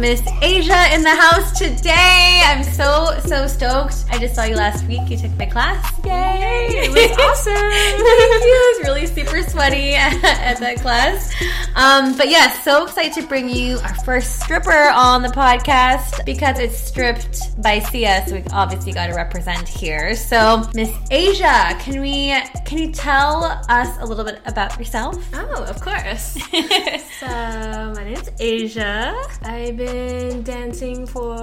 Miss 0.00 0.22
Asia 0.40 0.94
in 0.94 1.02
the 1.02 1.14
house 1.14 1.58
today. 1.58 2.42
I'm 2.46 2.64
so, 2.64 3.20
so 3.26 3.46
stoked. 3.46 4.06
I 4.10 4.18
just 4.18 4.34
saw 4.34 4.44
you 4.44 4.56
last 4.56 4.86
week. 4.86 5.02
You 5.10 5.18
took 5.18 5.36
my 5.36 5.44
class. 5.44 5.92
Yay! 6.06 6.68
It 6.70 6.90
was 6.90 7.18
awesome. 7.18 7.52
Thank 7.52 8.44
you. 8.44 8.50
It 8.50 8.78
was 8.78 8.86
really 8.86 9.06
super 9.06 9.42
sweaty 9.42 9.92
at 9.94 10.58
that 10.58 10.78
class. 10.80 11.34
Um, 11.76 12.16
but 12.16 12.30
yeah, 12.30 12.50
so 12.62 12.84
excited 12.84 13.12
to 13.20 13.28
bring 13.28 13.50
you 13.50 13.78
our 13.80 13.94
first 13.96 14.40
stripper 14.40 14.88
on 14.94 15.20
the 15.20 15.28
podcast 15.28 16.24
because 16.24 16.58
it's 16.58 16.78
stripped 16.78 17.60
by 17.62 17.80
Sia, 17.80 18.24
so 18.26 18.36
we 18.36 18.44
obviously 18.52 18.92
got 18.92 19.08
to 19.08 19.14
represent 19.14 19.68
here. 19.68 20.16
So, 20.16 20.66
Miss 20.74 20.90
Asia, 21.10 21.76
can 21.78 22.00
we 22.00 22.34
can 22.70 22.78
you 22.78 22.92
tell 22.92 23.42
us 23.68 23.98
a 23.98 24.06
little 24.06 24.22
bit 24.24 24.40
about 24.46 24.78
yourself? 24.78 25.18
Oh, 25.34 25.64
of 25.64 25.80
course. 25.80 26.38
so, 27.18 27.26
my 27.26 28.04
name 28.04 28.14
is 28.14 28.30
Asia. 28.38 29.12
I've 29.42 29.76
been 29.76 30.44
dancing 30.44 31.04
for 31.04 31.36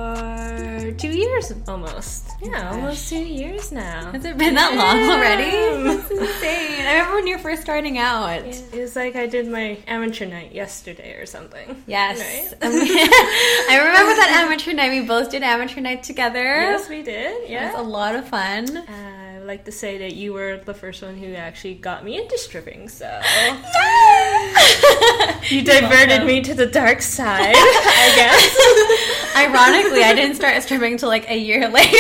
two 0.98 1.10
years 1.10 1.52
almost. 1.68 2.30
Yeah, 2.42 2.70
oh 2.72 2.76
almost 2.76 3.10
two 3.10 3.20
years 3.20 3.74
now. 3.74 4.10
Has 4.14 4.24
it 4.24 4.38
been 4.38 4.54
that 4.56 4.74
long 4.76 5.00
Yeah. 5.02 5.12
already? 5.12 5.98
That's 5.98 6.12
insane. 6.12 6.86
I 6.88 6.94
remember 6.94 7.16
when 7.16 7.28
you 7.28 7.36
were 7.36 7.44
first 7.44 7.62
starting 7.62 7.98
out. 7.98 8.46
It 8.46 8.72
was 8.74 8.96
like 8.96 9.18
I 9.18 9.28
did 9.28 9.50
my 9.50 9.80
amateur 9.86 10.28
night 10.28 10.54
yesterday 10.54 11.20
or 11.20 11.26
something. 11.26 11.84
Yes. 11.88 12.20
Right? 12.20 12.58
I 12.62 13.78
remember 13.80 14.16
that 14.16 14.46
amateur 14.48 14.72
night. 14.72 14.92
We 14.92 15.06
both 15.06 15.30
did 15.30 15.44
amateur 15.44 15.82
night 15.82 16.04
together. 16.04 16.46
Yes, 16.46 16.88
we 16.88 17.02
did. 17.02 17.50
It 17.50 17.74
was 17.74 17.76
a 17.76 17.84
lot 17.84 18.16
of 18.16 18.30
fun. 18.30 18.66
Would 18.66 18.86
like 19.48 19.66
to 19.66 19.72
say 19.72 19.98
that 20.00 20.14
you 20.14 20.34
were 20.34 20.58
the 20.58 20.74
first 20.74 21.02
one 21.02 21.18
who 21.18 21.34
actually 21.34 21.76
got 21.76 22.04
me 22.04 22.18
into 22.22 22.38
stripping, 22.38 22.90
so 22.90 23.06
you 25.50 25.64
diverted 25.64 26.26
me 26.26 26.42
to 26.42 26.54
the 26.54 26.68
dark 26.68 27.02
side, 27.02 27.56
I 27.56 28.14
guess. 28.16 29.36
Ironically, 29.38 30.04
I 30.04 30.14
didn't 30.14 30.36
start 30.36 30.62
stripping 30.64 30.94
until 30.94 31.10
like 31.10 31.30
a 31.30 31.38
year 31.38 31.68
later. 31.70 31.98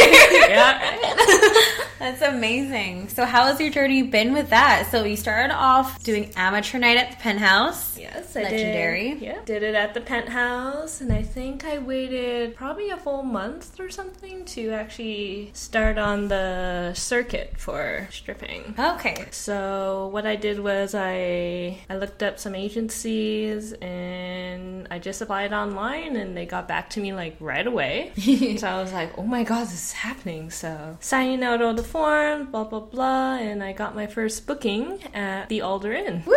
yeah. 0.50 1.74
That's 2.00 2.22
amazing. 2.22 3.10
So, 3.10 3.26
how 3.26 3.46
has 3.46 3.60
your 3.60 3.70
journey 3.70 4.04
been 4.04 4.34
with 4.34 4.50
that? 4.50 4.90
So, 4.92 5.04
you 5.04 5.16
started 5.16 5.54
off 5.54 6.02
doing 6.04 6.32
amateur 6.36 6.78
night 6.78 6.98
at 6.98 7.12
the 7.12 7.18
penthouse. 7.18 7.98
Yes, 7.98 8.36
I 8.36 8.44
Legendary. 8.44 9.10
did. 9.12 9.22
Yeah, 9.22 9.40
did 9.46 9.64
it 9.64 9.76
at 9.76 9.94
the 9.94 10.02
penthouse, 10.02 11.02
and 11.02 11.12
I 11.12 11.24
think 11.24 11.66
I 11.66 11.78
waited 11.80 12.56
probably 12.56 12.90
a 12.90 12.98
full 12.98 13.24
month 13.24 13.80
or 13.80 13.90
something 13.90 14.46
to 14.46 14.70
actually 14.72 15.52
start 15.54 15.98
on 15.98 16.28
the 16.28 16.94
circuit 16.94 17.54
for 17.58 18.08
stripping. 18.12 18.76
Okay. 18.78 19.26
So 19.32 20.10
what 20.12 20.26
I 20.26 20.36
did 20.36 20.60
was 20.60 20.94
I 20.96 21.80
I 21.90 21.98
looked 21.98 22.24
up 22.24 22.40
some 22.40 22.56
agencies 22.56 23.74
and 23.74 24.88
I 24.90 25.00
just 25.00 25.22
applied 25.22 25.54
online 25.54 26.16
and 26.16 26.36
they 26.36 26.46
got 26.46 26.68
back 26.68 26.90
to 26.92 27.00
me 27.00 27.14
like 27.14 27.36
right 27.40 27.66
away. 27.66 28.12
so 28.58 28.68
I 28.68 28.82
was 28.82 28.94
like, 28.94 29.18
oh 29.18 29.24
my 29.24 29.44
god, 29.44 29.66
this 29.66 29.74
is 29.74 29.92
happening. 29.94 30.50
So 30.50 30.98
signing 31.00 31.44
out 31.44 31.62
all 31.62 31.74
the 31.74 31.84
forms, 31.88 32.50
blah 32.50 32.66
blah 32.66 32.82
blah, 32.82 33.38
and 33.38 33.64
I 33.64 33.74
got 33.74 33.96
my 33.96 34.08
first 34.08 34.46
booking 34.46 35.04
at 35.14 35.50
the 35.50 35.62
Alder 35.62 35.94
Inn. 35.94 36.24
Woo! 36.26 36.36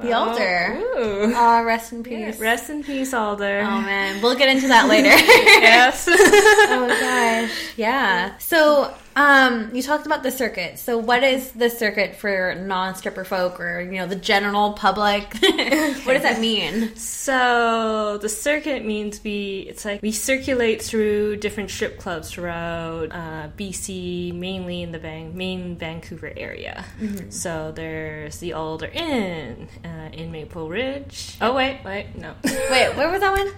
The. 0.00 0.12
Oh, 0.12 0.98
ooh. 0.98 1.34
Aw, 1.34 1.60
rest 1.60 1.92
in 1.92 2.02
peace. 2.02 2.38
Rest 2.38 2.70
in 2.70 2.84
peace, 2.84 3.12
Alder. 3.14 3.60
Oh 3.60 3.80
man, 3.80 4.22
we'll 4.22 4.36
get 4.36 4.48
into 4.48 4.68
that 4.68 4.88
later. 4.88 5.08
yes. 5.08 6.06
oh 6.08 6.86
gosh. 6.88 7.76
Yeah. 7.76 8.36
So, 8.38 8.94
um, 9.16 9.70
you 9.74 9.82
talked 9.82 10.06
about 10.06 10.22
the 10.22 10.30
circuit. 10.30 10.78
So, 10.78 10.98
what 10.98 11.22
is 11.22 11.52
the 11.52 11.70
circuit 11.70 12.16
for 12.16 12.54
non-stripper 12.54 13.24
folk, 13.24 13.60
or 13.60 13.80
you 13.80 13.98
know, 13.98 14.06
the 14.06 14.16
general 14.16 14.72
public? 14.72 15.32
what 16.04 16.14
does 16.14 16.22
that 16.22 16.40
mean? 16.40 16.94
So 16.96 18.18
the 18.20 18.28
circuit 18.28 18.84
means 18.84 19.22
we 19.22 19.66
it's 19.68 19.84
like 19.84 20.02
we 20.02 20.12
circulate 20.12 20.82
through 20.82 21.36
different 21.36 21.70
strip 21.70 21.98
clubs 21.98 22.30
throughout 22.30 23.12
uh, 23.12 23.48
BC, 23.56 24.34
mainly 24.34 24.82
in 24.82 24.92
the 24.92 24.98
main 24.98 25.76
Vancouver 25.76 26.32
area. 26.36 26.84
So 27.30 27.72
there's 27.72 28.38
the 28.38 28.52
Alder 28.54 28.90
Inn 28.92 29.68
uh, 29.84 30.10
in 30.12 30.32
Maple 30.32 30.68
Ridge. 30.68 31.36
Oh 31.40 31.54
wait, 31.54 31.80
wait, 31.84 32.16
no. 32.16 32.34
Wait, 32.44 32.96
where 32.96 33.10
was 33.10 33.20
that 33.20 33.32
one? 33.32 33.48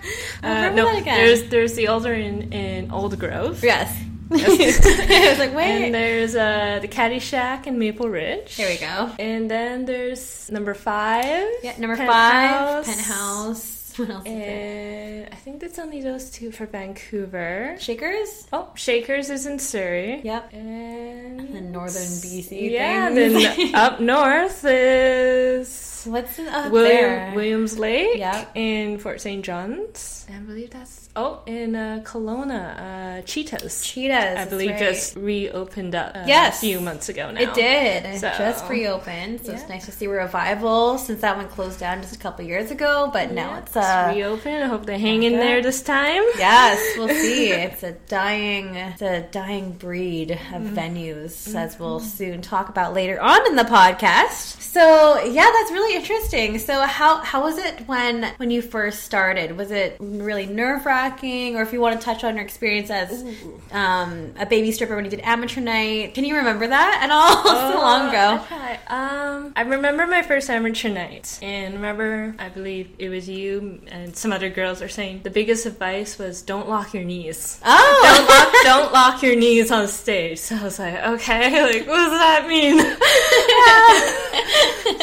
Uh, 0.43 0.69
remember 0.69 0.83
no, 0.83 0.95
that 0.95 1.05
there's 1.05 1.49
there's 1.49 1.75
the 1.75 1.89
Alder 1.89 2.15
Inn 2.15 2.53
in 2.53 2.89
Aldergrove. 2.89 3.63
yes. 3.63 3.97
I 4.33 5.29
was 5.31 5.39
like, 5.39 5.55
wait. 5.55 5.85
And 5.87 5.95
there's 5.95 6.35
uh, 6.35 6.79
the 6.83 6.89
Caddy 6.89 7.19
Shack 7.21 7.67
in 7.67 7.79
Maple 7.79 8.09
Ridge. 8.09 8.55
Here 8.55 8.69
we 8.69 8.77
go. 8.79 9.11
And 9.19 9.51
then 9.51 9.85
there's 9.85 10.51
number 10.51 10.75
five. 10.75 11.47
Yeah, 11.63 11.75
number 11.79 11.97
Penthouse. 11.97 12.87
five, 12.87 12.97
penthouse. 12.97 13.73
What 13.97 14.11
else 14.11 14.27
is? 14.27 14.31
And 14.33 15.29
I 15.33 15.37
think 15.37 15.61
that's 15.61 15.79
only 15.79 16.03
those 16.03 16.31
two 16.31 16.51
for 16.53 16.67
Vancouver. 16.67 17.77
Shakers. 17.79 18.47
Oh, 18.53 18.69
Shakers 18.75 19.31
is 19.31 19.47
in 19.47 19.59
Surrey. 19.59 20.21
Yep. 20.23 20.53
And 20.53 21.55
The 21.55 21.61
northern 21.63 22.03
BC. 22.03 22.73
yeah, 22.73 23.09
things. 23.15 23.43
then 23.43 23.75
up 23.75 24.01
north 24.01 24.65
is 24.67 26.05
What's 26.07 26.39
up 26.39 26.71
William, 26.73 26.95
there? 26.95 27.33
Williams 27.35 27.79
Lake 27.79 28.19
Yep. 28.19 28.51
in 28.55 28.99
Fort 28.99 29.21
St. 29.21 29.43
John's. 29.45 30.26
I 30.29 30.39
believe 30.41 30.71
that's 30.71 31.09
oh 31.15 31.41
in 31.47 31.77
uh, 31.77 32.03
Kelowna, 32.05 33.19
uh, 33.21 33.23
Cheetahs. 33.23 33.83
Cheetahs. 33.87 34.37
I 34.39 34.45
believe 34.45 34.71
right. 34.71 34.79
just 34.79 35.15
reopened 35.17 35.95
up 35.95 36.17
uh, 36.17 36.25
Yes. 36.27 36.59
a 36.59 36.61
few 36.61 36.81
months 36.81 37.09
ago 37.09 37.31
now. 37.31 37.41
It 37.41 37.55
did. 37.55 38.05
It 38.05 38.19
So- 38.21 38.33
just 38.37 38.69
reopened, 38.69 39.45
so 39.47 39.53
it's 39.53 39.69
nice 39.69 39.87
to 39.87 39.93
see 39.93 40.07
a 40.07 40.11
revival 40.11 40.99
since 40.99 41.21
that 41.21 41.37
one 41.37 41.47
closed 41.49 41.79
down 41.79 42.03
just 42.03 42.15
a 42.17 42.19
couple 42.19 42.45
years 42.45 42.71
ago. 42.73 43.09
But 43.13 43.31
now 43.33 43.51
Yeah, 43.51 43.59
it's 43.59 43.77
uh, 43.77 44.13
reopened. 44.15 44.65
I 44.65 44.67
hope 44.67 44.85
they 44.85 44.99
hang 44.99 45.23
in 45.23 45.35
there 45.35 45.63
this 45.63 45.81
time. 45.83 46.23
yes, 46.39 46.81
we'll 46.99 47.09
see. 47.25 47.51
It's 47.53 47.83
a 47.85 47.93
dying, 48.09 48.75
it's 48.75 49.03
a 49.03 49.23
dying 49.31 49.73
breed 49.73 50.33
of 50.33 50.39
Mm-hmm. 50.39 50.77
venues, 50.77 51.55
as 51.55 51.79
we'll 51.79 52.01
soon 52.01 52.43
talk 52.43 52.69
about 52.69 52.95
later 52.95 53.21
on 53.21 53.47
in 53.47 53.55
the 53.57 53.63
podcast. 53.65 54.61
So 54.61 55.23
yeah, 55.25 55.49
that's 55.53 55.71
really 55.71 55.95
interesting. 55.97 56.59
So 56.59 56.81
how 56.83 57.19
how 57.19 57.43
was 57.43 57.59
it 57.59 57.87
when 57.87 58.25
when 58.39 58.51
you 58.51 58.61
first 58.63 59.05
started? 59.05 59.57
Was 59.57 59.71
it 59.71 60.01
really 60.23 60.47
nerve 60.47 60.85
wracking, 60.87 61.57
or 61.57 61.63
if 61.63 61.73
you 61.73 61.81
want 61.81 61.99
to 62.01 62.05
touch 62.05 62.25
on 62.25 62.37
your 62.37 62.45
experience 62.45 62.91
as 62.91 63.25
um, 63.73 64.33
a 64.39 64.47
baby 64.47 64.73
stripper 64.73 64.95
when 64.97 65.05
you 65.05 65.11
did 65.11 65.21
amateur 65.21 65.61
night? 65.61 66.15
Can 66.15 66.25
you 66.25 66.37
remember 66.37 66.67
that 66.67 67.01
at 67.03 67.11
all? 67.11 67.45
so 67.73 67.79
long 67.79 68.09
ago. 68.09 68.41
Okay. 68.45 68.79
Um, 68.87 69.53
I 69.57 69.63
remember 69.63 70.07
my 70.07 70.23
first 70.23 70.49
amateur 70.51 70.89
night, 70.89 71.39
and 71.43 71.75
remember, 71.75 72.35
I 72.39 72.49
believe 72.49 72.91
it 72.99 73.09
was 73.09 73.29
you 73.29 73.81
and 73.89 74.17
some 74.17 74.33
other 74.33 74.49
girls 74.51 74.83
are 74.83 74.89
saying 74.89 75.21
the 75.23 75.31
biggest 75.31 75.67
advice 75.67 76.19
was 76.19 76.43
don't 76.43 76.69
lock 76.69 76.95
your 76.95 77.05
knees. 77.05 77.61
Oh, 77.65 78.03
Don't 78.03 78.29
lock, 78.29 78.53
don't 78.65 78.93
lock 78.93 79.23
your 79.23 79.37
knees 79.37 79.71
on 79.71 79.89
stage. 79.89 80.39
So 80.39 80.57
I 80.57 80.63
was 80.63 80.79
like, 80.79 80.95
okay, 80.95 81.63
like 81.79 81.87
what 81.89 81.97
does 81.97 82.13
that 82.13 82.47
mean? 82.47 82.79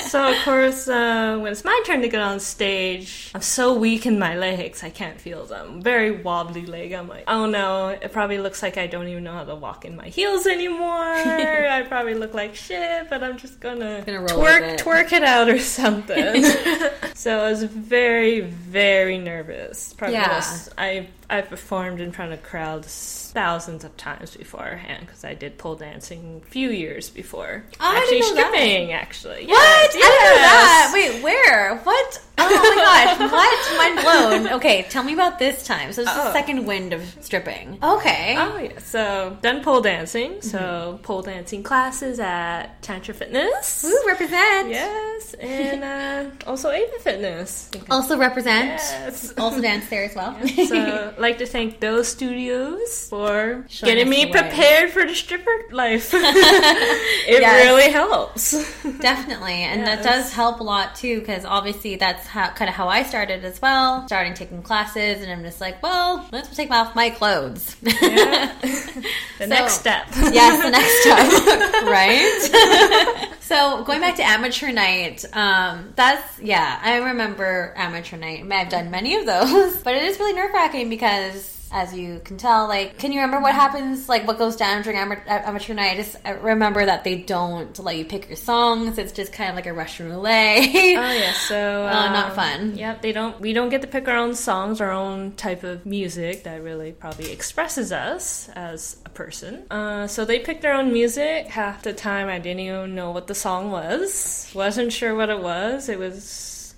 so 0.09 0.31
of 0.31 0.37
course, 0.45 0.87
uh, 0.87 1.37
when 1.41 1.51
it's 1.51 1.65
my 1.65 1.81
turn 1.85 2.01
to 2.01 2.07
get 2.07 2.21
on 2.21 2.39
stage, 2.39 3.31
I'm 3.35 3.41
so 3.41 3.73
weak 3.73 4.05
in 4.05 4.17
my 4.19 4.35
legs, 4.37 4.83
I 4.83 4.89
can't 4.89 5.02
feel 5.11 5.45
them. 5.45 5.81
Very 5.81 6.11
wobbly 6.11 6.65
leg. 6.65 6.91
I'm 6.93 7.07
like, 7.07 7.25
oh 7.27 7.45
no, 7.45 7.89
it 7.89 8.11
probably 8.11 8.37
looks 8.39 8.61
like 8.63 8.77
I 8.77 8.87
don't 8.87 9.07
even 9.07 9.23
know 9.23 9.33
how 9.33 9.43
to 9.43 9.55
walk 9.55 9.85
in 9.85 9.95
my 9.95 10.07
heels 10.07 10.47
anymore. 10.47 10.79
I 11.03 11.83
probably 11.87 12.13
look 12.15 12.33
like 12.33 12.55
shit, 12.55 13.09
but 13.09 13.23
I'm 13.23 13.37
just 13.37 13.59
gonna, 13.59 14.03
Gonna 14.05 14.19
roll 14.19 14.39
twerk, 14.43 14.61
it. 14.61 14.79
twerk 14.79 15.11
it 15.11 15.23
out 15.23 15.49
or 15.49 15.59
something. 15.59 16.43
so 17.15 17.39
I 17.39 17.49
was 17.49 17.63
very, 17.63 18.41
very 18.41 19.17
nervous. 19.17 19.93
Probably 19.93 20.15
Yeah. 20.15 20.41
I 20.77 21.07
I 21.33 21.41
performed 21.41 21.99
in 21.99 22.11
front 22.11 22.31
of 22.31 22.43
crowds 22.43 23.31
thousands 23.33 23.83
of 23.83 23.97
times 23.97 24.37
beforehand 24.37 25.07
because 25.07 25.23
I 25.25 25.33
did 25.33 25.57
pole 25.57 25.75
dancing 25.75 26.41
a 26.45 26.49
few 26.51 26.69
years 26.69 27.09
before 27.09 27.63
Oh, 27.79 27.83
I 27.83 27.97
actually 27.97 28.19
didn't 28.19 28.35
know 28.35 28.41
that. 28.43 28.49
stripping. 28.53 28.91
Actually, 28.91 29.45
What? 29.47 29.47
Yes, 29.47 29.95
I 29.95 29.97
didn't 29.97 30.03
know 30.03 30.41
that. 30.43 30.91
Wait, 30.93 31.23
where? 31.23 31.77
What? 31.77 32.21
Oh 32.37 32.49
my 32.49 33.15
gosh! 33.17 33.31
What? 33.31 33.77
Mind 33.77 34.01
blown. 34.43 34.53
Okay, 34.57 34.83
tell 34.89 35.03
me 35.03 35.13
about 35.13 35.39
this 35.39 35.65
time. 35.65 35.91
So 35.93 36.03
it's 36.03 36.13
the 36.13 36.29
Oh. 36.29 36.33
second 36.33 36.65
wind 36.67 36.93
of 36.93 37.01
stripping. 37.21 37.79
Okay. 37.81 38.35
Oh 38.37 38.57
yeah, 38.57 38.77
so 38.79 39.37
done 39.41 39.63
pole 39.63 39.81
dancing. 39.81 40.41
So 40.43 40.99
pole 41.03 41.21
dancing 41.23 41.63
classes 41.63 42.19
at 42.19 42.81
Tantra 42.83 43.13
Fitness. 43.15 43.83
Woo, 43.83 43.97
represent. 44.07 44.69
Yes, 44.69 45.33
and 45.35 45.83
uh, 45.83 46.45
also 46.47 46.69
Ava 46.69 46.99
Fitness. 46.99 47.69
Also 47.89 48.17
represent. 48.17 48.67
Yes. 48.67 49.33
Also 49.37 49.61
dance 49.61 49.87
there 49.89 50.03
as 50.05 50.15
well. 50.15 50.37
So, 50.67 51.13
I'd 51.17 51.19
like 51.23 51.37
to 51.39 51.45
thank 51.47 51.79
those 51.79 52.07
studios 52.07 53.07
for 53.09 53.65
Showing 53.69 53.95
getting 53.95 54.09
me 54.09 54.27
prepared 54.31 54.91
for 54.91 55.05
the 55.05 55.15
stripper 55.15 55.49
life. 55.71 56.11
it 56.13 57.41
Yes. 57.41 57.65
really 57.65 57.91
helps. 57.91 58.51
Definitely, 58.99 59.63
and 59.63 59.87
that 59.87 60.03
does 60.03 60.31
help 60.33 60.59
a 60.59 60.63
lot 60.63 60.95
too, 60.95 61.19
because 61.21 61.45
obviously 61.45 61.95
that's 61.95 62.27
how 62.27 62.49
kind 62.51 62.69
of 62.69 62.75
how 62.75 62.87
I 62.89 63.03
started 63.03 63.43
as 63.45 63.61
well, 63.61 64.05
starting 64.07 64.33
taking 64.35 64.61
classes, 64.61 65.21
and 65.23 65.31
I'm 65.31 65.43
just 65.43 65.59
like, 65.61 65.81
well, 65.81 66.27
let's 66.31 66.55
take 66.55 66.69
off 66.71 66.93
my 66.95 67.09
clothes. 67.09 67.75
Yeah. 67.81 68.53
the 68.61 69.01
So- 69.39 69.45
next 69.47 69.73
step. 69.79 70.05
yes, 70.31 70.61
the 70.63 70.69
next 70.71 71.01
step, 71.01 71.83
right? 71.83 73.37
so 73.39 73.83
going 73.85 74.01
back 74.01 74.15
to 74.17 74.23
amateur 74.23 74.71
night, 74.71 75.23
um, 75.33 75.93
that's 75.95 76.39
yeah, 76.41 76.79
I 76.83 76.97
remember 76.97 77.73
amateur 77.77 78.17
night. 78.17 78.43
I've 78.51 78.69
done 78.69 78.91
many 78.91 79.15
of 79.15 79.25
those, 79.25 79.77
but 79.77 79.95
it 79.95 80.03
is 80.03 80.19
really 80.19 80.33
nerve 80.33 80.51
wracking 80.53 80.89
because. 80.89 81.02
Because 81.03 81.67
as 81.69 81.93
you 81.93 82.21
can 82.23 82.37
tell, 82.37 82.69
like, 82.69 82.97
can 82.97 83.11
you 83.11 83.19
remember 83.19 83.41
what 83.43 83.53
happens, 83.53 84.07
like, 84.07 84.25
what 84.25 84.37
goes 84.37 84.55
down 84.55 84.83
during 84.83 84.97
ama- 84.97 85.21
amateur 85.27 85.73
night? 85.73 85.91
I 85.91 85.95
just 85.97 86.15
I 86.23 86.29
remember 86.29 86.85
that 86.85 87.03
they 87.03 87.15
don't 87.17 87.77
let 87.77 87.97
you 87.97 88.05
pick 88.05 88.29
your 88.29 88.37
songs. 88.37 88.97
It's 88.97 89.11
just 89.11 89.33
kind 89.33 89.49
of 89.49 89.57
like 89.57 89.65
a 89.65 89.73
Russian 89.73 90.09
roulette. 90.09 90.69
Oh 90.69 91.11
yeah, 91.11 91.33
so 91.49 91.87
Uh, 91.87 92.09
not 92.09 92.29
um, 92.29 92.35
fun. 92.35 92.77
Yep, 92.77 93.01
they 93.01 93.11
don't. 93.11 93.37
We 93.41 93.51
don't 93.51 93.67
get 93.67 93.81
to 93.81 93.87
pick 93.87 94.07
our 94.07 94.15
own 94.15 94.33
songs, 94.33 94.79
our 94.79 94.91
own 94.93 95.33
type 95.33 95.63
of 95.65 95.85
music 95.85 96.43
that 96.43 96.63
really 96.63 96.93
probably 96.93 97.33
expresses 97.33 97.91
us 97.91 98.47
as 98.55 98.95
a 99.05 99.09
person. 99.09 99.65
Uh, 99.69 100.07
so 100.07 100.23
they 100.23 100.39
picked 100.39 100.61
their 100.61 100.73
own 100.73 100.93
music. 100.93 101.47
Half 101.47 101.83
the 101.83 101.91
time, 101.91 102.29
I 102.29 102.39
didn't 102.39 102.61
even 102.61 102.95
know 102.95 103.11
what 103.11 103.27
the 103.27 103.35
song 103.35 103.71
was. 103.71 104.49
wasn't 104.55 104.93
sure 104.93 105.13
what 105.15 105.29
it 105.29 105.41
was. 105.41 105.89
It 105.89 105.99
was 105.99 106.23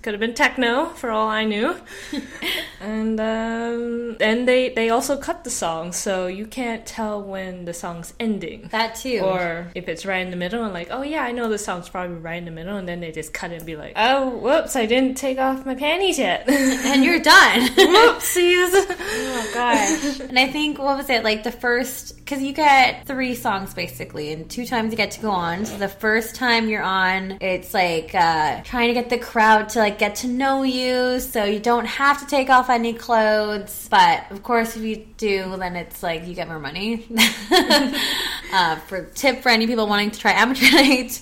could 0.06 0.14
have 0.14 0.20
been 0.20 0.34
techno 0.34 0.86
for 0.90 1.10
all 1.10 1.26
I 1.26 1.44
knew. 1.44 1.74
and 2.80 3.18
um, 3.18 4.16
and 4.20 4.46
they 4.46 4.68
they 4.68 4.88
also 4.88 5.16
cut 5.16 5.42
the 5.42 5.50
song, 5.50 5.90
so 5.90 6.28
you 6.28 6.46
can't 6.46 6.86
tell 6.86 7.20
when 7.20 7.64
the 7.64 7.74
song's 7.74 8.14
ending. 8.20 8.68
that 8.70 8.94
too. 8.94 9.18
Or 9.24 9.66
if 9.74 9.88
it's 9.88 10.06
right 10.06 10.24
in 10.24 10.30
the 10.30 10.36
middle, 10.36 10.62
and 10.62 10.72
like, 10.72 10.88
oh 10.92 11.02
yeah, 11.02 11.24
I 11.24 11.32
know 11.32 11.48
the 11.48 11.58
song's 11.58 11.88
probably 11.88 12.18
right 12.18 12.36
in 12.36 12.44
the 12.44 12.52
middle, 12.52 12.76
and 12.76 12.86
then 12.86 13.00
they 13.00 13.10
just 13.10 13.34
cut 13.34 13.50
it 13.50 13.56
and 13.56 13.66
be 13.66 13.74
like, 13.74 13.94
oh, 13.96 14.28
whoops, 14.28 14.76
I 14.76 14.86
didn't 14.86 15.16
take 15.16 15.38
off 15.38 15.66
my 15.66 15.74
panties 15.74 16.20
yet. 16.20 16.48
and 16.48 17.02
you're 17.02 17.18
done. 17.18 17.62
Whoopsies. 17.70 18.70
oh 18.74 19.50
gosh. 19.54 20.20
And 20.20 20.38
I 20.38 20.46
think 20.46 20.78
what 20.78 20.98
was 20.98 21.10
it 21.10 21.24
like 21.24 21.42
the 21.42 21.50
first 21.50 22.14
because 22.18 22.42
you 22.42 22.52
get 22.52 23.08
three 23.08 23.34
songs 23.34 23.74
basically, 23.74 24.32
and 24.32 24.48
two 24.48 24.66
times 24.66 24.92
you 24.92 24.96
get 24.96 25.10
to 25.12 25.20
go 25.20 25.30
on. 25.30 25.66
So 25.66 25.78
the 25.78 25.88
first 25.88 26.36
time 26.36 26.68
you're 26.68 26.82
on, 26.82 27.38
it's 27.40 27.74
like 27.74 28.14
uh, 28.14 28.62
trying 28.62 28.86
to 28.86 28.94
get 28.94 29.10
the 29.10 29.18
crowd 29.18 29.70
to 29.70 29.80
like 29.80 29.95
get 29.98 30.16
to 30.16 30.28
know 30.28 30.62
you, 30.62 31.20
so 31.20 31.44
you 31.44 31.58
don't 31.58 31.86
have 31.86 32.20
to 32.20 32.26
take 32.26 32.50
off 32.50 32.70
any 32.70 32.92
clothes. 32.92 33.88
But 33.90 34.30
of 34.30 34.42
course, 34.42 34.76
if 34.76 34.82
you 34.82 35.06
do, 35.16 35.56
then 35.56 35.76
it's 35.76 36.02
like 36.02 36.26
you 36.26 36.34
get 36.34 36.48
more 36.48 36.60
money. 36.60 37.06
uh, 38.52 38.76
for 38.76 39.04
tip 39.14 39.42
for 39.42 39.48
any 39.48 39.66
people 39.66 39.86
wanting 39.86 40.10
to 40.10 40.18
try 40.18 40.32
amateur 40.32 40.70
night, 40.72 41.20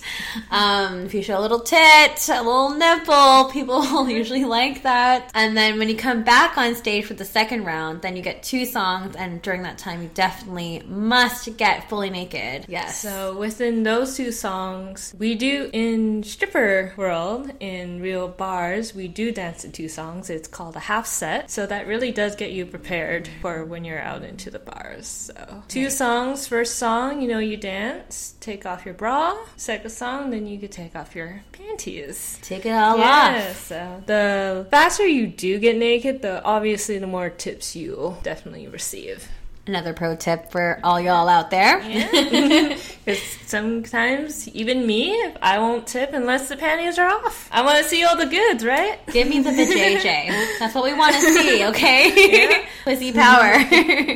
um, 0.51 1.05
if 1.05 1.13
you 1.13 1.23
show 1.23 1.39
a 1.39 1.41
little 1.41 1.59
tit, 1.59 2.29
a 2.29 2.41
little 2.41 2.71
nipple, 2.71 3.45
people 3.51 3.79
will 3.79 4.09
usually 4.21 4.45
like 4.45 4.83
that. 4.83 5.31
And 5.33 5.55
then 5.55 5.79
when 5.79 5.89
you 5.89 5.95
come 5.95 6.23
back 6.23 6.57
on 6.57 6.75
stage 6.75 7.05
for 7.05 7.13
the 7.13 7.25
second 7.25 7.65
round, 7.65 8.01
then 8.01 8.15
you 8.15 8.21
get 8.21 8.43
two 8.43 8.65
songs, 8.65 9.15
and 9.15 9.41
during 9.41 9.63
that 9.63 9.77
time, 9.77 10.01
you 10.01 10.09
definitely 10.13 10.83
must 10.87 11.57
get 11.57 11.89
fully 11.89 12.09
naked. 12.09 12.65
Yes. 12.67 13.01
So 13.01 13.37
within 13.37 13.83
those 13.83 14.15
two 14.17 14.31
songs, 14.31 15.13
we 15.17 15.35
do 15.35 15.69
in 15.73 16.23
stripper 16.23 16.93
world 16.97 17.51
in 17.59 18.01
real 18.01 18.27
bars, 18.27 18.93
we 18.93 19.07
do 19.07 19.31
dance 19.31 19.61
to 19.61 19.69
two 19.69 19.89
songs. 19.89 20.29
It's 20.29 20.47
called 20.47 20.75
a 20.75 20.79
half 20.79 21.05
set. 21.05 21.51
So 21.51 21.65
that 21.65 21.87
really 21.87 22.11
does 22.11 22.35
get 22.35 22.51
you 22.51 22.65
prepared 22.65 23.29
for 23.41 23.65
when 23.65 23.83
you're 23.85 24.01
out 24.01 24.23
into 24.23 24.49
the 24.49 24.59
bars. 24.59 25.07
So 25.07 25.63
two 25.67 25.89
songs. 25.89 26.47
First 26.47 26.75
song, 26.75 27.14
you 27.21 27.27
know, 27.27 27.39
you 27.39 27.57
dance, 27.57 28.35
take 28.39 28.65
off 28.65 28.85
your 28.85 28.93
bra. 28.93 29.35
Second 29.57 29.89
song, 29.89 30.29
then 30.31 30.45
you 30.47 30.59
could 30.59 30.71
take 30.71 30.95
off 30.95 31.15
your 31.15 31.43
panties. 31.51 32.39
Take 32.41 32.65
it 32.65 32.71
all 32.71 32.97
Yeah, 32.97 33.47
off. 33.49 33.65
so 33.67 34.03
the 34.05 34.67
faster 34.71 35.05
you 35.05 35.27
do 35.27 35.59
get 35.59 35.77
naked, 35.77 36.21
the 36.21 36.43
obviously 36.43 36.97
the 36.99 37.07
more 37.07 37.29
tips 37.29 37.75
you'll 37.75 38.17
definitely 38.23 38.67
receive. 38.67 39.27
Another 39.67 39.93
pro 39.93 40.15
tip 40.15 40.51
for 40.51 40.79
all 40.83 41.01
y'all 41.01 41.27
out 41.27 41.49
there. 41.49 41.79
Because 43.03 43.19
sometimes, 43.47 44.47
even 44.49 44.85
me, 44.85 45.19
I 45.41 45.57
won't 45.57 45.87
tip 45.87 46.13
unless 46.13 46.49
the 46.49 46.55
panties 46.55 46.99
are 46.99 47.07
off. 47.07 47.49
I 47.51 47.63
want 47.63 47.79
to 47.79 47.83
see 47.83 48.03
all 48.03 48.15
the 48.15 48.27
goods, 48.27 48.63
right? 48.63 48.99
Give 49.07 49.27
me 49.27 49.39
the 49.39 49.49
vajayjay. 49.49 50.57
That's 50.59 50.75
what 50.75 50.83
we 50.83 50.93
want 50.93 51.15
to 51.15 51.21
see, 51.21 51.65
okay? 51.65 52.67
Pussy 52.83 53.11
power. 53.11 53.57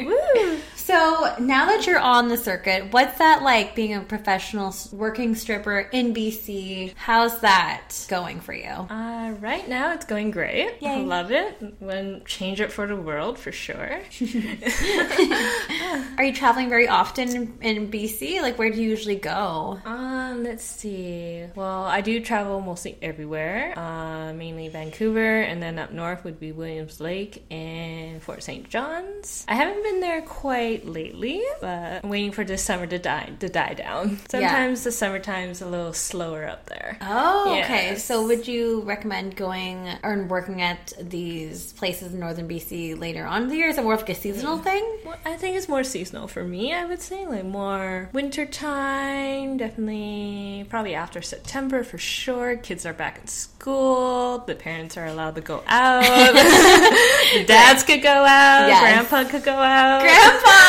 Woo! 0.06 0.60
So 0.90 1.36
now 1.38 1.68
that 1.68 1.86
you're 1.86 2.00
on 2.00 2.30
the 2.30 2.36
circuit, 2.36 2.92
what's 2.92 3.20
that 3.20 3.44
like 3.44 3.76
being 3.76 3.94
a 3.94 4.02
professional 4.02 4.74
working 4.92 5.36
stripper 5.36 5.82
in 5.82 6.16
BC? 6.16 6.94
How's 6.96 7.42
that 7.42 7.92
going 8.08 8.42
for 8.42 8.54
you? 8.54 8.72
Uh, 8.72 9.36
right 9.40 9.70
now, 9.70 9.94
it's 9.94 10.06
going 10.06 10.32
great. 10.32 10.78
I 10.82 11.02
love 11.02 11.32
it. 11.32 11.62
Wouldn't 11.80 12.26
change 12.26 12.60
it 12.60 12.72
for 12.72 12.88
the 12.88 12.96
world 12.96 13.38
for 13.38 13.52
sure. 13.52 14.02
Are 16.18 16.24
you 16.24 16.34
traveling 16.34 16.70
very 16.70 16.88
often 16.88 17.36
in, 17.36 17.58
in 17.62 17.92
BC? 17.92 18.42
Like, 18.42 18.58
where 18.58 18.72
do 18.72 18.82
you 18.82 18.90
usually 18.90 19.16
go? 19.16 19.80
Um, 19.86 20.44
let's 20.44 20.64
see. 20.64 21.46
Well, 21.54 21.84
I 21.84 22.02
do 22.02 22.20
travel 22.20 22.62
mostly 22.62 22.98
everywhere. 23.00 23.78
Uh, 23.78 24.34
mainly 24.34 24.70
Vancouver, 24.70 25.42
and 25.42 25.62
then 25.62 25.78
up 25.78 25.92
north 25.92 26.24
would 26.24 26.40
be 26.40 26.52
Williams 26.52 27.00
Lake 27.00 27.44
and 27.52 28.24
Fort 28.24 28.42
St. 28.42 28.68
John's. 28.68 29.46
I 29.48 29.54
haven't 29.54 29.84
been 29.84 30.00
there 30.00 30.24
quite 30.24 30.79
lately, 30.86 31.42
but 31.62 32.04
I'm 32.04 32.10
waiting 32.10 32.32
for 32.32 32.44
the 32.44 32.58
summer 32.58 32.88
to 32.88 33.00
die 33.00 33.32
to 33.40 33.50
die 33.50 33.74
down. 33.74 34.20
Sometimes 34.30 34.84
the 34.84 34.92
summertime's 34.92 35.62
a 35.62 35.68
little 35.68 35.94
slower 35.94 36.48
up 36.48 36.66
there. 36.68 36.98
Oh, 37.02 37.60
okay. 37.60 37.96
So, 37.96 38.26
would 38.26 38.48
you 38.48 38.82
recommend 38.82 39.36
going 39.36 39.90
or 40.04 40.24
working 40.24 40.62
at 40.62 40.94
these 41.00 41.74
places 41.74 42.14
in 42.14 42.20
northern 42.20 42.48
BC 42.48 43.00
later 43.00 43.26
on 43.26 43.44
in 43.44 43.50
the 43.50 43.56
year? 43.56 43.70
Is 43.70 43.78
it 43.78 43.84
more 43.84 43.94
of 43.94 44.02
like 44.02 44.10
a 44.10 44.16
seasonal 44.16 44.60
mm. 44.60 44.64
thing? 44.64 44.98
Well, 45.06 45.18
I 45.26 45.36
think 45.36 45.56
it's 45.56 45.70
more 45.70 45.84
seasonal 45.84 46.28
for 46.28 46.44
me, 46.44 46.74
I 46.74 46.86
would 46.86 47.02
say. 47.02 47.26
Like 47.26 47.46
more 47.46 48.10
winter 48.14 48.46
time, 48.46 49.58
definitely 49.58 50.66
probably 50.70 50.96
after 50.96 51.22
September 51.22 51.84
for 51.84 51.98
sure. 51.98 52.56
Kids 52.58 52.86
are 52.86 52.94
back 52.94 53.20
in 53.20 53.28
school, 53.28 54.40
the 54.40 54.56
parents 54.56 54.98
are 54.98 55.06
allowed 55.06 55.36
to 55.36 55.42
go 55.42 55.64
out, 55.68 56.04
the 56.04 57.44
dads 57.48 57.84
could 57.84 58.02
go 58.02 58.10
out, 58.10 58.68
Yes. 58.68 58.82
grandpa 58.82 59.30
could 59.30 59.44
go 59.44 59.54
out. 59.54 60.02
Grandpa! 60.02 60.69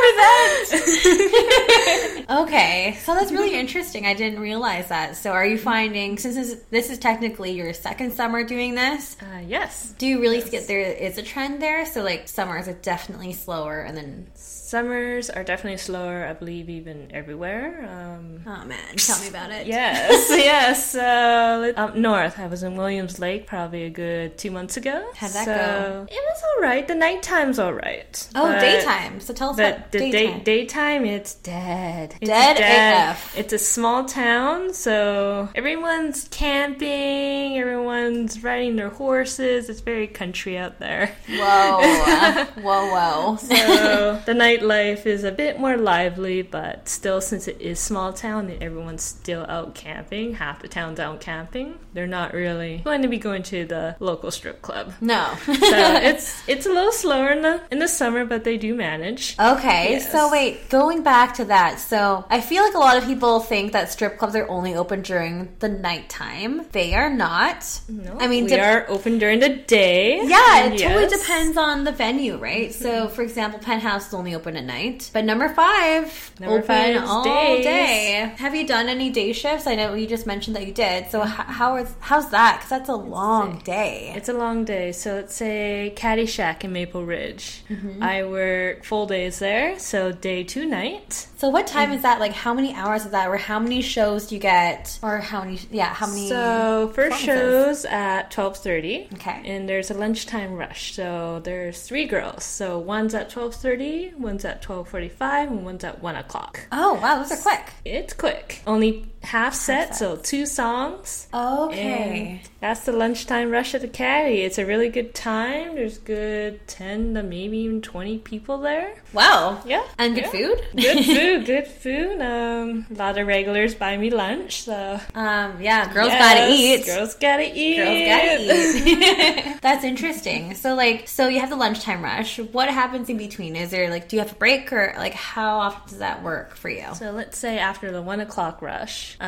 okay, 2.42 2.96
so 3.02 3.14
that's 3.14 3.32
really 3.32 3.54
interesting. 3.54 4.06
I 4.06 4.14
didn't 4.14 4.40
realize 4.40 4.88
that. 4.88 5.16
So, 5.16 5.32
are 5.32 5.46
you 5.46 5.58
finding, 5.58 6.18
since 6.18 6.36
this 6.36 6.52
is, 6.52 6.62
this 6.70 6.90
is 6.90 6.98
technically 6.98 7.52
your 7.52 7.72
second 7.72 8.12
summer 8.12 8.44
doing 8.44 8.74
this, 8.74 9.16
uh, 9.20 9.40
yes. 9.46 9.94
do 9.98 10.06
you 10.06 10.20
really 10.20 10.42
get 10.42 10.68
there 10.68 10.80
is 10.80 11.18
a 11.18 11.22
trend 11.22 11.60
there? 11.60 11.86
So, 11.86 12.02
like, 12.02 12.28
summers 12.28 12.68
are 12.68 12.74
definitely 12.74 13.32
slower, 13.32 13.80
and 13.80 13.96
then, 13.96 14.26
Summers 14.70 15.30
are 15.30 15.42
definitely 15.42 15.78
slower, 15.78 16.24
I 16.24 16.32
believe, 16.32 16.70
even 16.70 17.10
everywhere. 17.12 17.88
Um, 17.90 18.44
oh 18.46 18.64
man, 18.66 18.94
tell 18.98 19.20
me 19.20 19.26
about 19.26 19.50
it. 19.50 19.66
Yes, 19.66 20.30
yes. 20.32 20.94
Uh, 20.94 21.72
up 21.76 21.96
north, 21.96 22.38
I 22.38 22.46
was 22.46 22.62
in 22.62 22.76
Williams 22.76 23.18
Lake 23.18 23.48
probably 23.48 23.82
a 23.82 23.90
good 23.90 24.38
two 24.38 24.52
months 24.52 24.76
ago. 24.76 25.10
How'd 25.16 25.32
that 25.32 25.44
So, 25.44 25.54
go? 25.54 26.06
It 26.08 26.14
was 26.14 26.42
all 26.44 26.62
right. 26.62 26.86
The 26.86 26.94
nighttime's 26.94 27.58
all 27.58 27.74
right. 27.74 28.28
Oh, 28.36 28.52
daytime. 28.60 29.18
So, 29.18 29.34
tell 29.34 29.50
us 29.50 29.56
But 29.56 29.89
the 29.90 29.98
day, 29.98 30.10
daytime. 30.10 30.42
daytime, 30.42 31.04
it's 31.04 31.34
dead. 31.34 32.14
It's 32.20 32.28
Dead 32.28 33.10
AF. 33.10 33.36
It's 33.36 33.52
a 33.52 33.58
small 33.58 34.04
town, 34.04 34.72
so 34.72 35.48
everyone's 35.54 36.28
camping, 36.28 37.58
everyone's 37.58 38.42
riding 38.42 38.76
their 38.76 38.90
horses. 38.90 39.68
It's 39.68 39.80
very 39.80 40.06
country 40.06 40.56
out 40.56 40.78
there. 40.78 41.14
whoa. 41.28 42.44
whoa, 42.62 42.90
whoa. 42.90 43.36
So 43.36 44.20
the 44.26 44.32
nightlife 44.32 45.06
is 45.06 45.24
a 45.24 45.32
bit 45.32 45.58
more 45.58 45.76
lively, 45.76 46.42
but 46.42 46.88
still, 46.88 47.20
since 47.20 47.48
it 47.48 47.60
is 47.60 47.78
small 47.78 48.12
town 48.12 48.50
and 48.50 48.62
everyone's 48.62 49.02
still 49.02 49.44
out 49.48 49.74
camping, 49.74 50.34
half 50.34 50.62
the 50.62 50.68
town's 50.68 51.00
out 51.00 51.20
camping. 51.20 51.78
They're 51.92 52.06
not 52.06 52.32
really 52.32 52.78
going 52.84 53.02
to 53.02 53.08
be 53.08 53.18
going 53.18 53.42
to 53.44 53.64
the 53.64 53.96
local 53.98 54.30
strip 54.30 54.62
club. 54.62 54.92
No. 55.00 55.34
So 55.44 55.54
it's 55.54 56.48
it's 56.48 56.66
a 56.66 56.70
little 56.70 56.92
slower 56.92 57.30
in 57.30 57.42
the 57.42 57.60
in 57.70 57.78
the 57.78 57.88
summer, 57.88 58.24
but 58.24 58.44
they 58.44 58.56
do 58.56 58.74
manage. 58.74 59.36
Okay, 59.38 59.79
Yes. 59.88 60.12
so 60.12 60.30
wait, 60.30 60.68
going 60.68 61.02
back 61.02 61.34
to 61.34 61.44
that, 61.46 61.80
so 61.80 62.24
I 62.28 62.40
feel 62.40 62.62
like 62.62 62.74
a 62.74 62.78
lot 62.78 62.96
of 62.96 63.04
people 63.04 63.40
think 63.40 63.72
that 63.72 63.90
strip 63.90 64.18
clubs 64.18 64.34
are 64.36 64.48
only 64.48 64.74
open 64.74 65.02
during 65.02 65.48
the 65.60 65.68
nighttime. 65.68 66.66
They 66.72 66.94
are 66.94 67.10
not. 67.10 67.80
No, 67.88 68.16
I 68.20 68.26
mean, 68.26 68.44
we 68.44 68.50
dep- 68.50 68.86
are 68.86 68.90
open 68.90 69.18
during 69.18 69.40
the 69.40 69.48
day. 69.50 70.20
Yeah, 70.24 70.64
it 70.66 70.78
totally 70.78 70.80
Yes. 70.80 71.12
Mm-hmm. 71.12 71.20
depends 71.20 71.56
on 71.56 71.84
the 71.84 71.92
venue, 71.92 72.36
right? 72.36 72.72
So, 72.72 73.08
for 73.14 73.22
example, 73.22 73.58
Penthouse 73.60 74.08
is 74.08 74.14
only 74.14 74.34
open 74.34 74.56
at 74.56 74.64
night, 74.64 75.10
but 75.12 75.24
number 75.24 75.48
five 75.48 76.32
Number 76.40 76.58
open 76.58 76.98
all 76.98 77.24
days. 77.24 77.64
day. 77.64 78.32
Have 78.36 78.54
you 78.54 78.66
done 78.66 78.88
any 78.88 79.10
day 79.10 79.32
shifts? 79.32 79.66
I 79.66 79.74
know 79.74 79.94
you 79.94 80.06
just 80.06 80.26
mentioned 80.26 80.56
that 80.56 80.66
you 80.66 80.72
did. 80.72 81.10
So, 81.10 81.20
how 81.22 81.76
is 81.76 81.92
how's 82.00 82.30
that? 82.30 82.56
Because 82.58 82.70
that's 82.70 82.88
a 82.88 82.94
long 82.96 83.58
day. 83.64 84.12
It's 84.14 84.28
a 84.28 84.32
long 84.32 84.64
day. 84.64 84.92
So 84.92 85.14
let's 85.14 85.34
say 85.34 85.92
Caddyshack 85.96 86.64
in 86.64 86.72
Maple 86.72 87.04
Ridge. 87.04 87.62
Mm-hmm. 87.70 88.02
I 88.02 88.24
work 88.24 88.84
full 88.84 89.06
days 89.06 89.38
there, 89.38 89.69
so 89.78 90.12
day 90.12 90.42
to 90.44 90.66
night. 90.66 91.28
So 91.36 91.48
what 91.48 91.66
time 91.66 91.92
is 91.92 92.02
that? 92.02 92.20
Like 92.20 92.32
how 92.32 92.54
many 92.54 92.74
hours 92.74 93.04
is 93.04 93.12
that? 93.12 93.28
Or 93.28 93.36
how 93.36 93.58
many 93.58 93.82
shows 93.82 94.26
do 94.26 94.34
you 94.34 94.40
get? 94.40 94.98
Or 95.02 95.18
how 95.18 95.44
many? 95.44 95.58
Yeah, 95.70 95.92
how 95.92 96.06
many? 96.06 96.28
So 96.28 96.90
first 96.94 97.18
shows 97.20 97.84
at 97.84 98.30
twelve 98.30 98.56
thirty. 98.56 99.08
Okay. 99.14 99.42
And 99.44 99.68
there's 99.68 99.90
a 99.90 99.94
lunchtime 99.94 100.54
rush. 100.54 100.94
So 100.94 101.40
there's 101.44 101.82
three 101.82 102.06
girls. 102.06 102.44
So 102.44 102.78
one's 102.78 103.14
at 103.14 103.30
twelve 103.30 103.54
thirty, 103.54 104.12
one's 104.18 104.44
at 104.44 104.62
twelve 104.62 104.88
forty 104.88 105.08
five, 105.08 105.50
and 105.50 105.64
one's 105.64 105.84
at 105.84 106.02
one 106.02 106.16
o'clock. 106.16 106.60
Oh 106.72 106.94
wow, 106.94 107.18
those 107.18 107.32
are 107.32 107.36
quick. 107.36 107.72
It's 107.84 108.12
quick. 108.12 108.62
Only 108.66 109.06
half 109.22 109.54
set, 109.54 109.96
so 109.96 110.16
two 110.16 110.46
songs. 110.46 111.28
Okay. 111.32 112.42
That's 112.60 112.80
the 112.84 112.92
lunchtime 112.92 113.50
rush 113.50 113.74
at 113.74 113.80
the 113.80 113.88
caddy. 113.88 114.42
It's 114.42 114.58
a 114.58 114.66
really 114.66 114.90
good 114.90 115.14
time. 115.14 115.76
There's 115.76 115.96
good 115.96 116.66
ten 116.68 117.14
to 117.14 117.22
maybe 117.22 117.56
even 117.58 117.80
twenty 117.80 118.18
people 118.18 118.58
there. 118.58 118.94
Wow. 119.14 119.62
Yeah. 119.64 119.82
And 119.98 120.14
good 120.14 120.24
Yeah. 120.24 120.30
food. 120.30 120.60
Good 120.76 121.04
food, 121.16 121.46
good 121.46 121.66
food. 121.66 122.20
Um, 122.20 122.86
a 122.90 122.94
lot 122.94 123.16
of 123.16 123.26
regulars 123.26 123.74
buy 123.74 123.96
me 123.96 124.10
lunch, 124.10 124.62
so 124.64 125.00
Um, 125.14 125.60
yeah, 125.62 125.90
girls 125.92 126.10
gotta 126.10 126.52
eat. 126.52 126.84
Girls 126.84 127.14
gotta 127.14 127.50
eat. 127.50 127.76
Girls 127.76 127.98
gotta 128.06 129.46
eat. 129.56 129.60
That's 129.62 129.82
interesting. 129.84 130.54
So, 130.54 130.74
like, 130.74 131.08
so 131.08 131.28
you 131.28 131.40
have 131.40 131.48
the 131.50 131.56
lunchtime 131.56 132.02
rush. 132.04 132.38
What 132.38 132.68
happens 132.68 133.08
in 133.08 133.16
between? 133.16 133.56
Is 133.56 133.70
there 133.70 133.88
like, 133.88 134.08
do 134.08 134.16
you 134.16 134.20
have 134.22 134.32
a 134.32 134.36
break, 134.36 134.70
or 134.72 134.92
like, 134.98 135.14
how 135.14 135.60
often 135.60 135.88
does 135.88 135.98
that 136.00 136.22
work 136.22 136.56
for 136.56 136.68
you? 136.68 136.86
So 136.94 137.10
let's 137.12 137.38
say 137.38 137.58
after 137.58 137.90
the 137.90 138.02
one 138.02 138.20
o'clock 138.20 138.60
rush, 138.60 139.16
uh, 139.18 139.24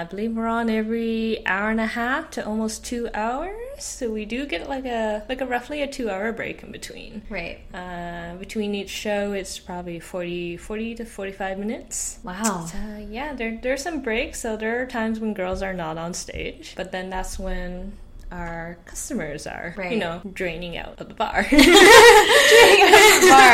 I 0.00 0.06
believe 0.08 0.32
we're 0.34 0.46
on 0.46 0.70
every 0.70 1.46
hour 1.46 1.68
and 1.70 1.80
a 1.80 1.86
half 1.86 2.30
to 2.32 2.46
almost 2.46 2.69
two 2.78 3.08
hours. 3.14 3.54
So 3.78 4.10
we 4.10 4.24
do 4.24 4.46
get 4.46 4.68
like 4.68 4.84
a 4.84 5.24
like 5.28 5.40
a 5.40 5.46
roughly 5.46 5.82
a 5.82 5.86
two 5.86 6.08
hour 6.10 6.32
break 6.32 6.62
in 6.62 6.70
between. 6.72 7.22
Right. 7.28 7.58
Uh, 7.74 8.36
between 8.36 8.74
each 8.74 8.90
show, 8.90 9.32
it's 9.32 9.58
probably 9.58 9.98
40, 10.00 10.56
40 10.58 10.94
to 10.96 11.04
forty 11.04 11.32
five 11.32 11.58
minutes. 11.58 12.18
Wow. 12.22 12.66
Uh, 12.74 12.98
yeah, 13.08 13.34
there 13.34 13.58
there's 13.62 13.82
some 13.82 14.00
breaks. 14.02 14.40
So 14.40 14.56
there 14.56 14.80
are 14.82 14.86
times 14.86 15.18
when 15.20 15.34
girls 15.34 15.62
are 15.62 15.74
not 15.74 15.98
on 15.98 16.14
stage, 16.14 16.74
but 16.76 16.92
then 16.92 17.10
that's 17.10 17.38
when 17.38 17.92
our 18.32 18.78
customers 18.84 19.44
are, 19.46 19.74
Right. 19.76 19.90
you 19.90 19.98
know, 19.98 20.20
draining 20.32 20.76
out 20.76 21.00
of 21.00 21.08
the 21.08 21.14
bar. 21.14 21.42
draining 21.50 21.62
out 21.62 23.16
of 23.16 23.22
the 23.22 23.28
Bar 23.28 23.52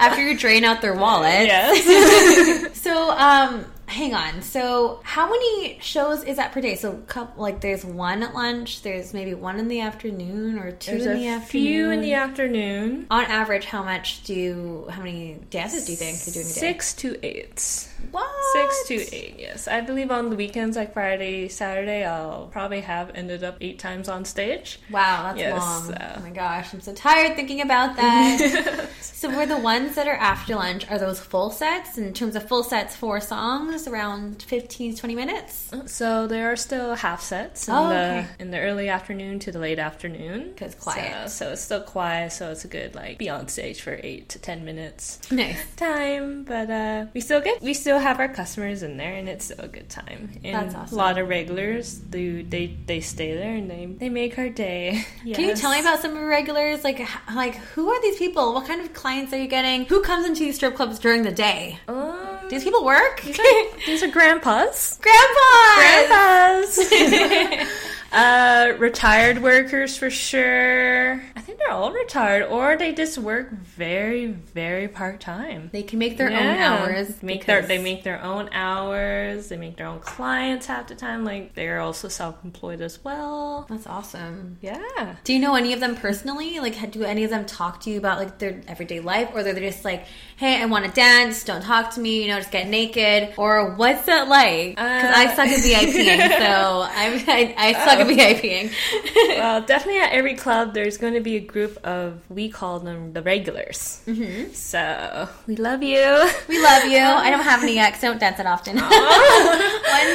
after 0.00 0.28
you 0.28 0.36
drain 0.36 0.64
out 0.64 0.80
their 0.82 0.94
wallet. 0.94 1.46
yes. 1.46 2.72
So, 2.86 3.10
um, 3.10 3.64
hang 3.86 4.14
on. 4.14 4.42
So, 4.42 5.00
how 5.02 5.28
many 5.30 5.78
shows 5.80 6.22
is 6.24 6.36
that 6.36 6.52
per 6.52 6.60
day? 6.60 6.74
So, 6.76 6.94
couple, 7.06 7.42
like, 7.42 7.60
there's 7.60 7.84
one 7.84 8.22
at 8.22 8.34
lunch. 8.34 8.82
There's 8.82 9.14
maybe 9.14 9.34
one 9.34 9.58
in 9.58 9.68
the 9.68 9.80
afternoon 9.80 10.58
or 10.58 10.72
two 10.72 10.92
There's 10.92 11.06
in 11.06 11.18
the 11.18 11.28
afternoon. 11.28 11.48
few 11.48 11.90
in 11.90 12.00
the 12.00 12.14
afternoon. 12.14 13.06
On 13.10 13.24
average, 13.24 13.64
how 13.64 13.82
much 13.82 14.22
do 14.24 14.34
you, 14.34 14.86
how 14.90 15.02
many 15.02 15.38
dances 15.50 15.86
do 15.86 15.92
you 15.92 15.98
think 15.98 16.18
you're 16.26 16.34
doing 16.34 16.46
a 16.46 16.48
day? 16.48 16.60
Six 16.60 16.94
to 16.94 17.26
eight. 17.26 17.88
What? 18.10 18.26
Six 18.52 18.88
to 18.88 19.14
eight, 19.16 19.36
yes. 19.38 19.68
I 19.68 19.80
believe 19.80 20.10
on 20.10 20.30
the 20.30 20.36
weekends, 20.36 20.76
like 20.76 20.92
Friday, 20.92 21.48
Saturday, 21.48 22.04
I'll 22.04 22.46
probably 22.52 22.80
have 22.82 23.10
ended 23.14 23.42
up 23.44 23.56
eight 23.60 23.78
times 23.78 24.08
on 24.08 24.24
stage. 24.24 24.78
Wow, 24.90 25.24
that's 25.24 25.38
Yes, 25.38 25.58
long. 25.60 25.84
so- 25.86 26.12
Oh 26.16 26.20
my 26.20 26.30
gosh, 26.30 26.72
I'm 26.72 26.80
so 26.80 26.94
tired 26.94 27.36
thinking 27.36 27.60
about 27.60 27.96
that. 27.96 28.88
so, 29.00 29.34
were 29.36 29.46
the 29.46 29.58
ones 29.58 29.94
that 29.96 30.06
are 30.06 30.14
after 30.16 30.54
lunch 30.54 30.88
are 30.90 30.98
those 30.98 31.18
full 31.20 31.50
sets? 31.50 31.98
In 31.98 32.12
terms 32.12 32.36
of 32.36 32.46
full 32.48 32.62
sets, 32.62 32.94
four 32.96 33.20
songs, 33.20 33.86
around 33.86 34.42
15 34.42 34.94
to 34.94 35.00
20 35.00 35.14
minutes. 35.14 35.70
So 35.86 36.26
there 36.26 36.50
are 36.52 36.56
still 36.56 36.94
half 36.94 37.22
sets 37.22 37.68
in 37.68 37.74
Oh, 37.74 37.88
the 37.88 37.94
okay. 37.94 38.26
in 38.38 38.50
the 38.50 38.58
early 38.60 38.88
afternoon 38.88 39.38
to 39.40 39.52
the 39.52 39.58
late 39.58 39.78
afternoon. 39.78 40.54
'Cause 40.56 40.74
quiet. 40.74 41.28
So, 41.30 41.46
so 41.46 41.52
it's 41.52 41.62
still 41.62 41.80
quiet. 41.82 42.32
So 42.32 42.50
it's 42.50 42.64
a 42.64 42.68
good 42.68 42.94
like 42.94 43.18
be 43.18 43.28
on 43.28 43.48
stage 43.48 43.80
for 43.80 43.98
eight 44.02 44.28
to 44.30 44.38
ten 44.38 44.64
minutes 44.64 45.18
Nice. 45.30 45.58
time. 45.76 46.44
But 46.44 46.70
uh, 46.70 47.06
we 47.14 47.20
still 47.20 47.40
get 47.40 47.60
we 47.62 47.74
still 47.74 47.95
have 47.98 48.20
our 48.20 48.28
customers 48.28 48.82
in 48.82 48.96
there, 48.96 49.14
and 49.14 49.28
it's 49.28 49.46
still 49.46 49.64
a 49.64 49.68
good 49.68 49.88
time. 49.88 50.38
And 50.44 50.54
That's 50.54 50.74
awesome. 50.74 50.94
A 50.94 50.98
lot 50.98 51.18
of 51.18 51.28
regulars 51.28 51.94
do 51.94 52.42
they 52.42 52.76
they 52.86 53.00
stay 53.00 53.34
there 53.34 53.54
and 53.54 53.70
they 53.70 53.86
they 53.86 54.08
make 54.08 54.38
our 54.38 54.48
day. 54.48 55.04
Can 55.22 55.44
you 55.44 55.54
tell 55.54 55.70
me 55.70 55.80
about 55.80 56.00
some 56.00 56.16
regulars? 56.24 56.84
Like, 56.84 57.00
like 57.34 57.56
who 57.56 57.90
are 57.90 58.00
these 58.02 58.16
people? 58.18 58.54
What 58.54 58.66
kind 58.66 58.80
of 58.80 58.92
clients 58.92 59.32
are 59.32 59.38
you 59.38 59.48
getting? 59.48 59.84
Who 59.86 60.02
comes 60.02 60.26
into 60.26 60.40
these 60.40 60.56
strip 60.56 60.74
clubs 60.74 60.98
during 60.98 61.22
the 61.22 61.32
day? 61.32 61.78
Um, 61.88 62.38
these 62.48 62.64
people 62.64 62.84
work? 62.84 63.22
these 63.22 63.38
are, 63.38 63.78
these 63.86 64.02
are 64.02 64.08
grandpas. 64.08 64.98
Grandpa! 65.02 65.74
Grandpas. 65.76 67.72
uh, 68.12 68.72
retired 68.78 69.42
workers 69.42 69.96
for 69.96 70.10
sure. 70.10 71.14
I 71.36 71.40
think 71.40 71.58
they're 71.58 71.70
all 71.70 71.92
retired, 71.92 72.44
or 72.44 72.76
they 72.76 72.92
just 72.92 73.18
work 73.18 73.50
very, 73.52 74.26
very 74.26 74.88
part 74.88 75.20
time. 75.20 75.70
They 75.72 75.82
can 75.82 75.98
make 75.98 76.16
their 76.16 76.28
own 76.28 76.34
hours. 76.58 77.22
Make 77.22 77.46
their 77.46 77.62
they 77.62 77.78
make 77.82 78.04
their 78.04 78.22
own 78.22 78.48
hours. 78.52 79.48
They 79.48 79.56
make 79.56 79.76
their 79.76 79.86
own 79.86 80.00
clients 80.00 80.66
half 80.66 80.86
the 80.88 80.94
time. 80.94 81.24
Like 81.24 81.54
they're 81.54 81.80
also 81.80 82.08
self 82.08 82.36
employed 82.44 82.80
as 82.80 83.02
well. 83.04 83.66
That's 83.68 83.86
awesome. 83.86 84.58
Yeah. 84.60 85.16
Do 85.24 85.32
you 85.32 85.38
know 85.38 85.54
any 85.54 85.72
of 85.72 85.80
them 85.80 85.96
personally? 85.96 86.60
Like, 86.60 86.90
do 86.90 87.02
any 87.04 87.24
of 87.24 87.30
them 87.30 87.44
talk 87.46 87.80
to 87.82 87.90
you 87.90 87.98
about 87.98 88.18
like 88.18 88.38
their 88.38 88.60
everyday 88.68 89.00
life, 89.00 89.30
or 89.34 89.42
they're 89.42 89.54
just 89.54 89.84
like, 89.84 90.04
"Hey, 90.36 90.60
I 90.62 90.66
want 90.66 90.84
to 90.86 90.90
dance. 90.92 91.44
Don't 91.44 91.62
talk 91.62 91.92
to 91.94 92.00
me. 92.00 92.22
You 92.22 92.28
know, 92.28 92.38
just 92.38 92.50
get 92.52 92.68
naked." 92.68 93.34
Or 93.36 93.74
what's 93.74 94.06
that 94.06 94.28
like? 94.28 94.70
Because 94.76 95.14
I 95.16 95.26
Uh, 95.26 95.34
suck 95.36 95.48
at 95.48 95.58
VIPing, 95.60 96.28
so 96.38 96.86
I'm, 96.94 97.24
I, 97.28 97.54
I 97.56 97.72
suck 97.72 97.95
VIPing. 98.04 98.72
well, 99.38 99.60
definitely 99.62 100.00
at 100.00 100.12
every 100.12 100.34
club, 100.34 100.74
there's 100.74 100.98
going 100.98 101.14
to 101.14 101.20
be 101.20 101.36
a 101.36 101.40
group 101.40 101.78
of 101.84 102.20
we 102.28 102.48
call 102.48 102.80
them 102.80 103.12
the 103.12 103.22
regulars. 103.22 104.02
Mm-hmm. 104.06 104.52
So 104.52 105.28
we 105.46 105.56
love 105.56 105.82
you. 105.82 106.30
we 106.48 106.62
love 106.62 106.84
you. 106.84 106.98
I 106.98 107.30
don't 107.30 107.42
have 107.44 107.62
any 107.62 107.74
yet, 107.80 107.92
'cause 107.94 108.04
I 108.04 108.08
don't 108.08 108.20
dance 108.20 108.38
it 108.40 108.46
often. 108.46 108.76
One 108.78 108.90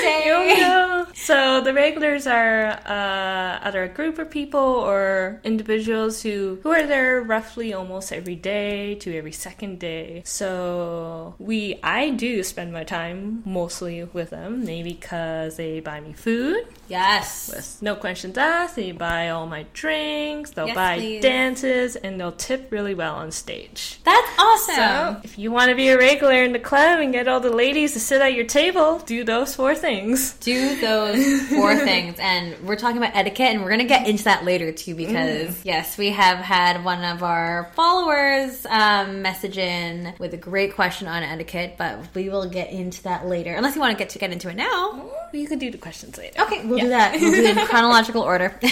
day. 0.01 0.23
Yo-yo. 0.25 1.05
So 1.13 1.61
the 1.61 1.73
regulars 1.73 2.27
are 2.27 2.67
uh, 2.85 3.59
either 3.63 3.83
a 3.83 3.89
group 3.89 4.17
of 4.19 4.29
people 4.29 4.59
or 4.59 5.39
individuals 5.43 6.21
who 6.23 6.59
who 6.63 6.69
are 6.69 6.85
there 6.85 7.21
roughly 7.21 7.73
almost 7.73 8.11
every 8.13 8.35
day 8.35 8.95
to 8.95 9.15
every 9.15 9.31
second 9.31 9.79
day. 9.79 10.21
So 10.25 11.35
we 11.39 11.79
I 11.83 12.09
do 12.11 12.43
spend 12.43 12.73
my 12.73 12.83
time 12.83 13.43
mostly 13.45 14.03
with 14.03 14.29
them, 14.31 14.65
maybe 14.65 14.93
because 14.93 15.57
they 15.57 15.79
buy 15.79 15.99
me 16.01 16.13
food. 16.13 16.67
Yes. 16.87 17.49
With 17.53 17.70
no 17.81 17.95
questions 17.95 18.37
asked, 18.37 18.75
they 18.75 18.91
buy 18.91 19.29
all 19.29 19.45
my 19.47 19.65
drinks, 19.73 20.51
they'll 20.51 20.67
Yes, 20.67 20.75
buy 20.75 20.97
please. 20.97 21.21
dances, 21.21 21.95
and 21.95 22.19
they'll 22.19 22.31
tip 22.31 22.71
really 22.71 22.95
well 22.95 23.15
on 23.15 23.31
stage. 23.31 23.99
That's 24.03 24.27
awesome. 24.39 24.75
So, 24.75 25.21
if 25.23 25.37
you 25.37 25.51
want 25.51 25.69
to 25.69 25.75
be 25.75 25.89
a 25.89 25.97
regular 25.97 26.43
in 26.43 26.53
the 26.53 26.59
club 26.59 26.99
and 26.99 27.11
get 27.13 27.27
all 27.27 27.39
the 27.39 27.51
ladies 27.51 27.93
to 27.93 27.99
sit 27.99 28.21
at 28.21 28.33
your 28.33 28.45
table, 28.45 28.99
do 28.99 29.23
those 29.23 29.53
four 29.55 29.75
things. 29.75 30.33
do 30.39 30.79
those 30.81 31.41
four 31.49 31.75
things 31.89 32.15
and 32.19 32.55
we're 32.67 32.75
talking 32.75 32.97
about 32.97 33.15
etiquette 33.15 33.47
and 33.53 33.61
we're 33.61 33.69
going 33.69 33.79
to 33.79 33.85
get 33.85 34.07
into 34.07 34.23
that 34.23 34.43
later 34.45 34.71
too 34.71 34.95
because 34.95 35.63
yes 35.65 35.97
we 35.97 36.09
have 36.09 36.37
had 36.39 36.83
one 36.83 37.03
of 37.03 37.21
our 37.23 37.69
followers 37.75 38.65
um, 38.67 39.21
message 39.21 39.57
in 39.57 40.13
with 40.19 40.33
a 40.33 40.37
great 40.37 40.73
question 40.73 41.07
on 41.07 41.21
etiquette 41.23 41.75
but 41.77 41.99
we 42.15 42.29
will 42.29 42.47
get 42.49 42.71
into 42.71 43.03
that 43.03 43.25
later 43.27 43.53
unless 43.53 43.75
you 43.75 43.81
want 43.81 43.91
to 43.95 43.97
get 44.01 44.09
to 44.09 44.19
get 44.19 44.31
into 44.31 44.49
it 44.49 44.55
now 44.55 45.09
You 45.33 45.47
could 45.47 45.59
do 45.59 45.69
the 45.69 45.77
questions 45.77 46.17
later. 46.17 46.41
okay 46.41 46.65
we'll 46.65 46.79
do 46.79 46.89
that 46.89 47.19
we'll 47.19 47.31
do 47.31 47.41
in 47.61 47.67
chronological 47.67 48.21
order 48.21 48.57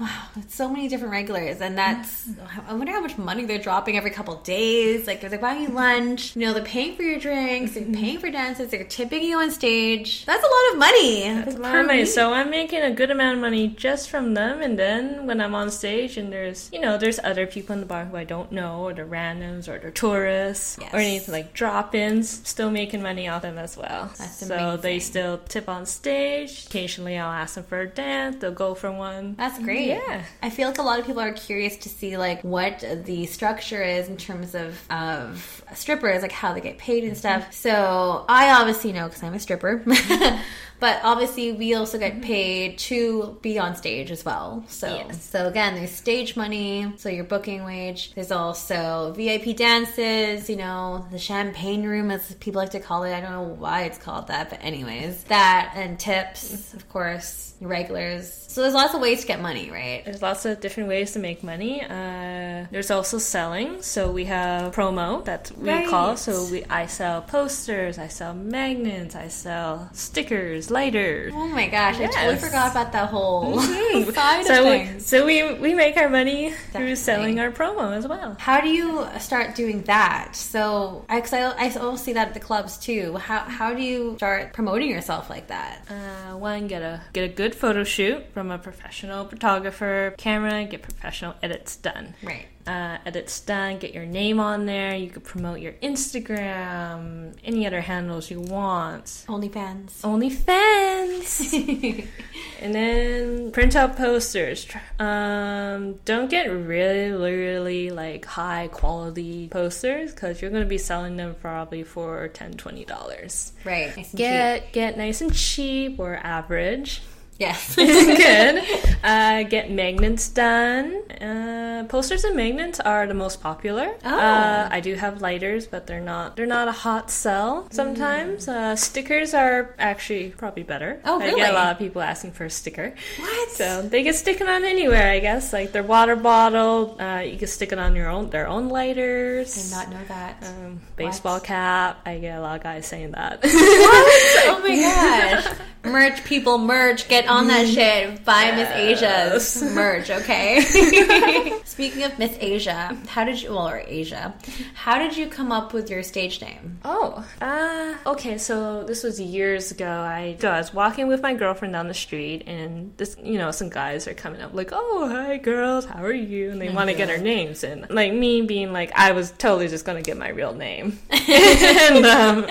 wow 0.00 0.22
it's 0.36 0.54
so 0.54 0.68
many 0.68 0.88
different 0.88 1.12
regulars 1.12 1.60
and 1.60 1.76
that's 1.76 2.28
i 2.68 2.74
wonder 2.74 2.92
how 2.92 3.00
much 3.00 3.16
money 3.16 3.44
they're 3.44 3.58
dropping 3.58 3.96
every 3.96 4.10
couple 4.10 4.34
days 4.36 5.06
like 5.06 5.20
they're 5.20 5.38
buying 5.38 5.62
you 5.62 5.68
lunch 5.68 6.36
you 6.36 6.42
know 6.42 6.52
they're 6.52 6.62
paying 6.64 6.94
for 6.96 7.02
your 7.02 7.18
drinks 7.18 7.72
they're 7.74 7.82
mm-hmm. 7.82 7.94
paying 7.94 8.18
for 8.18 8.30
dances 8.30 8.70
they're 8.70 8.84
tipping 8.84 9.22
you 9.22 9.38
on 9.38 9.50
stage 9.50 10.24
that's 10.26 10.44
a 10.44 10.46
lot 10.46 10.72
of 10.72 10.78
money 10.78 11.22
That's 11.22 11.54
per 11.54 11.60
my 11.60 11.82
money. 11.82 11.98
week. 12.00 12.08
So 12.08 12.32
I'm 12.32 12.50
making 12.50 12.82
a 12.82 12.90
good 12.90 13.10
amount 13.10 13.36
of 13.36 13.40
money 13.40 13.68
just 13.68 14.10
from 14.10 14.34
them, 14.34 14.62
and 14.62 14.78
then 14.78 15.26
when 15.26 15.40
I'm 15.40 15.54
on 15.54 15.70
stage 15.70 16.16
and 16.16 16.32
there's, 16.32 16.68
you 16.72 16.80
know, 16.80 16.98
there's 16.98 17.18
other 17.22 17.46
people 17.46 17.74
in 17.74 17.80
the 17.80 17.86
bar 17.86 18.04
who 18.04 18.16
I 18.16 18.24
don't 18.24 18.52
know, 18.52 18.82
or 18.84 18.94
they're 18.94 19.06
randoms, 19.06 19.68
or 19.68 19.78
they're 19.78 19.90
tourists, 19.90 20.78
Yes. 20.80 20.92
or 20.92 20.98
anything 20.98 21.32
like 21.32 21.52
drop-ins, 21.52 22.28
still 22.48 22.70
making 22.70 23.02
money 23.02 23.28
off 23.28 23.42
them 23.42 23.58
as 23.58 23.76
well. 23.76 24.10
That's 24.18 24.38
so 24.46 24.54
amazing. 24.54 24.80
they 24.82 24.98
still 24.98 25.38
tip 25.48 25.68
on 25.68 25.86
stage. 25.86 26.66
Occasionally, 26.66 27.18
I'll 27.18 27.32
ask 27.32 27.55
them 27.56 27.64
for 27.64 27.80
a 27.80 27.86
dance. 27.88 28.36
They'll 28.36 28.52
go 28.52 28.74
for 28.74 28.90
one. 28.90 29.34
That's 29.34 29.58
great. 29.58 29.88
Yeah. 29.88 30.22
I 30.42 30.50
feel 30.50 30.68
like 30.68 30.78
a 30.78 30.82
lot 30.82 31.00
of 31.00 31.06
people 31.06 31.20
are 31.20 31.32
curious 31.32 31.76
to 31.78 31.88
see 31.88 32.16
like 32.16 32.42
what 32.42 32.84
the 33.04 33.26
structure 33.26 33.82
is 33.82 34.08
in 34.08 34.16
terms 34.16 34.54
of 34.54 34.80
of 34.90 35.64
strippers, 35.74 36.22
like 36.22 36.32
how 36.32 36.54
they 36.54 36.60
get 36.60 36.78
paid 36.78 37.04
and 37.04 37.16
stuff. 37.16 37.52
So 37.52 38.24
I 38.28 38.52
obviously 38.60 38.92
know 38.92 39.08
because 39.08 39.22
I'm 39.22 39.34
a 39.34 39.40
stripper. 39.40 39.82
But 40.78 41.00
obviously, 41.02 41.52
we 41.52 41.74
also 41.74 41.98
Mm-hmm. 41.98 42.20
get 42.20 42.22
paid 42.22 42.78
to 42.78 43.38
be 43.40 43.58
on 43.58 43.74
stage 43.76 44.10
as 44.10 44.24
well. 44.24 44.64
So, 44.68 44.88
Yes. 44.88 45.22
so 45.24 45.46
again, 45.48 45.74
there's 45.74 45.90
stage 45.90 46.36
money, 46.36 46.92
so 46.96 47.08
your 47.08 47.24
booking 47.24 47.64
wage. 47.64 48.12
There's 48.14 48.30
also 48.32 49.12
VIP 49.16 49.56
dances. 49.56 50.50
You 50.50 50.56
know, 50.56 51.06
the 51.10 51.18
champagne 51.18 51.84
room, 51.84 52.10
as 52.10 52.34
people 52.34 52.60
like 52.60 52.70
to 52.70 52.80
call 52.80 53.04
it. 53.04 53.14
I 53.14 53.20
don't 53.20 53.32
know 53.32 53.42
why 53.58 53.82
it's 53.84 53.98
called 53.98 54.26
that, 54.28 54.50
but 54.50 54.58
anyways, 54.62 55.24
that 55.24 55.72
and 55.76 55.98
tips, 55.98 56.74
of 56.74 56.88
course, 56.88 57.54
regulars. 57.60 58.45
So 58.56 58.62
there's 58.62 58.72
lots 58.72 58.94
of 58.94 59.02
ways 59.02 59.20
to 59.20 59.26
get 59.26 59.42
money, 59.42 59.70
right? 59.70 60.02
There's 60.02 60.22
lots 60.22 60.46
of 60.46 60.60
different 60.60 60.88
ways 60.88 61.12
to 61.12 61.18
make 61.18 61.42
money. 61.42 61.82
Uh, 61.82 62.64
there's 62.70 62.90
also 62.90 63.18
selling. 63.18 63.82
So 63.82 64.10
we 64.10 64.24
have 64.24 64.74
promo 64.74 65.22
that 65.26 65.52
we 65.58 65.68
Right. 65.68 65.86
call. 65.86 66.16
So 66.16 66.46
we 66.50 66.64
I 66.70 66.86
sell 66.86 67.20
posters, 67.20 67.98
I 67.98 68.08
sell 68.08 68.32
magnets, 68.32 69.14
I 69.14 69.28
sell 69.28 69.90
stickers, 69.92 70.70
lighters. 70.70 71.34
Oh 71.36 71.48
my 71.48 71.68
gosh, 71.68 72.00
I 72.00 72.06
totally 72.06 72.36
forgot 72.36 72.70
about 72.70 72.92
that 72.92 73.10
whole 73.10 73.58
Mhm. 73.58 74.14
side 74.20 74.46
so 74.46 74.62
of 74.62 74.94
we, 74.94 75.00
so 75.00 75.26
we 75.26 75.52
we 75.66 75.74
make 75.74 75.98
our 75.98 76.08
money 76.08 76.48
Definitely. 76.48 76.80
through 76.80 76.96
selling 76.96 77.38
our 77.38 77.50
promo 77.50 77.92
as 77.94 78.08
well. 78.08 78.36
How 78.38 78.62
do 78.62 78.70
you 78.70 79.06
start 79.18 79.54
doing 79.54 79.82
that? 79.82 80.34
So, 80.34 81.04
I, 81.10 81.18
I, 81.58 81.66
also 81.76 81.96
see 81.96 82.14
that 82.14 82.28
at 82.28 82.34
the 82.34 82.40
clubs 82.40 82.78
too. 82.78 83.18
How, 83.18 83.40
how 83.40 83.74
do 83.74 83.82
you 83.82 84.14
start 84.16 84.54
promoting 84.54 84.88
yourself 84.88 85.28
like 85.28 85.48
that? 85.48 85.84
Uh, 85.90 86.38
one, 86.38 86.68
get 86.68 86.80
a 86.80 87.02
get 87.12 87.24
a 87.24 87.28
good 87.28 87.54
photo 87.54 87.84
shoot 87.84 88.24
from 88.32 88.45
a 88.50 88.58
professional 88.58 89.26
photographer, 89.26 90.14
camera, 90.18 90.64
get 90.64 90.82
professional 90.82 91.34
edits 91.42 91.76
done. 91.76 92.14
Right. 92.22 92.46
Uh, 92.66 92.98
edits 93.06 93.38
done, 93.40 93.78
get 93.78 93.94
your 93.94 94.06
name 94.06 94.40
on 94.40 94.66
there. 94.66 94.96
You 94.96 95.08
could 95.08 95.22
promote 95.22 95.60
your 95.60 95.74
Instagram, 95.74 97.36
any 97.44 97.64
other 97.64 97.80
handles 97.80 98.28
you 98.28 98.40
want. 98.40 99.04
OnlyFans. 99.28 100.00
OnlyFans. 100.02 102.08
and 102.60 102.74
then 102.74 103.52
print 103.52 103.76
out 103.76 103.96
posters. 103.96 104.66
Um, 104.98 105.94
don't 106.04 106.28
get 106.28 106.46
really, 106.46 107.30
really 107.30 107.90
like 107.90 108.24
high 108.24 108.68
quality 108.72 109.48
posters 109.48 110.12
because 110.12 110.42
you're 110.42 110.50
going 110.50 110.64
to 110.64 110.68
be 110.68 110.78
selling 110.78 111.16
them 111.16 111.36
probably 111.40 111.84
for 111.84 112.28
$10, 112.30 112.56
$20. 112.56 113.52
right. 113.64 113.96
Nice 113.96 113.96
and 113.96 114.06
cheap. 114.06 114.18
Get 114.18 114.72
get 114.72 114.98
nice 114.98 115.20
and 115.20 115.34
cheap 115.34 115.98
or 115.98 116.16
average. 116.16 117.02
Yes. 117.38 117.76
Good. 117.76 118.62
Uh, 119.04 119.44
get 119.44 119.70
magnets 119.70 120.28
done. 120.28 121.00
Uh, 121.20 121.84
posters 121.88 122.24
and 122.24 122.34
magnets 122.34 122.80
are 122.80 123.06
the 123.06 123.14
most 123.14 123.40
popular. 123.40 123.94
Oh. 124.04 124.18
Uh, 124.18 124.68
I 124.68 124.80
do 124.80 124.94
have 124.96 125.22
lighters, 125.22 125.68
but 125.68 125.86
they're 125.86 126.00
not 126.00 126.34
they're 126.34 126.44
not 126.44 126.66
a 126.66 126.72
hot 126.72 127.08
sell 127.08 127.68
sometimes. 127.70 128.48
Uh, 128.48 128.74
stickers 128.74 129.32
are 129.32 129.76
actually 129.78 130.30
probably 130.30 130.64
better. 130.64 131.00
Oh, 131.04 131.20
really? 131.20 131.40
I 131.40 131.44
get 131.44 131.50
a 131.50 131.54
lot 131.54 131.72
of 131.72 131.78
people 131.78 132.02
asking 132.02 132.32
for 132.32 132.46
a 132.46 132.50
sticker. 132.50 132.94
what? 133.20 133.50
So 133.50 133.82
they 133.82 134.02
get 134.02 134.16
sticking 134.16 134.48
on 134.48 134.64
anywhere, 134.64 135.08
I 135.08 135.20
guess. 135.20 135.52
Like 135.52 135.70
their 135.70 135.84
water 135.84 136.16
bottle, 136.16 137.00
uh, 137.00 137.20
you 137.20 137.38
can 137.38 137.46
stick 137.46 137.70
it 137.70 137.78
on 137.78 137.94
your 137.94 138.08
own 138.08 138.30
their 138.30 138.48
own 138.48 138.70
lighters. 138.70 139.56
I 139.56 139.62
did 139.62 139.70
not 139.70 140.00
know 140.00 140.04
that. 140.08 140.42
Um, 140.42 140.80
baseball 140.96 141.38
cap. 141.38 142.00
I 142.04 142.18
get 142.18 142.38
a 142.38 142.40
lot 142.40 142.56
of 142.56 142.62
guys 142.64 142.86
saying 142.86 143.12
that. 143.12 143.40
what? 143.40 143.52
oh 143.52 144.60
my 144.66 144.74
gosh. 144.74 145.58
Merch, 145.84 146.24
people, 146.24 146.58
merch. 146.58 147.06
Get 147.08 147.25
on 147.26 147.48
that 147.48 147.66
shit. 147.66 148.24
Buy 148.24 148.52
Miss 148.52 148.70
Asia's 148.70 149.62
merch, 149.74 150.10
okay? 150.10 150.60
Speaking 151.64 152.04
of 152.04 152.18
Miss 152.18 152.36
Asia, 152.40 152.96
how 153.08 153.24
did 153.24 153.42
you, 153.42 153.50
well, 153.50 153.68
or 153.68 153.82
Asia, 153.86 154.34
how 154.74 154.98
did 154.98 155.16
you 155.16 155.26
come 155.26 155.52
up 155.52 155.72
with 155.72 155.90
your 155.90 156.02
stage 156.02 156.40
name? 156.40 156.78
Oh, 156.84 157.26
uh, 157.40 157.94
okay. 158.06 158.38
So 158.38 158.84
this 158.84 159.02
was 159.02 159.20
years 159.20 159.70
ago. 159.70 159.86
I, 159.90 160.36
so 160.40 160.50
I 160.50 160.58
was 160.58 160.72
walking 160.72 161.08
with 161.08 161.22
my 161.22 161.34
girlfriend 161.34 161.74
down 161.74 161.88
the 161.88 161.94
street, 161.94 162.44
and 162.46 162.96
this, 162.96 163.16
you 163.22 163.38
know, 163.38 163.50
some 163.50 163.68
guys 163.68 164.06
are 164.08 164.14
coming 164.14 164.40
up 164.40 164.54
like, 164.54 164.70
"Oh, 164.72 165.08
hi, 165.08 165.36
girls, 165.36 165.84
how 165.84 166.02
are 166.02 166.12
you?" 166.12 166.50
And 166.50 166.60
they 166.60 166.70
want 166.70 166.90
to 166.90 166.96
get 166.96 167.10
our 167.10 167.18
names, 167.18 167.64
and 167.64 167.86
like 167.90 168.12
me 168.12 168.42
being 168.42 168.72
like, 168.72 168.92
I 168.94 169.12
was 169.12 169.32
totally 169.32 169.68
just 169.68 169.84
gonna 169.84 170.02
get 170.02 170.16
my 170.16 170.28
real 170.28 170.54
name, 170.54 170.98
and 171.10 172.06
um, 172.06 172.46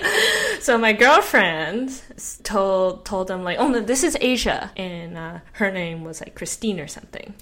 so 0.60 0.77
my 0.77 0.94
girlfriend 0.94 2.01
told 2.43 3.05
told 3.05 3.27
them 3.27 3.43
like, 3.43 3.60
"Oh 3.60 3.67
no, 3.67 3.79
this 3.79 4.03
is 4.03 4.17
Asia," 4.22 4.72
and 4.77 5.17
uh, 5.17 5.39
her 5.53 5.72
name 5.72 6.03
was 6.03 6.22
like 6.22 6.36
Christine 6.36 6.79
or 6.79 6.88
something. 6.88 7.34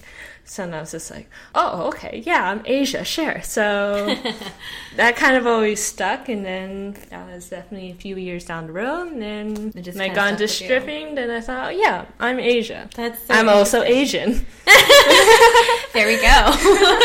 So 0.46 0.64
then 0.66 0.74
I 0.74 0.82
was 0.82 0.92
just 0.92 1.10
like, 1.10 1.30
oh, 1.56 1.88
okay, 1.88 2.22
yeah, 2.26 2.50
I'm 2.50 2.62
Asia, 2.66 3.06
sure. 3.06 3.42
So 3.44 4.14
that 4.98 5.16
kind 5.16 5.38
of 5.38 5.48
always 5.48 5.82
stuck, 5.82 6.28
and 6.28 6.46
then 6.46 6.98
that 7.10 7.34
was 7.34 7.50
definitely 7.50 7.92
a 7.92 7.96
few 7.96 8.18
years 8.18 8.44
down 8.44 8.68
the 8.68 8.74
road. 8.74 9.08
And 9.14 9.22
then 9.22 9.74
It 9.74 9.84
just 9.84 9.98
when 9.98 10.12
I 10.12 10.14
got 10.14 10.34
into 10.34 10.48
stripping, 10.50 11.16
then 11.16 11.30
I 11.30 11.40
thought, 11.40 11.68
oh, 11.68 11.70
yeah, 11.70 12.06
I'm 12.20 12.40
Asia. 12.40 12.90
That's 12.96 13.26
so 13.26 13.34
I'm 13.34 13.48
also 13.48 13.84
Asian. 13.84 14.46
There 15.94 16.08
we 16.08 16.16
go. 16.18 17.00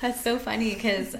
That's 0.00 0.22
so 0.22 0.38
funny 0.38 0.74
because 0.74 1.16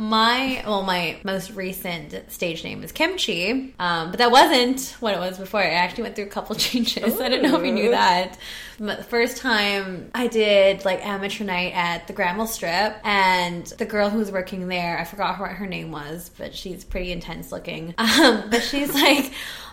my 0.00 0.62
well, 0.66 0.82
my 0.82 1.18
most 1.24 1.50
recent 1.50 2.32
stage 2.32 2.64
name 2.64 2.82
is 2.82 2.90
Kimchi, 2.90 3.74
um, 3.78 4.10
but 4.10 4.16
that 4.16 4.30
wasn't 4.30 4.96
what 5.00 5.12
it 5.12 5.20
was 5.20 5.36
before. 5.36 5.60
I 5.60 5.72
actually 5.72 6.04
went 6.04 6.16
through 6.16 6.24
a 6.24 6.28
couple 6.28 6.56
changes. 6.56 7.20
I 7.20 7.28
don't 7.28 7.42
know 7.42 7.60
if 7.60 7.66
you 7.66 7.72
knew 7.72 7.90
that. 7.90 8.38
But 8.78 8.96
the 8.96 9.04
first 9.04 9.36
time 9.36 10.10
I 10.14 10.26
did 10.26 10.86
like 10.86 11.04
amateur 11.04 11.44
night 11.44 11.74
at 11.74 12.06
the 12.06 12.14
Granville 12.14 12.46
Strip, 12.46 12.96
and 13.04 13.66
the 13.66 13.84
girl 13.84 14.08
who 14.08 14.18
was 14.18 14.32
working 14.32 14.68
there, 14.68 14.98
I 14.98 15.04
forgot 15.04 15.38
what 15.38 15.50
her 15.50 15.66
name 15.66 15.92
was, 15.92 16.30
but 16.38 16.54
she's 16.54 16.82
pretty 16.82 17.12
intense 17.12 17.52
looking. 17.52 17.94
Um, 18.20 18.50
but 18.50 18.62
she's 18.62 18.92
like. 18.92 19.32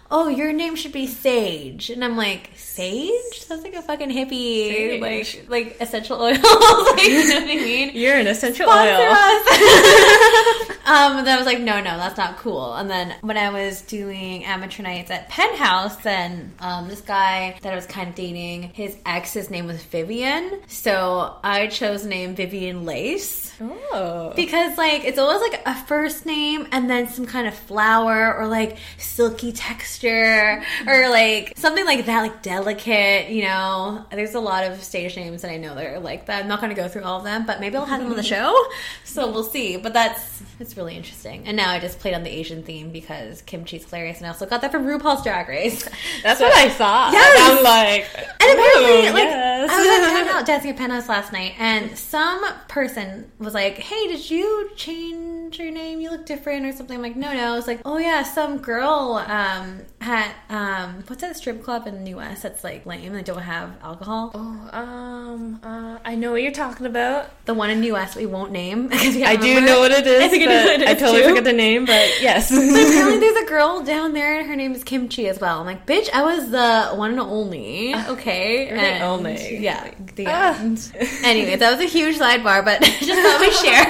Oh, 0.10 0.30
your 0.30 0.54
name 0.54 0.76
should 0.76 0.94
be 0.94 1.06
Sage, 1.06 1.90
and 1.90 2.04
I'm 2.04 2.16
like, 2.16 2.50
Sage? 2.56 3.46
That's 3.50 3.62
like 3.62 3.74
a 3.74 3.82
fucking 3.82 4.10
hippie, 4.10 4.70
Sage. 4.70 5.02
like 5.02 5.50
like 5.50 5.78
essential 5.82 6.22
oil. 6.22 6.32
like, 6.34 7.04
you 7.04 7.28
know 7.28 7.40
what 7.40 7.44
I 7.44 7.56
mean? 7.56 7.92
You're 7.94 8.16
an 8.16 8.28
essential 8.28 8.68
Sponsor 8.68 8.94
oil. 8.94 9.12
um, 10.86 11.18
and 11.18 11.28
then 11.28 11.36
I 11.36 11.38
was 11.38 11.46
like, 11.46 11.60
no, 11.60 11.82
no, 11.82 11.98
that's 11.98 12.18
not 12.18 12.38
cool. 12.38 12.74
And 12.76 12.90
then 12.90 13.16
when 13.20 13.36
I 13.36 13.50
was 13.50 13.82
doing 13.82 14.46
amateur 14.46 14.82
nights 14.82 15.12
at 15.12 15.28
Penthouse, 15.28 15.98
then 15.98 16.54
um, 16.60 16.88
this 16.88 17.02
guy 17.02 17.58
that 17.62 17.74
I 17.74 17.76
was 17.76 17.86
kind 17.86 18.08
of 18.08 18.16
dating, 18.16 18.72
his 18.74 18.96
ex's 19.06 19.50
name 19.50 19.68
was 19.68 19.84
Vivian, 19.84 20.62
so 20.68 21.36
I 21.44 21.68
chose 21.68 22.04
the 22.04 22.10
name 22.10 22.34
Vivian 22.34 22.86
Lace. 22.86 23.54
Oh. 23.60 24.32
Because 24.36 24.78
like 24.78 25.04
it's 25.04 25.20
always 25.20 25.42
like 25.42 25.62
a 25.66 25.76
first 25.86 26.26
name 26.26 26.68
and 26.72 26.90
then 26.90 27.10
some 27.10 27.26
kind 27.26 27.48
of 27.48 27.56
flower 27.56 28.38
or 28.38 28.48
like 28.48 28.78
silky 28.98 29.52
texture 29.52 29.97
or 30.04 31.10
like 31.10 31.54
something 31.58 31.86
like 31.86 32.06
that, 32.06 32.22
like 32.22 32.42
delicate, 32.42 33.30
you 33.30 33.44
know. 33.44 34.06
There's 34.12 34.36
a 34.36 34.40
lot 34.40 34.64
of 34.64 34.84
stage 34.84 35.16
names 35.16 35.42
that 35.42 35.52
I 35.52 35.58
know 35.58 35.76
that 35.76 35.86
are 35.86 36.00
like 36.00 36.26
that. 36.28 36.44
I'm 36.44 36.48
not 36.48 36.62
gonna 36.62 36.74
go 36.76 36.88
through 36.88 37.04
all 37.04 37.18
of 37.20 37.24
them, 37.24 37.46
but 37.46 37.60
maybe 37.60 37.76
I'll 37.78 37.86
have 37.86 38.00
them 38.02 38.10
on 38.10 38.18
the 38.18 38.24
show. 38.24 38.56
So 39.04 39.32
we'll 39.32 39.44
see. 39.44 39.78
But 39.78 39.94
that's 39.94 40.44
it's 40.60 40.76
really 40.78 40.96
interesting. 40.96 41.48
And 41.48 41.56
now 41.58 41.72
I 41.72 41.80
just 41.80 42.00
played 42.00 42.14
on 42.14 42.24
the 42.24 42.30
Asian 42.30 42.64
theme 42.64 42.92
because 42.92 43.42
kimchi's 43.44 43.86
hilarious 43.86 44.18
and 44.18 44.26
I 44.28 44.30
also 44.30 44.46
got 44.46 44.62
that 44.62 44.72
from 44.72 44.86
RuPaul's 44.86 45.24
Drag 45.24 45.48
Race. 45.48 45.84
That's 46.24 46.40
what 46.40 46.54
I 46.54 46.70
saw. 46.70 47.12
Yes! 47.12 47.58
I'm 47.58 47.64
like, 47.64 48.08
And 48.18 48.60
apparently, 48.60 49.08
"Ooh, 49.08 49.14
like, 49.14 49.24
yes." 49.24 49.70
I 49.72 49.78
was 49.78 49.88
at 49.88 50.14
Penthouse, 50.26 50.44
dancing 50.48 50.72
at 50.72 50.78
Penthouse 50.78 51.10
last 51.10 51.32
night, 51.34 51.54
and 51.60 51.98
some 51.98 52.44
person 52.68 53.32
was 53.40 53.54
like, 53.54 53.78
"Hey, 53.78 54.08
did 54.08 54.30
you 54.30 54.70
change 54.76 55.60
your 55.60 55.72
name? 55.72 56.00
You 56.00 56.12
look 56.12 56.26
different, 56.26 56.66
or 56.66 56.72
something." 56.72 56.96
I'm 56.96 57.02
like, 57.02 57.16
"No, 57.16 57.34
no." 57.34 57.54
I 57.54 57.56
was 57.56 57.68
like, 57.68 57.82
"Oh 57.86 57.98
yeah, 57.98 58.24
some 58.24 58.58
girl 58.60 59.24
um, 59.28 59.82
at 60.02 60.36
um, 60.50 61.04
what's 61.08 61.22
that 61.22 61.36
strip 61.38 61.64
club 61.64 61.88
in 61.88 62.04
the 62.04 62.12
U.S. 62.12 62.42
that's 62.44 62.64
like 62.64 62.86
lame 62.86 63.06
and 63.08 63.16
they 63.16 63.24
don't 63.24 63.42
have 63.42 63.72
alcohol? 63.82 64.32
Oh, 64.34 64.70
um, 64.78 65.60
uh, 65.64 65.98
I 66.06 66.16
know 66.16 66.32
what 66.32 66.42
you're 66.44 66.52
talking 66.52 66.86
about. 66.86 67.30
The 67.46 67.54
one 67.54 67.70
in 67.70 67.82
the 67.82 67.88
U.S. 67.88 68.16
we 68.16 68.26
won't 68.26 68.52
name 68.52 68.88
because 68.90 69.16
we 69.16 69.24
I 69.24 69.36
do 69.36 69.60
know 69.62 69.80
what 69.80 69.92
it 69.92 70.06
is. 70.06 70.24
I 70.24 70.28
think 70.28 70.44
I 70.44 70.46
but 70.48 70.52
know 70.54 70.66
what 70.72 70.82
it 70.82 70.88
I 70.90 70.94
totally 70.94 71.22
too. 71.24 71.30
forget 71.30 71.44
the 71.44 71.54
name, 71.54 71.86
but 71.86 72.22
yes. 72.22 72.50
But 72.56 72.60
apparently 72.60 73.20
there's 73.20 73.38
a 73.44 73.46
girl 73.50 73.84
down 73.84 74.14
there 74.14 74.40
and 74.40 74.48
her 74.48 74.56
name 74.56 74.74
is 74.74 74.84
Kimchi 74.84 75.28
as 75.28 75.40
well. 75.40 75.60
I'm 75.60 75.66
like, 75.66 75.86
bitch, 75.86 76.10
I 76.14 76.24
was 76.24 76.50
the 76.52 76.96
one 76.98 77.12
and 77.12 77.20
only. 77.20 77.94
Okay. 77.96 78.68
You're 78.68 78.78
the 78.78 78.82
and 78.84 79.04
only. 79.04 79.58
Yeah. 79.58 79.92
The 80.16 80.26
Ah. 80.28 80.60
end. 80.60 80.92
anyway, 81.24 81.56
that 81.56 81.72
was 81.72 81.80
a 81.80 81.90
huge 81.90 82.18
sidebar, 82.18 82.64
but 82.64 82.82
just 82.82 83.22
thought 83.22 83.40
we 83.42 83.52
share. 83.52 83.86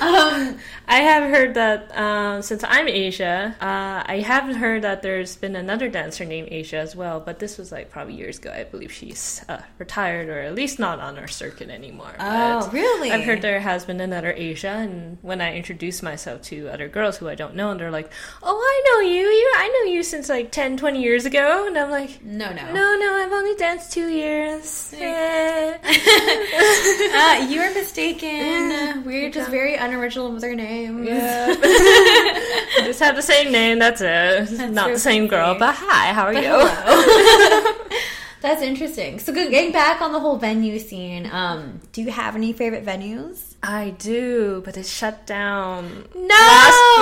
um, 0.00 0.58
I 0.88 0.98
have 0.98 1.28
heard 1.30 1.54
that 1.54 1.96
um, 1.98 2.42
since 2.42 2.62
I'm 2.62 2.86
Asia, 2.86 3.56
uh, 3.60 4.02
I 4.06 4.22
haven't 4.24 4.54
heard 4.54 4.82
that 4.82 5.02
there's 5.02 5.34
been 5.36 5.56
another 5.56 5.88
dancer 5.88 6.24
named 6.24 6.48
Asia 6.52 6.76
as 6.76 6.94
well. 6.94 7.18
But 7.18 7.40
this 7.40 7.58
was 7.58 7.72
like 7.72 7.90
probably 7.90 8.14
years 8.14 8.38
ago. 8.38 8.52
I 8.52 8.62
believe 8.64 8.92
she's 8.92 9.44
uh, 9.48 9.62
retired 9.78 10.28
or 10.28 10.38
at 10.38 10.54
least 10.54 10.78
not 10.78 11.00
on 11.00 11.18
our 11.18 11.26
circuit 11.26 11.70
anymore. 11.70 12.14
Oh, 12.20 12.60
But 12.60 12.72
really? 12.72 13.10
I've 13.10 13.24
heard 13.24 13.42
there 13.42 13.58
has 13.58 13.84
been 13.84 14.00
another 14.00 14.32
Asia, 14.36 14.68
and 14.68 15.18
when 15.22 15.40
I 15.40 15.56
introduce 15.56 16.02
myself 16.02 16.42
to 16.42 16.68
other 16.68 16.86
girls 16.88 17.16
who 17.16 17.28
I 17.28 17.34
don't 17.34 17.56
know, 17.56 17.70
and 17.72 17.80
they're 17.80 17.90
like, 17.90 18.10
"Oh, 18.42 18.56
I 18.56 18.82
know 18.86 19.08
you. 19.10 19.26
You, 19.26 19.52
I 19.56 19.68
know 19.68 19.92
you 19.92 20.02
since 20.04 20.28
like 20.28 20.52
10, 20.52 20.76
20 20.76 21.02
years 21.02 21.26
ago," 21.26 21.66
and 21.66 21.76
I'm 21.76 21.90
like. 21.90 22.22
no, 22.22 22.52
no. 22.52 22.72
No, 22.72 22.96
no, 22.96 23.14
I've 23.14 23.32
only 23.32 23.56
danced 23.56 23.92
two 23.92 24.08
years. 24.08 24.94
Eh. 24.96 25.78
Uh, 27.16 27.46
you 27.48 27.60
are 27.60 27.72
mistaken. 27.72 29.04
We're 29.06 29.30
just 29.30 29.50
very 29.50 29.74
unoriginal 29.74 30.30
with 30.32 30.44
our 30.44 30.54
names. 30.54 30.75
Names. 30.76 31.06
Yeah. 31.08 31.54
Just 32.84 33.00
have 33.00 33.16
the 33.16 33.22
same 33.22 33.50
name, 33.52 33.78
that's 33.78 34.00
it. 34.00 34.70
Not 34.72 34.90
the 34.92 34.98
same 34.98 35.26
girl, 35.26 35.56
but 35.58 35.74
hi, 35.78 36.12
how 36.12 36.24
are 36.26 36.34
you? 36.34 37.76
That's 38.42 38.62
interesting. 38.62 39.18
So, 39.18 39.32
good- 39.32 39.50
getting 39.50 39.72
back 39.72 40.00
on 40.00 40.12
the 40.12 40.20
whole 40.20 40.36
venue 40.36 40.78
scene, 40.78 41.26
um, 41.32 41.80
do 41.92 42.02
you 42.02 42.10
have 42.12 42.36
any 42.36 42.52
favorite 42.52 42.84
venues? 42.84 43.55
I 43.62 43.90
do, 43.98 44.62
but 44.64 44.76
it 44.76 44.86
shut 44.86 45.26
down 45.26 46.04
No! 46.14 46.28
last 46.28 46.98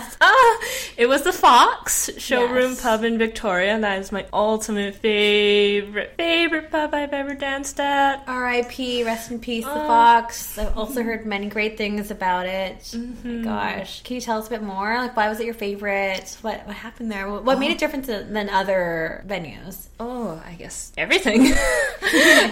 month. 0.00 0.16
Ah, 0.20 0.60
it 0.96 1.06
was 1.08 1.22
the 1.22 1.32
Fox 1.32 2.10
Showroom 2.18 2.70
Yes. 2.72 2.82
Pub 2.82 3.04
in 3.04 3.18
Victoria, 3.18 3.72
and 3.74 3.84
that 3.84 4.00
is 4.00 4.10
my 4.10 4.26
ultimate 4.32 4.96
favorite, 4.96 6.14
favorite 6.16 6.70
pub 6.72 6.92
I've 6.92 7.12
ever 7.12 7.34
danced 7.34 7.78
at. 7.78 8.24
R.I.P. 8.26 9.04
Rest 9.04 9.30
in 9.30 9.38
peace, 9.38 9.64
the 9.64 9.70
Oh. 9.70 9.86
Fox. 9.86 10.58
I've 10.58 10.76
also 10.76 11.04
heard 11.04 11.24
many 11.24 11.46
great 11.48 11.78
things 11.78 12.10
about 12.10 12.46
it. 12.46 12.78
Mm-hmm. 12.80 13.44
My 13.44 13.74
gosh, 13.76 14.02
can 14.02 14.16
you 14.16 14.20
tell 14.20 14.38
us 14.38 14.48
a 14.48 14.50
bit 14.50 14.62
more? 14.62 14.96
Like, 14.98 15.16
why 15.16 15.28
was 15.28 15.38
it 15.38 15.44
your 15.44 15.54
favorite? 15.54 16.36
What 16.42 16.66
what 16.66 16.74
happened 16.74 17.12
there? 17.12 17.30
What, 17.30 17.44
what 17.44 17.58
made 17.60 17.70
it 17.70 17.78
different 17.78 18.06
than 18.06 18.32
than 18.32 18.48
other 18.48 19.22
venues? 19.28 19.86
Oh, 20.00 20.42
I 20.44 20.54
guess 20.54 20.90
everything. 20.96 21.52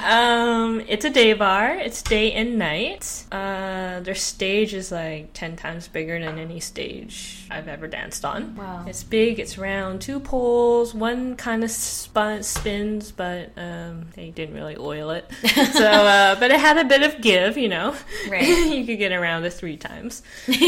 um, 0.05 0.83
it's 0.87 1.05
a 1.05 1.11
day 1.11 1.33
bar. 1.33 1.71
It's 1.75 2.03
day 2.03 2.33
and 2.33 2.59
night. 2.59 3.25
Uh, 3.47 4.01
their 4.01 4.15
stage 4.15 4.75
is 4.75 4.91
like 4.91 5.33
ten 5.33 5.57
times 5.57 5.87
bigger 5.89 6.19
than 6.19 6.39
any 6.39 6.59
stage 6.61 7.47
I've 7.51 7.69
ever 7.69 7.87
danced 7.87 8.25
on. 8.25 8.57
Wow. 8.57 8.85
It's 8.89 9.05
big. 9.05 9.39
It's 9.39 9.57
round. 9.57 10.01
Two 10.01 10.19
poles. 10.21 10.95
One 10.95 11.37
kind 11.37 11.63
of 11.63 11.71
spun, 11.71 12.43
spins, 12.43 13.13
but 13.13 13.51
um, 13.57 14.07
they 14.15 14.31
didn't 14.31 14.55
really 14.57 14.77
oil 14.77 15.11
it. 15.11 15.31
so, 15.73 15.87
uh, 15.87 16.35
but 16.41 16.51
it 16.51 16.59
had 16.59 16.77
a 16.79 16.85
bit 16.85 17.03
of 17.03 17.21
give. 17.21 17.57
You 17.57 17.69
know, 17.69 17.95
Right. 18.29 18.47
you 18.77 18.85
could 18.85 18.99
get 18.99 19.13
around 19.13 19.45
it 19.45 19.53
three 19.53 19.77
times. 19.77 20.23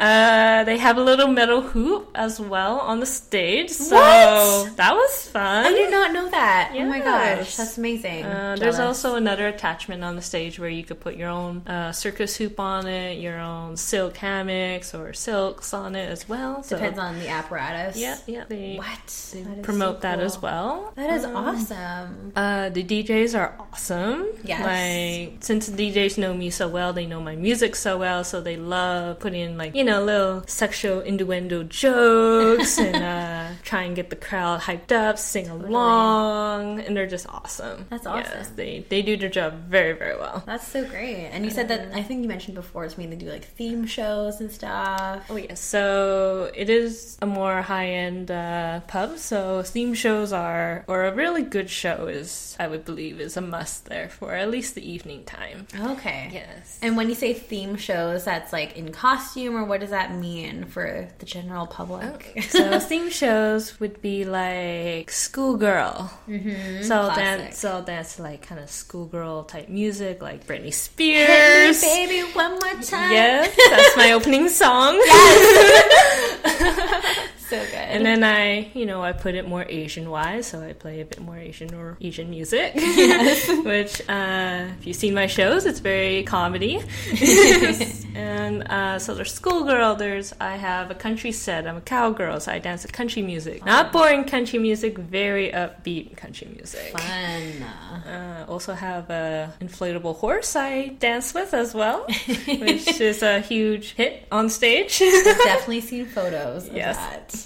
Uh, 0.00 0.64
they 0.64 0.78
have 0.78 0.96
a 0.96 1.00
little 1.02 1.28
metal 1.28 1.60
hoop 1.60 2.10
as 2.14 2.40
well 2.40 2.78
on 2.80 3.00
the 3.00 3.06
stage, 3.06 3.68
so 3.68 3.96
What? 3.96 4.76
that 4.78 4.94
was 4.94 5.26
fun. 5.28 5.66
I 5.66 5.70
did 5.72 5.90
not 5.90 6.12
know 6.14 6.26
that. 6.30 6.72
Oh 6.74 6.84
my 6.86 7.00
gosh, 7.00 7.56
that's 7.56 7.76
amazing. 7.76 8.24
Uh, 8.24 8.56
there's 8.58 8.78
also 8.78 9.16
another 9.16 9.46
attachment 9.48 10.02
on 10.02 10.16
the 10.16 10.22
stage 10.22 10.58
where 10.58 10.70
you 10.70 10.84
could 10.84 11.00
put 11.00 11.16
your 11.16 11.28
own 11.28 11.59
uh, 11.66 11.92
circus 11.92 12.36
hoop 12.36 12.58
on 12.60 12.86
it, 12.86 13.18
your 13.20 13.38
own 13.38 13.76
silk 13.76 14.16
hammocks 14.16 14.94
or 14.94 15.12
silks 15.12 15.72
on 15.74 15.94
it 15.96 16.08
as 16.10 16.28
well. 16.28 16.62
So 16.62 16.76
depends 16.76 16.98
on 16.98 17.18
the 17.18 17.28
apparatus. 17.28 17.96
yeah, 17.96 18.18
yeah, 18.26 18.44
they, 18.48 18.76
What? 18.76 19.30
they 19.32 19.42
That 19.42 19.62
promote 19.62 19.96
so 19.96 20.00
that 20.02 20.16
cool. 20.16 20.24
as 20.26 20.42
well. 20.42 20.92
That 20.96 21.10
is 21.10 21.24
Um, 21.24 21.36
awesome. 21.36 22.32
Uh, 22.36 22.68
the 22.70 22.82
DJs 22.84 23.38
are 23.38 23.54
awesome. 23.60 24.26
Yes. 24.44 24.60
Like, 24.64 25.42
since 25.44 25.66
the 25.66 25.76
DJs 25.92 26.18
know 26.18 26.34
me 26.34 26.50
so 26.50 26.68
well, 26.68 26.92
they 26.92 27.06
know 27.06 27.20
my 27.20 27.36
music 27.36 27.74
so 27.76 27.98
well, 27.98 28.24
so 28.24 28.40
they 28.40 28.56
love 28.56 29.18
putting 29.20 29.40
in, 29.40 29.58
like, 29.58 29.74
you 29.74 29.84
know, 29.84 30.02
little 30.02 30.42
sexual 30.46 31.00
innuendo 31.00 31.62
jokes 31.64 32.78
and 32.78 32.96
uh, 33.02 33.54
try 33.62 33.82
and 33.82 33.96
get 33.96 34.10
the 34.10 34.16
crowd 34.16 34.60
hyped 34.60 34.92
up, 34.92 35.18
sing 35.18 35.48
along, 35.48 36.80
and 36.80 36.96
they're 36.96 37.06
just 37.06 37.26
awesome. 37.28 37.86
That's 37.90 38.04
Yes, 38.04 38.32
awesome. 38.40 38.56
they, 38.56 38.84
they 38.88 39.02
do 39.02 39.16
their 39.16 39.28
job 39.28 39.54
very, 39.68 39.92
very 39.92 40.16
well. 40.16 40.42
That's 40.46 40.66
so 40.66 40.84
great. 40.84 41.26
And 41.32 41.44
you 41.50 41.56
said 41.56 41.68
that 41.68 41.94
I 41.94 42.02
think 42.02 42.22
you 42.22 42.28
mentioned 42.28 42.54
before 42.54 42.84
it's 42.84 42.94
they 42.94 43.06
do 43.16 43.28
like 43.28 43.44
theme 43.44 43.86
shows 43.86 44.40
and 44.40 44.50
stuff. 44.50 45.26
Oh 45.28 45.36
yes, 45.36 45.60
so 45.60 46.50
it 46.54 46.70
is 46.70 47.18
a 47.20 47.26
more 47.26 47.62
high-end 47.62 48.30
uh, 48.30 48.80
pub. 48.86 49.18
So 49.18 49.62
theme 49.62 49.94
shows 49.94 50.32
are, 50.32 50.84
or 50.86 51.04
a 51.04 51.14
really 51.14 51.42
good 51.42 51.68
show 51.68 52.06
is, 52.06 52.56
I 52.60 52.68
would 52.68 52.84
believe, 52.84 53.20
is 53.20 53.36
a 53.36 53.40
must 53.40 53.86
there 53.86 54.08
for 54.08 54.34
at 54.34 54.50
least 54.50 54.74
the 54.74 54.88
evening 54.88 55.24
time. 55.24 55.66
Okay. 55.78 56.30
Yes. 56.32 56.78
And 56.82 56.96
when 56.96 57.08
you 57.08 57.14
say 57.14 57.34
theme 57.34 57.76
shows, 57.76 58.24
that's 58.24 58.52
like 58.52 58.76
in 58.76 58.92
costume, 58.92 59.56
or 59.56 59.64
what 59.64 59.80
does 59.80 59.90
that 59.90 60.14
mean 60.14 60.66
for 60.66 61.08
the 61.18 61.26
general 61.26 61.66
public? 61.66 62.44
so 62.48 62.78
theme 62.90 63.10
shows 63.10 63.80
would 63.80 64.00
be 64.00 64.24
like 64.24 65.10
schoolgirl. 65.10 66.12
Mm-hmm, 66.28 66.82
so 66.82 67.06
classic. 67.06 67.24
dance, 67.24 67.58
so 67.58 67.82
dance 67.82 68.18
like 68.18 68.42
kind 68.42 68.60
of 68.60 68.70
schoolgirl 68.70 69.44
type 69.44 69.68
music, 69.68 70.22
like 70.22 70.46
Britney 70.46 70.72
Spears. 70.72 71.28
Baby, 71.80 72.20
one 72.32 72.52
more 72.52 72.82
time. 72.82 73.12
Yes, 73.12 73.56
that's 73.70 73.96
my 73.96 74.12
opening 74.12 74.48
song. 74.48 75.00
So 77.50 77.58
good. 77.66 77.74
And 77.74 78.06
then 78.06 78.22
I, 78.24 78.70
you 78.74 78.86
know, 78.86 79.02
I 79.02 79.12
put 79.12 79.34
it 79.34 79.46
more 79.48 79.64
Asian 79.68 80.08
wise, 80.08 80.46
so 80.46 80.62
I 80.62 80.72
play 80.72 81.00
a 81.00 81.04
bit 81.04 81.20
more 81.20 81.36
Asian 81.36 81.74
or 81.74 81.96
Asian 82.00 82.30
music. 82.30 82.74
Which, 83.64 84.00
uh, 84.08 84.68
if 84.78 84.86
you've 84.86 84.96
seen 84.96 85.14
my 85.14 85.26
shows, 85.26 85.66
it's 85.66 85.80
very 85.80 86.22
comedy. 86.22 86.80
and 88.14 88.62
uh, 88.70 88.98
so 88.98 89.14
there's 89.14 89.32
schoolgirl. 89.32 89.96
There's 89.96 90.32
I 90.40 90.56
have 90.56 90.90
a 90.90 90.94
country 90.94 91.32
set. 91.32 91.66
I'm 91.66 91.76
a 91.76 91.80
cowgirl, 91.80 92.40
so 92.40 92.52
I 92.52 92.58
dance 92.58 92.82
to 92.82 92.88
country 92.88 93.22
music. 93.22 93.64
Not 93.64 93.92
boring 93.92 94.24
country 94.24 94.58
music, 94.58 94.96
very 94.98 95.50
upbeat 95.50 96.16
country 96.16 96.48
music. 96.54 96.96
Fun. 96.96 97.62
Uh, 98.06 98.46
also 98.48 98.74
have 98.74 99.10
a 99.10 99.52
inflatable 99.60 100.16
horse 100.16 100.56
I 100.56 100.88
dance 100.98 101.34
with 101.34 101.52
as 101.54 101.74
well, 101.74 102.04
which 102.46 103.00
is 103.00 103.22
a 103.22 103.40
huge 103.40 103.92
hit 103.92 104.26
on 104.30 104.48
stage. 104.48 105.00
I've 105.02 105.24
definitely 105.24 105.80
seen 105.80 106.06
photos 106.06 106.68
of 106.68 106.74
Yes. 106.76 106.96
that. 106.96 107.39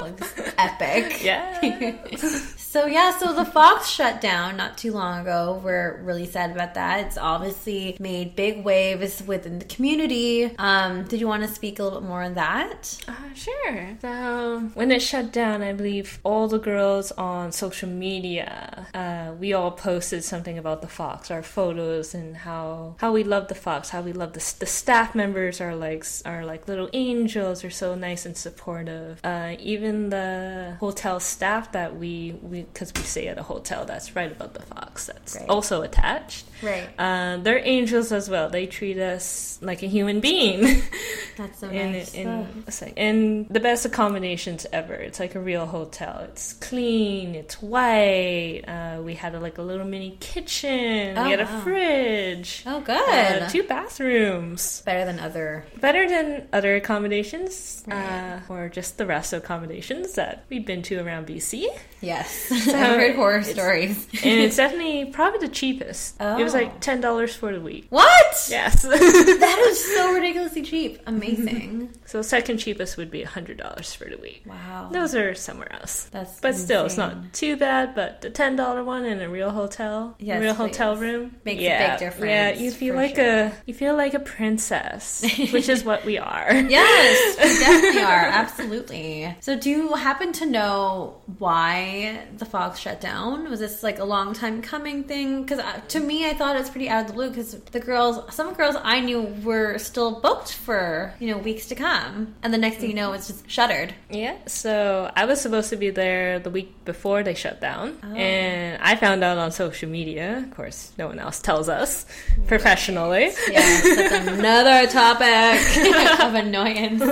Looks 0.00 0.34
epic. 0.58 1.22
yeah. 1.22 1.92
So 2.70 2.84
yeah, 2.84 3.16
so 3.16 3.32
the 3.32 3.46
Fox 3.46 3.88
shut 3.88 4.20
down 4.20 4.58
not 4.58 4.76
too 4.76 4.92
long 4.92 5.22
ago. 5.22 5.58
We're 5.64 6.02
really 6.02 6.26
sad 6.26 6.50
about 6.50 6.74
that. 6.74 7.06
It's 7.06 7.16
obviously 7.16 7.96
made 7.98 8.36
big 8.36 8.62
waves 8.62 9.22
within 9.26 9.58
the 9.58 9.64
community. 9.64 10.54
Um, 10.58 11.04
did 11.04 11.18
you 11.18 11.26
want 11.26 11.44
to 11.44 11.48
speak 11.48 11.78
a 11.78 11.82
little 11.82 12.02
bit 12.02 12.06
more 12.06 12.22
on 12.22 12.34
that? 12.34 13.02
Uh, 13.08 13.32
sure. 13.34 13.96
So 14.02 14.70
when 14.74 14.90
it 14.90 15.00
shut 15.00 15.32
down, 15.32 15.62
I 15.62 15.72
believe 15.72 16.20
all 16.24 16.46
the 16.46 16.58
girls 16.58 17.10
on 17.12 17.52
social 17.52 17.88
media, 17.88 18.86
uh, 18.92 19.32
we 19.40 19.54
all 19.54 19.70
posted 19.70 20.22
something 20.22 20.58
about 20.58 20.82
the 20.82 20.88
fox, 20.88 21.30
our 21.30 21.42
photos, 21.42 22.12
and 22.12 22.36
how 22.36 22.96
how 22.98 23.12
we 23.12 23.24
love 23.24 23.48
the 23.48 23.54
fox, 23.54 23.88
how 23.88 24.02
we 24.02 24.12
love 24.12 24.34
the 24.34 24.54
the 24.58 24.66
staff 24.66 25.14
members 25.14 25.62
are 25.62 25.74
like 25.74 26.04
are 26.26 26.44
like 26.44 26.68
little 26.68 26.90
angels, 26.92 27.64
are 27.64 27.70
so 27.70 27.94
nice 27.94 28.26
and 28.26 28.36
supportive. 28.36 29.20
Uh, 29.24 29.56
even 29.58 30.10
the 30.10 30.76
hotel 30.80 31.18
staff 31.18 31.72
that 31.72 31.96
we 31.96 32.36
we 32.42 32.57
because 32.62 32.92
we 32.94 33.02
stay 33.02 33.28
at 33.28 33.38
a 33.38 33.42
hotel 33.42 33.84
that's 33.84 34.14
right 34.16 34.30
above 34.32 34.54
the 34.54 34.62
fox, 34.62 35.06
that's 35.06 35.36
Right. 35.36 35.48
also 35.48 35.82
attached. 35.82 36.44
Right. 36.62 36.88
Uh, 36.98 37.36
they're 37.38 37.60
angels 37.64 38.10
as 38.12 38.28
well. 38.28 38.48
They 38.50 38.66
treat 38.66 38.98
us 38.98 39.58
like 39.62 39.82
a 39.82 39.86
human 39.86 40.20
being. 40.20 40.82
That's 41.36 41.60
so 41.60 41.68
and, 41.68 41.92
nice. 41.92 42.14
and, 42.16 42.64
like- 42.82 42.94
and 42.96 43.48
the 43.48 43.60
best 43.60 43.86
accommodations 43.86 44.66
ever. 44.72 44.94
It's 44.94 45.20
like 45.20 45.36
a 45.36 45.40
real 45.40 45.66
hotel. 45.66 46.26
It's 46.28 46.54
clean. 46.54 47.36
It's 47.36 47.62
white. 47.62 48.62
Uh, 48.66 49.02
we 49.02 49.14
had 49.14 49.36
a, 49.36 49.38
like 49.40 49.58
a 49.58 49.62
little 49.62 49.86
mini 49.86 50.16
kitchen. 50.18 51.16
Oh, 51.16 51.22
we 51.24 51.30
had 51.30 51.38
wow. 51.38 51.58
a 51.58 51.62
fridge. 51.62 52.64
oh, 52.66 52.80
good. 52.80 53.42
Uh, 53.42 53.48
two 53.48 53.62
bathrooms. 53.62 54.82
Better 54.84 55.04
than 55.04 55.20
other. 55.20 55.64
Better 55.80 56.08
than 56.08 56.48
other 56.52 56.74
accommodations, 56.74 57.84
Right. 57.86 58.40
uh, 58.48 58.52
or 58.52 58.68
just 58.68 58.98
the 58.98 59.06
rest 59.06 59.32
of 59.32 59.44
accommodations 59.44 60.14
that 60.14 60.44
we've 60.50 60.66
been 60.66 60.82
to 60.82 60.98
around 60.98 61.28
BC. 61.28 61.66
Yes. 62.00 62.47
I've 62.52 62.96
heard 63.00 63.16
horror 63.16 63.42
stories. 63.42 64.06
And 64.24 64.40
it's 64.40 64.56
definitely 64.56 65.06
probably 65.06 65.40
the 65.46 65.52
cheapest. 65.52 66.20
It 66.20 66.42
was 66.42 66.54
Oh. 66.54 66.58
like 66.58 66.80
ten 66.80 67.00
dollars 67.00 67.34
for 67.34 67.52
the 67.52 67.60
week. 67.60 67.86
What? 67.90 68.46
Yes. 68.48 68.82
That 69.38 69.58
is 69.68 69.94
so 69.96 70.12
ridiculously 70.18 70.62
cheap. 70.62 71.00
Amazing. 71.06 71.90
so 72.06 72.22
second 72.22 72.58
cheapest 72.58 72.96
would 72.96 73.10
be 73.10 73.22
hundred 73.22 73.58
dollars 73.58 73.94
for 73.94 74.04
the 74.08 74.16
week. 74.18 74.42
wow. 74.46 74.88
Those 74.92 75.14
are 75.14 75.34
somewhere 75.34 75.72
else. 75.72 76.04
That's 76.10 76.40
But 76.40 76.54
still, 76.56 76.86
it's 76.86 76.96
not 76.96 77.32
too 77.32 77.56
bad. 77.56 77.94
But 77.94 78.20
the 78.22 78.30
ten 78.30 78.56
dollar 78.56 78.82
one 78.84 79.04
in 79.04 79.20
a 79.20 79.28
real 79.28 79.50
hotel, 79.50 80.16
Yes, 80.18 80.38
a 80.38 80.40
real 80.42 80.54
hotel 80.54 80.96
room, 80.96 81.36
Makes 81.44 81.60
a 81.60 81.64
yeah, 81.64 81.90
big 81.90 81.98
difference, 82.00 82.30
Yeah, 82.30 82.50
you 82.64 82.70
feel 82.70 82.94
like 82.94 83.16
sure. 83.16 83.24
a 83.46 83.52
you 83.66 83.74
feel 83.74 83.94
like 83.96 84.14
a 84.14 84.20
princess, 84.20 85.22
which 85.52 85.68
is 85.68 85.84
what 85.84 86.04
we 86.04 86.18
are. 86.18 86.52
Yes, 86.68 87.36
we 87.38 87.58
definitely 87.64 88.02
are. 88.02 88.26
Absolutely. 88.42 89.36
So, 89.40 89.58
do 89.58 89.70
you 89.70 89.94
happen 89.94 90.32
to 90.34 90.46
know 90.46 91.20
why 91.38 92.26
the 92.38 92.44
Fox 92.44 92.78
shut 92.78 93.00
down? 93.00 93.48
Was 93.50 93.60
this 93.60 93.82
like 93.82 93.98
a 93.98 94.04
long 94.04 94.32
time 94.34 94.62
coming 94.62 95.04
thing? 95.04 95.42
Because 95.42 95.60
to 95.88 96.00
me, 96.00 96.28
I 96.28 96.34
thought 96.34 96.56
it 96.56 96.60
was 96.60 96.70
pretty 96.70 96.88
out 96.88 97.02
of 97.02 97.06
the 97.08 97.12
blue. 97.12 97.28
Because 97.30 97.52
the 97.54 97.80
girls, 97.80 98.34
some 98.34 98.54
girls 98.54 98.76
I 98.82 99.00
knew 99.00 99.22
were 99.42 99.78
still 99.78 100.20
booked 100.20 100.52
for 100.52 101.12
you 101.20 101.28
know 101.30 101.38
weeks 101.38 101.66
to 101.66 101.74
come, 101.74 102.34
and 102.42 102.52
the 102.52 102.58
next 102.58 102.76
thing 102.78 102.90
you 102.90 102.96
know, 102.96 103.12
it's 103.12 103.26
just 103.28 103.50
shuttered. 103.50 103.94
Yeah, 104.10 104.36
so 104.46 105.10
I 105.16 105.24
was 105.26 105.40
supposed 105.40 105.70
to 105.70 105.76
be 105.76 105.90
there 105.90 106.38
the 106.38 106.50
week 106.50 106.84
before 106.84 107.22
they 107.22 107.34
shut 107.34 107.60
down, 107.60 107.98
Oh. 108.02 108.14
and 108.14 108.80
I 108.82 108.96
found 108.96 109.22
out 109.24 109.38
on 109.38 109.50
social 109.52 109.88
media. 109.88 110.38
Of 110.38 110.50
course, 110.54 110.92
no 110.98 111.06
one 111.08 111.18
else 111.18 111.40
tells 111.40 111.68
us 111.68 112.06
professionally. 112.46 113.30
Yes, 113.50 113.82
that's 114.10 114.26
another 114.28 114.86
topic 114.90 116.20
of 116.20 116.34
annoyance, 116.34 117.02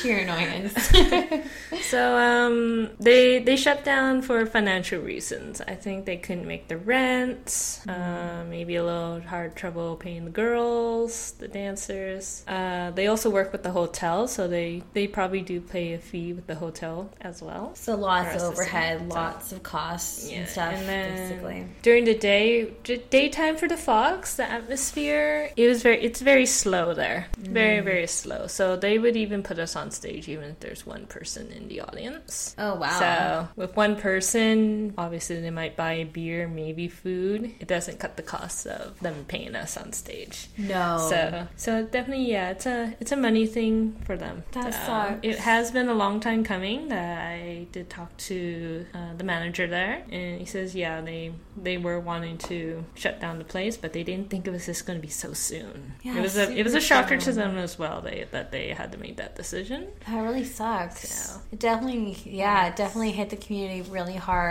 sheer 0.00 0.18
annoyance. 0.18 0.92
So 1.82 2.16
um, 2.16 2.90
they 2.98 3.38
they 3.40 3.56
shut 3.56 3.84
down 3.84 4.22
for 4.22 4.44
financial 4.46 4.67
financial 4.68 5.00
reasons. 5.00 5.62
I 5.66 5.74
think 5.74 6.04
they 6.04 6.18
couldn't 6.18 6.46
make 6.46 6.68
the 6.68 6.76
rent. 6.76 7.80
Uh, 7.88 8.44
maybe 8.50 8.76
a 8.76 8.84
little 8.84 9.20
hard 9.20 9.56
trouble 9.56 9.96
paying 9.96 10.26
the 10.26 10.30
girls, 10.30 11.32
the 11.38 11.48
dancers. 11.48 12.44
Uh, 12.46 12.90
they 12.90 13.06
also 13.06 13.30
work 13.30 13.50
with 13.50 13.62
the 13.62 13.70
hotel, 13.70 14.28
so 14.28 14.46
they 14.46 14.82
they 14.92 15.06
probably 15.06 15.40
do 15.40 15.60
pay 15.60 15.94
a 15.94 15.98
fee 15.98 16.34
with 16.34 16.46
the 16.46 16.54
hotel 16.54 17.08
as 17.22 17.40
well. 17.42 17.72
So 17.74 17.96
lots 17.96 18.34
of 18.36 18.42
overhead, 18.52 19.08
lots 19.08 19.52
of 19.52 19.62
costs 19.62 20.30
Yeah, 20.30 20.38
and 20.40 20.48
stuff, 20.48 20.72
and 20.74 20.86
then 20.88 21.08
basically. 21.28 21.64
during 21.82 22.04
the 22.04 22.14
day, 22.32 22.70
d- 22.84 23.02
daytime 23.08 23.56
for 23.56 23.68
the 23.68 23.76
Fox, 23.78 24.36
the 24.36 24.44
atmosphere 24.58 25.50
it 25.56 25.66
was 25.66 25.80
very 25.82 25.98
it's 26.08 26.20
very 26.20 26.46
slow 26.46 26.92
there, 26.92 27.26
Mm. 27.40 27.52
very 27.60 27.80
very 27.80 28.06
slow. 28.06 28.46
So 28.48 28.76
they 28.76 28.98
would 28.98 29.16
even 29.16 29.42
put 29.42 29.58
us 29.58 29.74
on 29.80 29.90
stage 30.00 30.28
even 30.28 30.46
if 30.52 30.60
there's 30.60 30.84
one 30.84 31.06
person 31.06 31.44
in 31.58 31.68
the 31.72 31.80
audience. 31.88 32.54
Oh 32.58 32.74
wow. 32.82 32.98
So 33.02 33.12
with 33.62 33.72
one 33.76 33.96
person, 33.96 34.57
obviously 34.98 35.40
they 35.40 35.50
might 35.50 35.76
buy 35.76 36.04
beer, 36.04 36.48
maybe 36.48 36.88
food. 36.88 37.52
It 37.60 37.68
doesn't 37.68 37.98
cut 37.98 38.16
the 38.16 38.22
cost 38.22 38.66
of 38.66 38.98
them 39.00 39.24
paying 39.28 39.54
us 39.54 39.76
on 39.76 39.92
stage. 39.92 40.48
no. 40.56 41.06
So, 41.10 41.46
so 41.56 41.84
definitely, 41.84 42.30
yeah, 42.30 42.50
it's 42.50 42.66
a 42.66 42.94
it's 43.00 43.12
a 43.12 43.16
money 43.16 43.46
thing 43.46 43.96
for 44.04 44.16
them. 44.16 44.44
That 44.52 44.66
Um, 44.66 44.72
sucks. 44.72 45.18
It 45.22 45.38
has 45.38 45.70
been 45.70 45.88
a 45.88 45.94
long 45.94 46.20
time 46.20 46.44
coming. 46.44 46.88
That 46.88 47.18
I 47.28 47.66
did 47.72 47.88
talk 47.90 48.16
to 48.28 48.86
uh, 48.94 49.14
the 49.16 49.24
manager 49.24 49.66
there, 49.66 50.02
and 50.10 50.38
he 50.40 50.46
says, 50.46 50.74
yeah, 50.74 51.00
they 51.00 51.32
they 51.56 51.76
were 51.78 52.00
wanting 52.00 52.38
to 52.38 52.84
shut 52.94 53.20
down 53.20 53.38
the 53.38 53.44
place, 53.44 53.76
but 53.76 53.92
they 53.92 54.02
didn't 54.04 54.30
think 54.30 54.46
it 54.46 54.50
was 54.50 54.66
just 54.66 54.86
going 54.86 54.98
to 54.98 55.02
be 55.02 55.12
so 55.24 55.32
soon. 55.32 55.92
Yeah, 56.02 56.18
it 56.18 56.22
was 56.22 56.36
a 56.36 56.50
it 56.60 56.62
was 56.64 56.74
a 56.74 56.80
shocker 56.80 57.16
to 57.18 57.32
them 57.32 57.56
as 57.58 57.78
well. 57.78 58.00
They 58.00 58.26
that 58.30 58.50
they 58.52 58.68
had 58.80 58.92
to 58.92 58.98
make 58.98 59.16
that 59.16 59.34
decision. 59.36 59.88
That 60.06 60.20
really 60.22 60.44
sucks. 60.44 61.08
So- 61.08 61.40
It 61.52 61.58
definitely, 61.58 62.16
yeah, 62.24 62.68
it 62.68 62.76
definitely 62.76 63.12
hit 63.12 63.30
the 63.30 63.36
community 63.36 63.82
really 63.90 64.16
hard. 64.16 64.47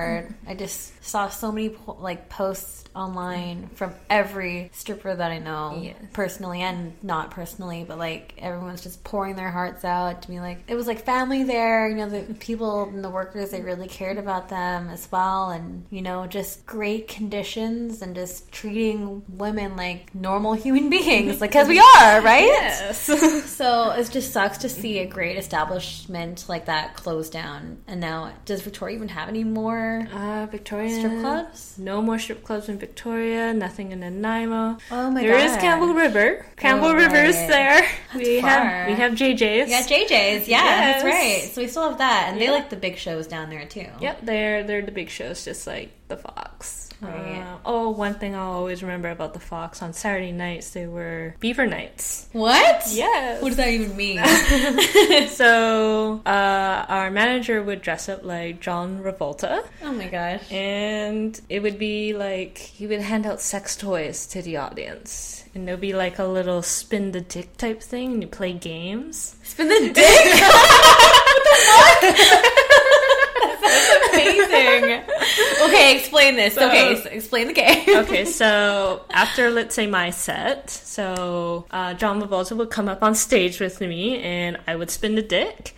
I 0.48 0.54
just 0.56 1.04
saw 1.04 1.30
so 1.30 1.52
many 1.52 1.70
po- 1.70 1.98
like 2.00 2.30
posts 2.30 2.84
online 2.96 3.70
from 3.76 3.94
every 4.10 4.70
stripper 4.74 5.14
that 5.16 5.32
I 5.32 5.38
know, 5.40 5.80
Yes. 5.84 5.96
personally 6.14 6.62
and 6.62 6.94
not 7.04 7.30
personally, 7.32 7.86
but 7.88 7.98
like 8.00 8.34
everyone's 8.40 8.82
just 8.82 9.04
pouring 9.04 9.36
their 9.36 9.52
hearts 9.52 9.86
out 9.86 10.24
to 10.24 10.32
me. 10.32 10.40
Like 10.40 10.64
it 10.68 10.76
was 10.76 10.88
like 10.88 11.06
family 11.06 11.44
there, 11.44 11.88
you 11.90 11.96
know, 11.96 12.10
the 12.10 12.34
people 12.36 12.84
and 12.90 13.04
the 13.04 13.10
workers 13.10 13.52
they 13.52 13.62
really 13.62 13.88
cared 13.88 14.18
about 14.18 14.50
them 14.50 14.90
as 14.90 15.08
well, 15.12 15.52
and 15.52 15.86
you 15.92 16.02
know, 16.02 16.26
just 16.28 16.66
great 16.66 17.08
conditions 17.08 18.02
and 18.02 18.16
just 18.16 18.52
treating 18.52 19.24
women 19.30 19.76
like 19.76 20.14
normal 20.16 20.54
human 20.54 20.90
beings, 20.98 21.40
like 21.40 21.52
because 21.52 21.68
we 21.68 21.80
are, 22.00 22.22
right? 22.22 22.46
Yes. 22.46 23.08
So 23.58 23.92
it 23.92 24.10
just 24.12 24.32
sucks 24.34 24.60
to 24.60 24.70
see 24.70 25.00
a 25.00 25.06
great 25.06 25.38
establishment 25.38 26.46
like 26.48 26.66
that 26.66 26.96
close 26.96 27.30
down. 27.30 27.78
And 27.88 28.00
now, 28.02 28.34
does 28.46 28.62
Victoria 28.62 28.96
even 28.96 29.08
have 29.10 29.30
any 29.30 29.44
more 29.44 29.87
Uh, 30.14 30.46
Victoria 30.50 30.90
strip 30.98 31.20
clubs? 31.22 31.78
No 31.78 32.02
more 32.02 32.18
strip 32.20 32.44
clubs 32.44 32.70
in 32.70 32.78
Victoria. 32.78 33.54
Nothing 33.54 33.92
in 33.92 34.00
Nanaimo. 34.02 34.78
Oh 34.92 35.12
my 35.12 35.22
There 35.22 35.32
God. 35.32 35.38
There 35.40 35.46
is 35.50 35.58
Campbell 35.58 35.94
River. 35.94 36.46
Campbell 36.58 36.88
Oh, 36.90 36.94
River 36.96 37.16
is 37.18 37.36
right. 37.36 37.48
there. 37.50 37.82
That's 38.14 38.16
we 38.28 38.42
far. 38.42 38.50
have 38.50 38.88
we 38.88 38.94
have 38.96 39.12
JJ's. 39.14 39.70
Yeah, 39.70 39.82
JJ's. 39.84 40.48
Yeah, 40.48 40.64
that's 40.64 41.04
right. 41.04 41.42
So 41.54 41.62
we 41.62 41.68
still 41.68 41.90
have 41.90 41.98
that, 42.00 42.30
and 42.32 42.42
they 42.42 42.50
like 42.50 42.70
the 42.70 42.76
big 42.76 42.98
shows 42.98 43.28
down 43.28 43.50
there 43.50 43.66
too. 43.66 43.88
Yep, 44.02 44.22
they're 44.24 44.64
they're 44.64 44.82
the 44.86 44.92
big 44.92 45.10
shows, 45.10 45.44
just 45.46 45.68
like 45.68 45.92
the 46.08 46.18
Fox. 46.18 46.87
Right. 47.02 47.42
Uh, 47.42 47.58
oh, 47.66 47.90
one 47.92 48.16
thing 48.16 48.34
I'll 48.36 48.52
always 48.54 48.82
remember 48.82 49.10
about 49.10 49.34
the 49.34 49.40
Fox 49.40 49.82
on 49.82 49.94
Saturday 49.94 50.32
nights, 50.32 50.72
they 50.72 50.88
were 50.88 51.36
Beaver 51.40 51.68
nights. 51.68 52.28
What? 52.32 52.86
Yes. 52.90 53.42
What 53.42 53.50
does 53.50 53.58
that 53.58 53.70
even 53.70 53.96
mean? 53.96 54.18
so 55.30 56.22
uh, 56.26 56.86
our 56.90 57.12
manager 57.12 57.62
would 57.62 57.82
dress 57.82 58.10
up 58.10 58.24
like 58.24 58.60
John 58.62 59.00
Travolta. 59.04 59.64
oh 59.84 59.92
my 59.94 60.08
gosh. 60.08 60.52
And 60.52 61.40
it 61.50 61.62
would 61.62 61.78
be 61.78 62.14
like 62.14 62.58
he 62.58 62.88
would 62.88 63.02
hand 63.02 63.26
out 63.26 63.42
sex 63.42 63.76
toys 63.76 64.26
to 64.28 64.42
the 64.42 64.58
audience. 64.58 65.44
And 65.54 65.68
there'll 65.68 65.80
be 65.80 65.94
like 65.94 66.20
a 66.20 66.26
little 66.26 66.62
spin 66.62 67.12
the 67.12 67.22
dick 67.22 67.58
type 67.58 67.82
thing, 67.82 68.14
and 68.14 68.22
you 68.22 68.28
play 68.28 68.54
games. 68.54 69.36
Spin 69.44 69.68
the 69.68 69.94
dick. 69.94 69.96
what 70.04 71.44
the 71.44 71.56
fuck? 71.66 72.02
That's 73.62 74.14
amazing. 74.14 75.04
Okay, 75.68 75.98
explain 75.98 76.36
this. 76.36 76.54
So- 76.56 76.68
okay, 76.68 76.96
so 77.02 77.10
explain 77.10 77.48
the 77.48 77.54
game. 77.54 77.84
okay, 78.04 78.26
so 78.26 79.02
after 79.10 79.50
let's 79.50 79.76
say 79.76 79.88
my 79.88 80.12
set, 80.12 80.70
so 80.70 81.66
uh, 81.72 81.94
John 81.96 82.22
Travolta 82.22 82.56
would 82.56 82.70
come 82.70 82.88
up 82.88 83.04
on 83.04 83.16
stage 83.16 83.60
with 83.60 83.82
me, 83.82 84.20
and 84.20 84.58
I 84.68 84.76
would 84.76 84.90
spin 84.92 85.16
the 85.16 85.22
dick, 85.22 85.76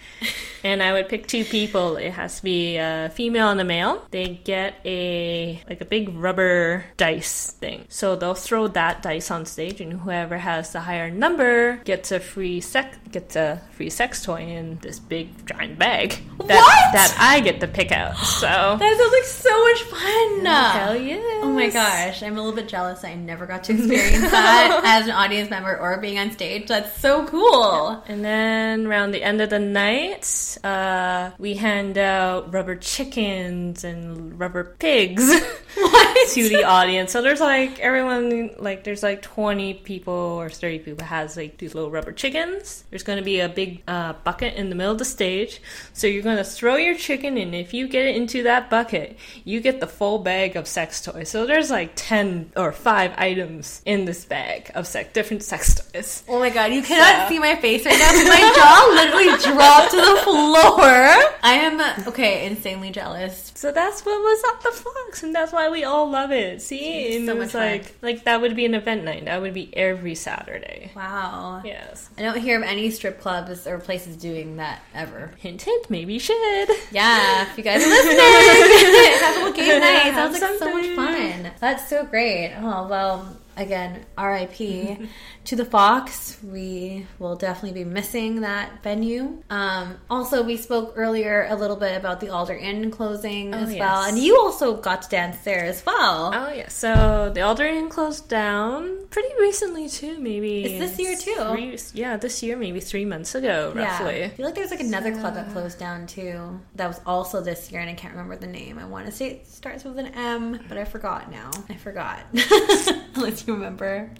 and 0.64 0.84
I 0.84 0.94
would 0.94 1.08
pick 1.10 1.28
two 1.28 1.44
people. 1.46 1.96
It 1.98 2.12
has 2.12 2.38
to 2.38 2.44
be 2.44 2.78
a 2.78 3.10
female 3.16 3.50
and 3.50 3.60
a 3.62 3.64
male. 3.64 4.06
They 4.12 4.40
get 4.44 4.76
a 4.86 5.62
like 5.70 5.82
a 5.82 5.86
big 5.86 6.10
rubber 6.16 6.86
dice 6.98 7.52
thing, 7.52 7.86
so 7.90 8.16
they'll 8.16 8.36
throw 8.36 8.68
that 8.70 9.02
dice 9.02 9.32
on 9.32 9.46
stage, 9.46 9.82
and 9.82 9.94
whoever 9.94 10.38
has 10.38 10.72
the 10.74 10.82
higher 10.82 11.10
number 11.10 11.78
gets 11.86 12.12
a 12.12 12.20
free 12.20 12.62
sex 12.62 12.98
gets 13.12 13.36
a 13.36 13.60
free 13.72 13.90
sex 13.90 14.24
toy 14.24 14.42
in 14.42 14.78
this 14.82 15.00
big 15.00 15.30
giant 15.48 15.80
bag 15.80 16.10
that 16.46 16.62
What? 16.62 16.94
that 16.94 17.16
I 17.20 17.40
get 17.40 17.60
to 17.62 17.68
pick 17.68 17.92
out. 17.92 18.16
So 18.18 18.46
That 18.48 18.98
sounds 19.00 19.12
like 19.14 19.24
so 19.41 19.63
much 19.63 19.82
fun. 19.84 20.45
hell 20.45 20.95
yeah! 20.95 21.17
Oh 21.41 21.52
my 21.52 21.69
gosh, 21.69 22.21
I'm 22.23 22.38
a 22.38 22.41
little 22.41 22.56
bit 22.56 22.67
jealous. 22.67 23.04
I 23.04 23.15
never 23.15 23.45
got 23.45 23.63
to 23.65 23.73
experience 23.78 24.32
that 24.32 24.82
as 24.86 25.06
an 25.06 25.12
audience 25.12 25.49
member 25.49 25.78
or 25.78 25.97
being 25.97 26.19
on 26.19 26.32
stage. 26.32 26.67
That's 26.67 26.99
so 26.99 27.25
cool. 27.28 28.04
And 28.08 28.23
then 28.23 28.88
around 28.88 29.12
the 29.12 29.23
end 29.23 29.41
of 29.41 29.49
the 29.49 29.60
night, 29.60 30.58
uh, 30.63 31.32
we 31.38 31.56
hand 31.56 31.97
out 31.97 32.54
rubber 32.54 32.75
chickens 32.75 33.84
and 33.84 34.39
rubber 34.39 34.75
pigs 34.80 35.32
What? 35.75 36.29
to 36.34 36.49
the 36.49 36.63
audience. 36.63 37.12
So 37.12 37.21
there's 37.21 37.39
like 37.39 37.79
everyone, 37.79 38.51
like 38.60 38.84
there's 38.84 39.01
like 39.03 39.21
20 39.21 39.73
people 39.75 40.13
or 40.13 40.49
30 40.49 40.79
people 40.79 41.05
has 41.05 41.36
like 41.38 41.58
these 41.58 41.73
little 41.75 41.89
rubber 41.91 42.12
chickens. 42.12 42.84
There's 42.89 43.03
going 43.03 43.17
to 43.17 43.23
be 43.25 43.39
a 43.39 43.49
big 43.49 43.82
uh, 43.88 44.13
bucket 44.23 44.55
in 44.55 44.69
the 44.69 44.75
middle 44.75 44.91
of 44.91 44.97
the 44.99 45.05
stage. 45.05 45.62
So 45.93 46.08
you're 46.08 46.23
going 46.23 46.38
to 46.38 46.43
throw 46.43 46.75
your 46.75 46.95
chicken, 46.95 47.38
and 47.38 47.53
if 47.55 47.73
you 47.73 47.88
get 47.88 48.05
it 48.05 48.15
into 48.15 48.43
that 48.43 48.69
bucket, 48.69 49.17
you 49.43 49.60
get 49.62 49.79
the 49.79 49.88
full 49.88 50.19
bag 50.19 50.55
of 50.55 50.67
sex 50.67 51.01
toys. 51.01 51.29
So 51.29 51.45
there's 51.45 51.69
like 51.71 51.91
10 51.95 52.51
or 52.55 52.71
5 52.71 53.12
items 53.17 53.82
in 53.86 54.05
this 54.05 54.25
bag 54.25 54.71
of 54.75 54.86
sex, 54.88 55.12
different 55.13 55.43
sex 55.43 55.75
toys. 55.91 56.23
Oh 56.27 56.39
my 56.39 56.49
god, 56.49 56.71
you 56.73 56.82
cannot 56.82 57.23
So- 57.27 57.29
see 57.29 57.39
my 57.39 57.55
face 57.55 57.86
right 57.86 57.97
now. 57.97 58.12
My 58.29 58.53
jaw 58.55 58.89
literally 58.93 59.55
dropped 59.55 59.91
to 59.91 59.97
the 59.97 60.21
floor. 60.23 61.36
I 61.43 61.53
am 61.53 62.08
okay, 62.08 62.45
insanely 62.45 62.91
jealous. 62.91 63.51
So 63.55 63.71
that's 63.71 64.05
what 64.05 64.19
was 64.19 64.43
up 64.47 64.63
the 64.63 64.71
Fox, 64.71 65.23
and 65.23 65.34
that's 65.36 65.51
why 65.51 65.59
we 65.67 65.84
all 65.84 66.10
love 66.10 66.32
it. 66.32 66.62
See, 66.62 67.17
and 67.17 67.26
so 67.26 67.34
it 67.34 67.36
much 67.36 67.43
was 67.45 67.52
fun. 67.52 67.62
like 67.62 67.95
like 68.02 68.24
that 68.24 68.39
would 68.39 68.56
be 68.56 68.63
an 68.65 68.74
event 68.76 69.04
night. 69.04 69.26
That 69.26 69.41
would 69.41 69.54
be 69.54 69.76
every 69.76 70.15
Saturday. 70.15 70.91
Wow. 70.95 71.62
Yes. 71.65 72.10
I 72.17 72.22
don't 72.22 72.38
hear 72.39 72.58
of 72.58 72.63
any 72.63 72.89
strip 72.91 73.19
clubs 73.19 73.67
or 73.67 73.80
places 73.80 74.15
doing 74.15 74.58
that 74.58 74.82
ever. 74.93 75.34
Hint, 75.39 75.62
hint. 75.63 75.89
Maybe 75.89 76.13
you 76.13 76.19
should. 76.19 76.69
Yeah, 76.91 77.50
if 77.52 77.58
you 77.58 77.63
guys 77.63 77.84
are 77.84 77.89
listening, 77.89 78.19
have 79.19 79.36
a 79.36 79.39
little 79.39 79.54
game 79.54 79.80
night. 79.82 80.13
Sounds 80.13 80.39
like 80.41 80.60
so 80.60 80.72
much 80.74 80.95
fun. 80.95 81.52
That's 81.60 81.89
so 81.89 82.06
great. 82.06 82.54
Oh 82.60 82.88
well, 82.88 83.36
again, 83.62 84.06
R.I.P. 84.17 85.10
to 85.45 85.56
the 85.56 85.65
Fox. 85.65 86.38
We 86.43 87.06
will 87.19 87.36
definitely 87.36 87.84
be 87.84 87.89
missing 87.89 88.41
that 88.41 88.84
venue. 88.84 89.41
Um, 89.50 89.98
also, 90.10 90.43
we 90.43 90.58
spoke 90.58 90.93
earlier 90.95 91.48
a 91.50 91.56
little 91.56 91.76
bit 91.76 91.95
about 91.98 92.19
the 92.19 92.30
Alder 92.30 92.54
Inn 92.56 92.91
closing 92.91 93.54
Oh, 93.54 93.60
as 93.60 93.76
well, 93.76 94.04
and 94.04 94.17
you 94.17 94.38
also 94.38 94.76
got 94.78 95.04
to 95.04 95.10
dance 95.10 95.38
there 95.39 95.63
as 95.65 95.86
well. 95.86 96.32
Oh 96.34 96.52
yeah. 96.52 96.67
So 96.69 97.32
the 97.34 97.41
Alder 97.41 97.65
Inn 97.65 97.89
closed 97.89 98.28
down 98.30 99.08
pretty 99.10 99.30
recently 99.39 99.89
too. 99.89 100.19
Maybe 100.19 100.63
It's 100.65 100.98
this 100.98 101.00
year, 101.00 101.15
too. 101.15 101.52
Three, 101.52 101.78
yeah, 101.93 102.17
this 102.17 102.41
year, 102.43 102.58
maybe 102.58 102.80
three 102.80 103.06
months 103.06 103.36
ago, 103.36 103.72
roughly. 103.76 104.19
Yeah. 104.19 104.26
I 104.26 104.30
feel 104.30 104.45
like 104.45 104.56
there's 104.56 104.72
like 104.72 104.80
another 104.82 105.12
club 105.13 105.34
that 105.36 105.52
closed 105.52 105.80
down 105.80 106.08
too. 106.08 106.60
That 106.76 106.88
was 106.88 107.02
also 107.06 107.41
this 107.41 107.72
year, 107.72 107.82
and 107.82 107.89
I 107.89 107.93
can't 107.93 108.13
remember 108.13 108.36
the 108.36 108.48
name. 108.48 108.78
I 108.80 108.86
want 108.86 109.06
to 109.08 109.12
say 109.12 109.28
it 109.32 109.48
starts 109.48 109.84
with 109.84 109.98
an 109.98 110.08
M, 110.08 110.60
but 110.69 110.78
I 110.78 110.84
forgot 110.86 111.32
now. 111.32 111.50
I 111.69 111.76
forgot. 111.76 112.19
Unless 113.15 113.48
you 113.50 113.56
remember. 113.56 114.12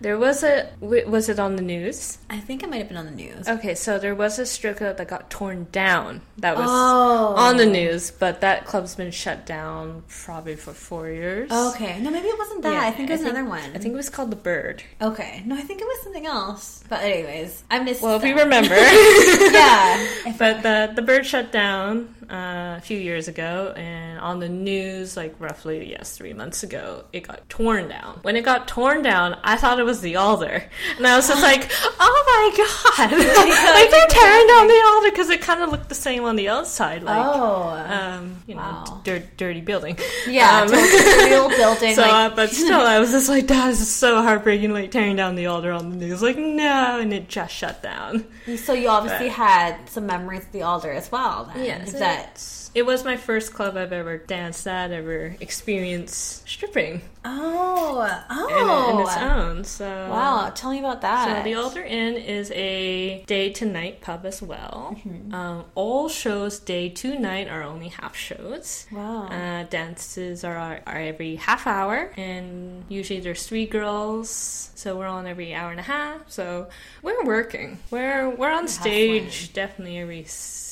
There 0.00 0.16
was 0.16 0.42
a 0.42 0.70
was 0.80 1.28
it 1.28 1.38
on 1.38 1.56
the 1.56 1.62
news? 1.62 2.16
I 2.30 2.38
think 2.38 2.62
it 2.62 2.70
might 2.70 2.78
have 2.78 2.88
been 2.88 2.96
on 2.96 3.04
the 3.04 3.10
news. 3.24 3.46
Okay, 3.46 3.74
so 3.74 3.98
there 3.98 4.14
was 4.14 4.38
a 4.38 4.46
strip 4.46 4.78
club 4.78 4.96
that 4.96 5.08
got 5.08 5.28
torn 5.28 5.66
down. 5.72 6.22
That 6.38 6.56
was 6.56 6.68
Oh. 6.70 7.34
on 7.36 7.58
the 7.58 7.66
news, 7.66 8.10
but 8.10 8.40
that 8.40 8.64
club's 8.64 8.94
been 8.94 9.10
shut 9.10 9.44
down 9.44 10.04
probably 10.08 10.56
for 10.56 10.72
four 10.72 11.10
years. 11.10 11.50
Okay. 11.52 12.00
No, 12.00 12.10
maybe 12.10 12.28
it 12.28 12.38
wasn't 12.38 12.62
that. 12.62 12.72
Yeah, 12.72 12.88
I 12.88 12.92
think 12.92 13.10
it 13.10 13.12
was 13.12 13.20
I 13.20 13.24
think- 13.24 13.36
another 13.36 13.50
one. 13.50 13.70
I 13.74 13.78
think 13.78 13.92
it 13.92 13.96
was 13.96 14.08
called 14.08 14.30
the 14.30 14.36
Bird. 14.36 14.82
Okay. 15.02 15.42
No, 15.44 15.54
I 15.54 15.60
think 15.60 15.82
it 15.82 15.86
was 15.86 16.02
something 16.02 16.24
else. 16.24 16.82
But 16.88 17.00
anyways, 17.02 17.62
I 17.70 17.80
missed. 17.80 18.00
Well, 18.00 18.16
if 18.16 18.22
that. 18.22 18.28
you 18.28 18.36
remember, 18.38 18.74
yeah. 19.52 20.34
but 20.38 20.62
the 20.62 20.92
the 20.94 21.02
Bird 21.02 21.26
shut 21.26 21.52
down. 21.52 22.14
Uh, 22.30 22.76
a 22.78 22.80
few 22.80 22.96
years 22.96 23.26
ago, 23.26 23.74
and 23.76 24.20
on 24.20 24.38
the 24.38 24.48
news, 24.48 25.16
like 25.16 25.34
roughly 25.40 25.90
yes, 25.90 26.16
three 26.16 26.32
months 26.32 26.62
ago, 26.62 27.02
it 27.12 27.26
got 27.26 27.48
torn 27.48 27.88
down. 27.88 28.20
When 28.22 28.36
it 28.36 28.42
got 28.44 28.68
torn 28.68 29.02
down, 29.02 29.36
I 29.42 29.56
thought 29.56 29.80
it 29.80 29.82
was 29.82 30.00
the 30.00 30.14
Alder, 30.14 30.62
and 30.96 31.06
I 31.08 31.16
was 31.16 31.26
just 31.26 31.42
like, 31.50 31.68
"Oh 31.98 32.22
my 32.30 32.56
god!" 32.56 33.10
like 33.74 33.90
they're 33.90 34.06
tearing 34.06 34.46
down 34.46 34.68
the 34.68 34.82
Alder 34.92 35.10
because 35.10 35.28
it 35.28 35.40
kind 35.40 35.60
of 35.60 35.70
looked 35.70 35.88
the 35.88 35.96
same 35.96 36.22
on 36.22 36.36
the 36.36 36.48
outside, 36.48 37.02
like 37.02 37.18
oh, 37.26 37.70
um, 37.70 38.36
you 38.46 38.54
know, 38.54 38.60
Wow. 38.60 39.00
dir- 39.02 39.28
dirty 39.36 39.60
building. 39.60 39.98
yeah, 40.28 40.60
Um, 40.62 40.68
real 40.70 41.48
building. 41.60 41.96
so, 41.96 42.02
like, 42.02 42.12
uh, 42.12 42.36
but 42.36 42.50
still, 42.50 42.80
I 42.80 43.00
was 43.00 43.10
just 43.10 43.28
like, 43.28 43.48
that 43.48 43.70
is 43.70 43.92
so 43.92 44.22
heartbreaking, 44.22 44.72
like 44.72 44.92
tearing 44.92 45.16
down 45.16 45.34
the 45.34 45.46
Alder 45.46 45.72
on 45.72 45.90
the 45.90 45.96
news. 45.96 46.22
Like, 46.22 46.36
no, 46.38 47.00
and 47.00 47.12
it 47.12 47.28
just 47.28 47.52
shut 47.52 47.82
down. 47.82 48.24
so 48.56 48.72
you 48.72 48.88
obviously 48.88 49.26
but- 49.26 49.34
had 49.36 49.88
some 49.90 50.06
memories 50.06 50.42
of 50.44 50.52
the 50.52 50.62
Alder 50.62 50.92
as 50.92 51.10
well. 51.10 51.50
Then, 51.52 51.80
Is 51.80 51.94
that 51.94 52.19
it, 52.20 52.80
it 52.80 52.86
was 52.86 53.04
my 53.04 53.16
first 53.16 53.52
club 53.52 53.76
I've 53.76 53.92
ever 53.92 54.18
danced 54.18 54.66
at, 54.66 54.92
ever 54.92 55.36
experienced 55.40 56.48
stripping 56.48 57.02
oh 57.24 58.24
oh 58.30 58.90
in 58.92 59.00
its 59.00 59.16
own. 59.16 59.64
So, 59.64 59.86
wow? 59.86 60.50
Tell 60.54 60.70
me 60.70 60.78
about 60.78 61.02
that. 61.02 61.38
So 61.38 61.44
the 61.44 61.54
Alder 61.54 61.82
Inn 61.82 62.16
is 62.16 62.50
a 62.52 63.22
day 63.24 63.50
to 63.52 63.66
night 63.66 64.00
pub 64.00 64.24
as 64.24 64.40
well. 64.40 64.96
Mm-hmm. 64.96 65.34
Um, 65.34 65.64
all 65.74 66.08
shows 66.08 66.58
day 66.58 66.88
to 66.88 67.18
night 67.18 67.48
are 67.48 67.62
only 67.62 67.88
half 67.88 68.16
shows. 68.16 68.86
Wow. 68.90 69.26
Uh, 69.26 69.64
dances 69.64 70.44
are, 70.44 70.56
are 70.86 70.98
every 70.98 71.36
half 71.36 71.66
hour, 71.66 72.12
and 72.16 72.84
usually 72.88 73.20
there's 73.20 73.46
three 73.46 73.66
girls, 73.66 74.70
so 74.74 74.96
we're 74.96 75.06
on 75.06 75.26
every 75.26 75.54
hour 75.54 75.70
and 75.70 75.80
a 75.80 75.84
half. 75.84 76.30
So 76.30 76.68
we're 77.02 77.24
working. 77.24 77.78
We're 77.90 78.30
we're 78.30 78.52
on 78.52 78.68
stage 78.68 79.52
definitely 79.52 79.98
every 79.98 80.24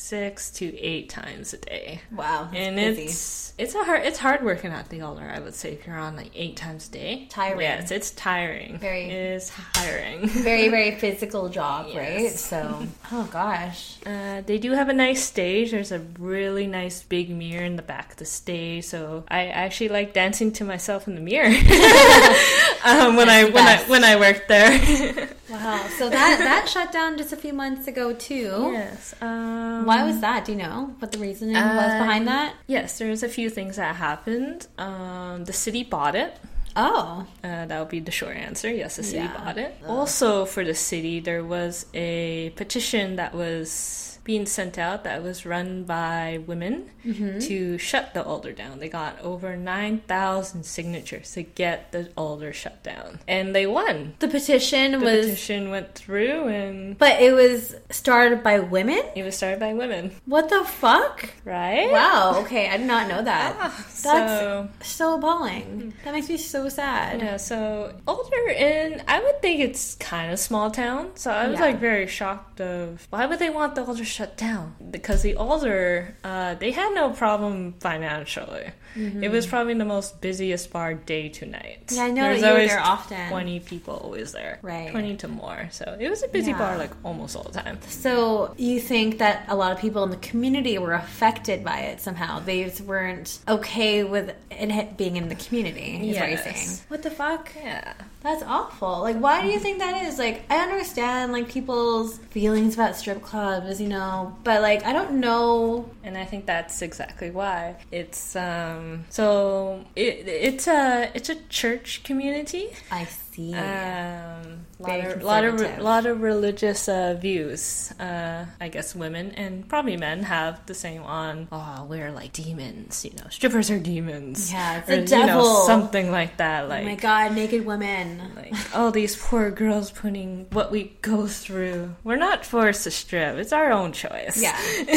six 0.09 0.51
to 0.51 0.77
eight 0.79 1.09
times 1.11 1.53
a 1.53 1.59
day. 1.59 2.01
wow, 2.11 2.49
And 2.55 2.77
busy. 2.77 3.03
it's 3.05 3.53
it's 3.59 3.75
a 3.75 3.83
hard 3.85 4.03
it's 4.07 4.18
hard 4.18 4.42
working 4.44 4.71
at 4.71 4.88
the 4.88 5.01
Alder. 5.03 5.29
I 5.35 5.40
would 5.40 5.55
say 5.55 5.73
if 5.73 5.87
you're 5.87 5.99
on 5.99 6.16
like 6.16 6.31
eight 6.35 6.57
times 6.57 6.88
a 6.88 6.92
day, 6.92 7.27
Tiring. 7.29 7.61
Yes, 7.61 7.90
it's 7.90 8.11
tiring. 8.12 8.79
Very- 8.79 9.05
it 9.11 9.12
is 9.37 9.51
tiring. 9.75 10.27
very 10.51 10.68
very 10.79 10.92
physical 10.97 11.49
job, 11.49 11.87
right? 11.94 12.31
So 12.31 12.87
oh 13.12 13.29
gosh, 13.33 13.97
Uh, 14.07 14.40
they 14.47 14.59
do 14.59 14.73
have 14.73 14.88
a 14.88 14.94
nice 14.94 15.23
stage. 15.25 15.73
There's 15.73 15.92
a 15.92 16.01
really 16.18 16.66
nice 16.66 17.03
big 17.03 17.31
mirror 17.31 17.64
in 17.64 17.77
the 17.77 17.83
back 17.83 18.12
of 18.12 18.16
the 18.18 18.25
stage, 18.25 18.85
so 18.85 19.25
I 19.29 19.47
actually 19.49 19.88
like 19.90 20.12
dancing 20.14 20.53
to 20.53 20.64
myself 20.64 21.07
in 21.09 21.14
the 21.16 21.21
mirror 21.21 21.49
um, 22.85 23.16
when 23.16 23.29
I 23.29 23.44
when 23.53 23.66
I 23.66 23.77
when 23.88 24.05
I 24.05 24.16
worked 24.16 24.49
there. 24.49 25.29
Wow. 25.51 25.87
So 25.99 26.09
that 26.09 26.39
that 26.39 26.69
shut 26.69 26.93
down 26.93 27.17
just 27.19 27.33
a 27.33 27.37
few 27.37 27.53
months 27.53 27.87
ago 27.89 28.13
too. 28.13 28.71
yes. 28.73 29.15
Um, 29.21 29.85
Why 29.87 30.05
was 30.05 30.21
that? 30.21 30.45
Do 30.45 30.53
you 30.53 30.59
know 30.59 30.95
what 30.99 31.13
the 31.13 31.19
reasoning 31.19 31.55
was 31.55 31.93
Uh, 31.93 31.99
behind 31.99 32.29
that? 32.29 32.55
Yes, 32.67 32.99
there's 32.99 33.23
a 33.23 33.29
few 33.29 33.51
things 33.51 33.77
that 33.77 33.97
happened. 33.97 34.67
Um, 34.79 35.45
the 35.45 35.53
city 35.53 35.83
bought 35.85 36.15
it. 36.15 36.37
Oh, 36.77 37.27
Uh, 37.43 37.67
that 37.67 37.79
would 37.81 37.89
be 37.89 37.99
the 38.01 38.13
short 38.13 38.37
answer. 38.37 38.71
Yes, 38.71 38.97
the 38.97 39.03
city 39.03 39.25
Yeah. 39.25 39.37
bought 39.37 39.59
it. 39.59 39.75
Also, 39.89 40.45
for 40.45 40.65
the 40.65 40.75
city, 40.75 41.19
there 41.19 41.43
was 41.43 41.87
a 41.95 42.51
petition 42.51 43.17
that 43.17 43.35
was 43.35 44.08
being 44.29 44.45
sent 44.45 44.77
out 44.77 45.05
that 45.05 45.23
was 45.23 45.47
run 45.47 45.85
by 45.85 46.38
women 46.47 46.91
Mm-hmm. 47.09 47.38
to 47.38 47.79
shut 47.79 48.12
the 48.12 48.23
Alder 48.23 48.53
down. 48.53 48.81
They 48.81 48.91
got 48.91 49.19
over 49.23 49.57
9,000 49.57 50.62
signatures 50.64 51.33
to 51.33 51.43
get 51.43 51.91
the 51.91 52.11
Alder 52.19 52.53
shut 52.53 52.83
down. 52.83 53.21
And 53.27 53.55
they 53.55 53.67
won. 53.67 54.12
the 54.19 54.29
petition 54.29 54.93
The 54.93 54.99
was, 54.99 55.25
petition 55.27 55.71
went 55.71 55.95
through 55.95 56.49
and 56.49 56.99
but 56.99 57.23
it 57.23 57.33
was 57.33 57.75
started 57.88 58.43
by 58.43 58.59
women. 58.61 59.01
it 59.17 59.23
was 59.23 59.37
started 59.38 59.59
by 59.59 59.73
women, 59.73 60.12
What 60.27 60.51
the 60.51 60.64
fuck? 60.64 61.31
right? 61.47 61.91
Wow. 61.91 62.43
Okay, 62.45 62.69
I 62.69 62.77
did 62.77 62.87
not 62.87 63.09
know 63.09 63.23
that. 63.23 63.57
Ah, 63.59 63.75
That's 64.03 64.03
so, 64.03 64.69
so 64.83 65.17
appalling. 65.19 65.95
That 66.05 66.12
makes 66.12 66.29
me 66.29 66.37
so 66.37 66.69
sad. 66.69 67.23
Yeah, 67.23 67.38
so 67.38 67.95
Alder 68.07 68.49
Inn 68.51 69.03
I 69.09 69.21
would 69.23 69.41
think 69.41 69.61
it's 69.61 69.95
kind 69.95 70.31
of 70.31 70.38
small 70.38 70.71
town. 70.71 71.12
So 71.14 71.31
I 71.31 71.49
was 71.49 71.59
Yeah. 71.59 71.64
like 71.69 71.81
very 71.81 72.07
shocked 72.07 72.61
of 72.61 73.07
why 73.09 73.25
would 73.25 73.38
they 73.38 73.49
want 73.49 73.77
the 73.77 73.85
Alder 73.87 74.05
shut 74.18 74.37
down? 74.37 74.74
Because 74.90 75.22
the 75.22 75.37
Alder, 75.37 76.16
uh, 76.24 76.54
they 76.57 76.72
had 76.72 76.92
no 76.92 77.11
problem 77.11 77.74
financially. 77.78 78.72
It 78.96 79.31
was 79.31 79.46
probably 79.46 79.74
the 79.74 79.85
most 79.85 80.20
busiest 80.20 80.72
bar 80.72 80.94
day 80.94 81.29
to 81.29 81.46
night. 81.46 81.87
Mm-hmm. 81.87 81.94
Yeah, 81.96 82.03
I 82.05 82.11
know 82.11 82.22
There's 82.22 82.40
that 82.40 82.46
you 82.46 82.53
were 82.53 82.59
always 82.59 82.70
there 82.70 82.81
often. 82.81 83.29
Twenty 83.31 83.61
people 83.61 83.94
always 83.96 84.33
there. 84.33 84.59
Right. 84.62 84.90
Twenty 84.90 85.16
to 85.18 85.29
more. 85.29 85.68
So 85.70 85.96
it 86.01 86.09
was 86.09 86.22
a 86.22 86.29
busy 86.29 86.51
Yeah. 86.51 86.59
bar 86.59 86.79
like 86.79 86.90
almost 87.05 87.37
all 87.37 87.44
the 87.44 87.53
time. 87.61 87.79
So 87.88 88.55
you 88.59 88.81
think 88.81 89.18
that 89.18 89.44
a 89.48 89.55
lot 89.57 89.72
of 89.72 89.79
people 89.79 90.03
in 90.05 90.11
the 90.11 90.16
community 90.16 90.77
were 90.79 90.94
affected 90.94 91.64
by 91.64 91.81
it 91.90 92.01
somehow? 92.01 92.40
They 92.40 92.64
just 92.64 92.81
weren't 92.81 93.38
okay 93.48 94.05
with 94.05 94.35
it 94.51 94.96
being 94.96 95.16
in 95.16 95.29
the 95.29 95.35
community. 95.37 96.11
Is 96.11 96.16
what 96.18 96.29
you're 96.31 96.38
Yes. 96.38 96.44
saying? 96.44 96.79
What 96.88 97.03
the 97.03 97.11
fuck? 97.11 97.51
Yeah. 97.62 97.92
That's 98.22 98.42
awful. 98.42 98.98
Like, 99.01 99.16
why 99.16 99.42
do 99.42 99.48
you 99.48 99.61
think 99.61 99.79
that 99.79 100.03
is? 100.07 100.18
Like, 100.18 100.42
I 100.51 100.57
understand 100.59 101.33
like 101.33 101.48
people's 101.48 102.18
feelings 102.31 102.74
about 102.74 102.96
strip 102.96 103.22
clubs, 103.22 103.81
you 103.81 103.88
know, 103.88 104.37
but 104.42 104.61
like, 104.61 104.85
I 104.85 104.92
don't 104.92 105.12
know. 105.20 105.88
and 106.05 106.16
I 106.16 106.24
think 106.24 106.46
that's 106.46 106.81
exactly 106.83 107.31
why 107.31 107.77
it's 107.92 108.35
um 108.35 108.78
Um, 108.79 109.05
so 109.11 109.85
it 109.97 110.27
it's 110.27 110.67
a 110.67 111.11
it's 111.14 111.29
a 111.29 111.37
church 111.49 112.03
community. 112.05 112.69
I 112.91 113.07
see. 113.38 113.55
um 113.55 114.64
lot 114.81 115.01
of, 115.01 115.22
lot 115.22 115.44
of 115.44 115.79
lot 115.81 116.07
of 116.07 116.20
religious 116.22 116.88
uh, 116.88 117.14
views 117.20 117.92
uh 117.98 118.46
I 118.61 118.68
guess 118.68 118.94
women 118.94 119.33
and 119.33 119.68
probably 119.68 119.96
men 119.96 120.22
have 120.22 120.64
the 120.66 120.74
same 120.74 121.03
on 121.03 121.48
oh 121.51 121.87
we're 121.88 122.12
like 122.12 122.33
demons 122.33 123.05
you 123.05 123.11
know 123.18 123.29
strippers 123.31 123.70
are 123.70 123.79
demons 123.79 124.53
Yeah, 124.53 124.79
it's 124.79 124.88
or, 124.90 124.96
the 124.96 125.03
you 125.03 125.20
know, 125.22 125.27
devil. 125.27 125.55
something 125.66 126.11
like 126.12 126.37
that 126.38 126.64
oh 126.64 126.68
like 126.68 126.85
my 126.85 126.94
god, 126.94 127.35
naked 127.35 127.66
women. 127.66 128.20
like 128.37 128.55
all 128.77 128.90
these 128.92 129.16
poor 129.16 129.51
girls 129.51 129.90
putting 129.90 130.46
what 130.53 130.70
we 130.70 130.96
go 131.03 131.27
through 131.27 131.94
we're 132.05 132.16
not 132.16 132.44
forced 132.46 132.85
to 132.85 132.90
strip 132.92 133.37
it's 133.37 133.53
our 133.53 133.72
own 133.72 133.92
choice 133.92 134.40
Yeah. 134.40 134.57
and 134.79 134.88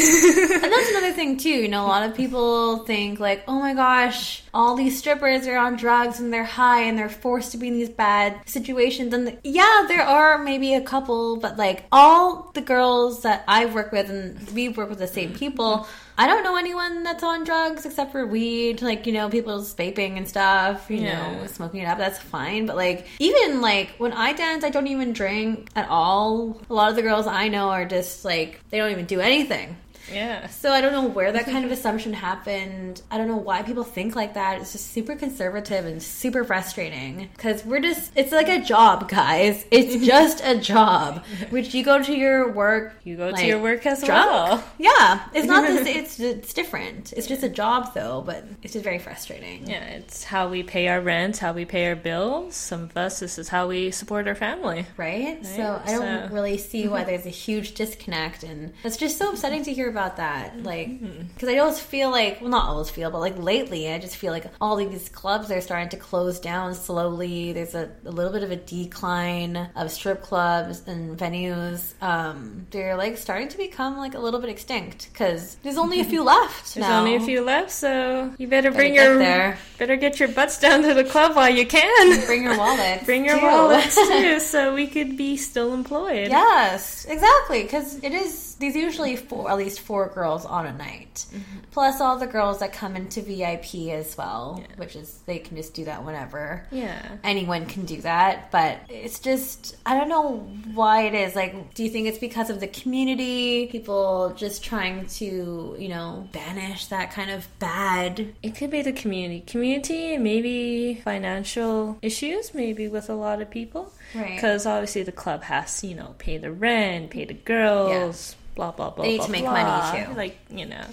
that's 0.72 0.90
another 0.90 1.12
thing 1.12 1.36
too. 1.38 1.48
You 1.50 1.68
know, 1.68 1.84
a 1.84 1.88
lot 1.88 2.08
of 2.08 2.16
people 2.16 2.78
think 2.84 3.18
like, 3.20 3.42
"Oh 3.48 3.58
my 3.60 3.74
gosh, 3.74 4.42
all 4.54 4.74
these 4.76 4.98
strippers 4.98 5.46
are 5.46 5.56
on 5.56 5.76
drugs 5.76 6.20
and 6.20 6.32
they're 6.32 6.44
high 6.44 6.82
and 6.82 6.96
they're 6.98 7.08
forced 7.08 7.52
to 7.52 7.58
be 7.58 7.68
in 7.68 7.74
these 7.74 7.88
bad 7.88 8.31
situations." 8.46 9.12
And 9.14 9.38
yeah, 9.44 9.84
there 9.88 10.02
are 10.02 10.38
maybe 10.38 10.74
a 10.74 10.80
couple, 10.80 11.36
but 11.36 11.56
like 11.56 11.84
all 11.92 12.50
the 12.54 12.60
girls 12.60 13.22
that 13.22 13.44
I 13.48 13.66
work 13.66 13.92
with 13.92 14.10
and 14.10 14.50
we 14.52 14.68
work 14.68 14.88
with 14.90 14.98
the 14.98 15.06
same 15.06 15.32
people, 15.34 15.86
I 16.18 16.26
don't 16.26 16.44
know 16.44 16.56
anyone 16.56 17.02
that's 17.02 17.22
on 17.22 17.44
drugs 17.44 17.86
except 17.86 18.12
for 18.12 18.26
weed. 18.26 18.82
Like, 18.82 19.06
you 19.06 19.12
know, 19.12 19.28
people's 19.30 19.74
vaping 19.74 20.16
and 20.18 20.28
stuff, 20.28 20.90
you 20.90 20.98
Yeah. 20.98 21.32
know, 21.40 21.46
smoking 21.46 21.80
it 21.80 21.86
up, 21.86 21.98
that's 21.98 22.18
fine. 22.18 22.66
But 22.66 22.76
like, 22.76 23.06
even 23.18 23.60
like 23.60 23.90
when 23.98 24.12
I 24.12 24.32
dance, 24.32 24.62
I 24.64 24.70
don't 24.70 24.86
even 24.88 25.12
drink 25.12 25.68
at 25.74 25.88
all. 25.88 26.60
A 26.68 26.74
lot 26.74 26.90
of 26.90 26.96
the 26.96 27.02
girls 27.02 27.26
I 27.26 27.48
know 27.48 27.70
are 27.70 27.84
just 27.84 28.24
like, 28.24 28.60
they 28.70 28.78
don't 28.78 28.90
even 28.90 29.06
do 29.06 29.20
anything. 29.20 29.76
Yeah 30.10 30.46
So 30.48 30.72
I 30.72 30.80
don't 30.80 30.92
know 30.92 31.06
where 31.06 31.32
that 31.32 31.44
kind 31.46 31.64
of 31.64 31.70
assumption 31.78 32.12
happened. 32.12 33.02
I 33.10 33.18
don't 33.18 33.28
know 33.28 33.36
why 33.36 33.62
people 33.62 33.84
think 33.84 34.14
like 34.16 34.34
that. 34.34 34.60
It's 34.60 34.72
just 34.72 34.90
super 34.92 35.14
conservative 35.16 35.84
and 35.86 36.02
super 36.02 36.44
frustrating 36.44 37.28
because 37.36 37.64
we're 37.64 37.80
just, 37.80 38.12
it's 38.16 38.32
like 38.32 38.48
a 38.48 38.60
job, 38.60 39.08
guys. 39.08 39.64
It's 39.70 40.04
just 40.12 40.42
a 40.44 40.58
job, 40.58 41.24
which 41.50 41.74
you 41.74 41.84
go 41.84 42.02
to 42.02 42.14
your 42.14 42.50
work. 42.52 42.94
you 43.04 43.16
go 43.16 43.32
to 43.32 43.46
your 43.46 43.60
work 43.60 43.84
as 43.86 44.02
drunk. 44.02 44.30
well 44.30 44.64
Yeah, 44.78 45.24
it's 45.34 45.46
not 45.46 45.66
this. 45.66 45.82
It's 46.02 46.20
it's 46.20 46.52
different. 46.54 47.12
It's 47.12 47.26
just 47.26 47.42
a 47.42 47.48
job 47.48 47.94
though, 47.94 48.22
but 48.24 48.44
it's 48.62 48.72
just 48.72 48.84
very 48.84 48.98
frustrating. 48.98 49.68
Yeah, 49.68 49.84
it's 49.84 50.24
how 50.24 50.48
we 50.48 50.62
pay 50.62 50.88
our 50.88 51.00
rent, 51.00 51.38
how 51.38 51.52
we 51.52 51.64
pay 51.64 51.86
our 51.88 51.96
bills. 51.96 52.54
Some 52.54 52.82
of 52.84 52.96
us, 52.96 53.20
this 53.20 53.38
is 53.38 53.48
how 53.48 53.68
we 53.68 53.90
support 53.90 54.26
our 54.26 54.34
family. 54.34 54.86
Right? 54.96 55.44
So 55.44 55.80
I 55.84 55.90
don't 55.92 56.28
so- 56.28 56.34
really 56.34 56.58
see 56.58 56.88
why 56.88 57.04
there's 57.04 57.26
a 57.26 57.30
huge 57.30 57.74
disconnect, 57.74 58.42
and 58.42 58.72
it's 58.84 58.96
just 58.96 59.18
so 59.18 59.30
upsetting 59.30 59.62
to 59.64 59.72
hear 59.72 59.88
about 59.92 60.16
that. 60.16 60.62
Like, 60.62 60.88
Mm-hmm. 60.88 61.28
because 61.34 61.48
I 61.48 61.58
always 61.58 61.78
feel 61.78 62.10
like, 62.10 62.40
well, 62.40 62.50
not 62.50 62.68
always 62.68 62.90
feel, 62.90 63.10
but 63.10 63.20
like 63.20 63.38
lately, 63.38 63.88
I 63.92 63.98
just 63.98 64.16
feel 64.16 64.32
like 64.32 64.46
all 64.60 64.74
these 64.76 65.08
clubs 65.08 65.50
are 65.50 65.60
starting 65.60 65.88
to 65.90 65.96
close 65.96 66.40
down 66.40 66.74
slowly. 66.74 67.52
There's 67.52 67.74
a, 67.74 67.90
a 68.04 68.10
little 68.10 68.32
bit 68.32 68.42
of 68.42 68.50
a 68.50 68.56
decline 68.56 69.56
of 69.76 69.90
strip 69.90 70.22
clubs 70.22 70.82
and 70.86 71.16
venues. 71.18 71.94
Um, 72.02 72.66
they're 72.70 72.96
like 72.96 73.16
starting 73.16 73.48
to 73.48 73.56
become 73.56 73.96
like 73.96 74.14
a 74.14 74.18
little 74.18 74.40
bit 74.40 74.50
extinct 74.50 75.08
because 75.12 75.56
there's 75.62 75.78
only 75.78 76.00
a 76.00 76.04
few 76.12 76.22
left. 76.24 76.74
There's 76.74 76.86
now. 76.88 76.98
only 77.00 77.16
a 77.16 77.20
few 77.20 77.42
left, 77.44 77.70
so 77.70 78.32
you 78.38 78.48
better 78.48 78.70
Better 78.70 78.76
bring 78.82 78.94
get 78.94 79.04
your 79.04 79.18
there. 79.18 79.58
better 79.78 79.96
get 79.96 80.18
your 80.20 80.28
butts 80.28 80.58
down 80.60 80.82
to 80.82 80.94
the 80.94 81.04
club 81.04 81.34
while 81.36 81.50
you 81.50 81.66
can. 81.66 82.26
Bring 82.26 82.42
your 82.44 82.56
wallet. 82.56 83.02
Bring 83.04 83.24
your 83.24 83.38
too. 83.38 83.44
wallets 83.46 83.94
too, 83.96 84.40
so 84.52 84.74
we 84.74 84.86
could 84.86 85.16
be 85.16 85.36
still 85.36 85.74
employed. 85.74 86.28
Yes, 86.28 87.04
exactly. 87.06 87.62
Because 87.62 87.96
it 88.02 88.12
is 88.12 88.51
there's 88.62 88.76
usually 88.76 89.16
four, 89.16 89.50
at 89.50 89.56
least 89.58 89.80
four 89.80 90.08
girls 90.08 90.46
on 90.46 90.66
a 90.66 90.72
night, 90.72 91.26
mm-hmm. 91.30 91.58
plus 91.72 92.00
all 92.00 92.16
the 92.18 92.26
girls 92.26 92.60
that 92.60 92.72
come 92.72 92.96
into 92.96 93.20
VIP 93.20 93.90
as 93.90 94.16
well, 94.16 94.58
Yeah. 94.60 94.76
which 94.76 94.96
is 94.96 95.20
they 95.26 95.38
can 95.38 95.56
just 95.56 95.74
do 95.74 95.84
that 95.86 96.04
whenever. 96.04 96.66
Yeah. 96.70 97.02
Anyone 97.24 97.66
can 97.66 97.84
do 97.84 98.00
that, 98.02 98.50
but 98.50 98.78
it's 98.88 99.18
just 99.18 99.76
I 99.84 99.98
don't 99.98 100.08
know 100.08 100.38
why 100.74 101.02
it 101.02 101.14
is. 101.14 101.34
Like, 101.34 101.74
do 101.74 101.82
you 101.82 101.90
think 101.90 102.06
it's 102.06 102.18
because 102.18 102.50
of 102.50 102.60
the 102.60 102.68
community, 102.68 103.66
people 103.66 104.32
just 104.36 104.62
trying 104.62 105.06
to 105.06 105.76
you 105.78 105.88
know 105.88 106.28
banish 106.32 106.86
that 106.86 107.10
kind 107.12 107.30
of 107.30 107.46
bad? 107.58 108.32
It 108.42 108.54
could 108.54 108.70
be 108.70 108.82
the 108.82 108.92
community. 108.92 109.40
Community, 109.46 110.16
maybe 110.18 111.00
financial 111.04 111.98
issues, 112.02 112.54
maybe 112.54 112.88
with 112.88 113.10
a 113.10 113.14
lot 113.14 113.42
of 113.42 113.50
people. 113.50 113.92
Right. 114.14 114.34
Because 114.34 114.66
obviously 114.66 115.02
the 115.04 115.12
club 115.12 115.42
has, 115.44 115.80
to, 115.80 115.86
you 115.86 115.94
know, 115.94 116.14
pay 116.18 116.36
the 116.38 116.52
rent, 116.52 117.10
pay 117.10 117.24
the 117.24 117.34
girls, 117.34 118.36
blah, 118.54 118.70
blah, 118.72 118.90
blah. 118.90 119.04
They 119.04 119.12
need 119.12 119.16
blah, 119.18 119.26
to 119.26 119.32
make 119.32 119.42
blah. 119.42 119.52
money, 119.52 120.04
too. 120.04 120.14
Like, 120.14 120.38
you 120.50 120.66
know. 120.66 120.84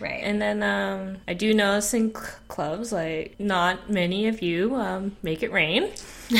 Right. 0.00 0.22
And 0.22 0.40
then 0.40 0.62
um, 0.62 1.16
I 1.26 1.34
do 1.34 1.52
notice 1.52 1.92
in 1.92 2.14
cl- 2.14 2.30
clubs, 2.46 2.92
like, 2.92 3.34
not 3.40 3.90
many 3.90 4.28
of 4.28 4.42
you 4.42 4.76
um, 4.76 5.16
make 5.22 5.42
it 5.42 5.50
rain, 5.50 5.82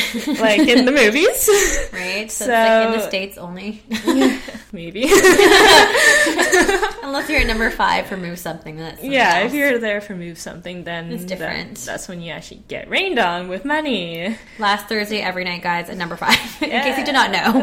like 0.41 0.61
in 0.61 0.85
the 0.85 0.93
movies. 0.93 1.49
right. 1.93 2.31
So, 2.31 2.45
it's 2.45 2.49
like 2.49 2.87
in 2.87 2.93
the 2.93 3.09
states 3.09 3.37
only, 3.37 3.83
maybe. 4.73 5.09
unless 7.03 7.29
you're 7.29 7.41
at 7.41 7.47
number 7.47 7.71
five, 7.71 8.11
remove 8.11 8.39
something. 8.39 8.77
That's 8.77 8.97
something 8.97 9.13
yeah, 9.13 9.39
else. 9.41 9.47
if 9.53 9.55
you're 9.55 9.79
there 9.79 10.01
for 10.01 10.15
move 10.15 10.39
something, 10.39 10.85
then 10.85 11.11
It's 11.13 11.23
that- 11.25 11.29
different. 11.29 11.79
that's 11.79 12.09
when 12.09 12.21
you 12.21 12.33
actually 12.33 12.63
get 12.69 12.89
rained 12.91 13.19
on 13.19 13.49
with 13.49 13.65
money. 13.65 14.37
Last 14.59 14.87
Thursday, 14.89 15.21
every 15.21 15.45
night, 15.45 15.63
guys, 15.63 15.89
at 15.91 15.97
number 15.97 16.17
five. 16.17 16.39
In 16.63 16.71
case 16.71 16.99
you 16.99 17.05
did 17.05 17.15
not 17.15 17.31
know. 17.31 17.61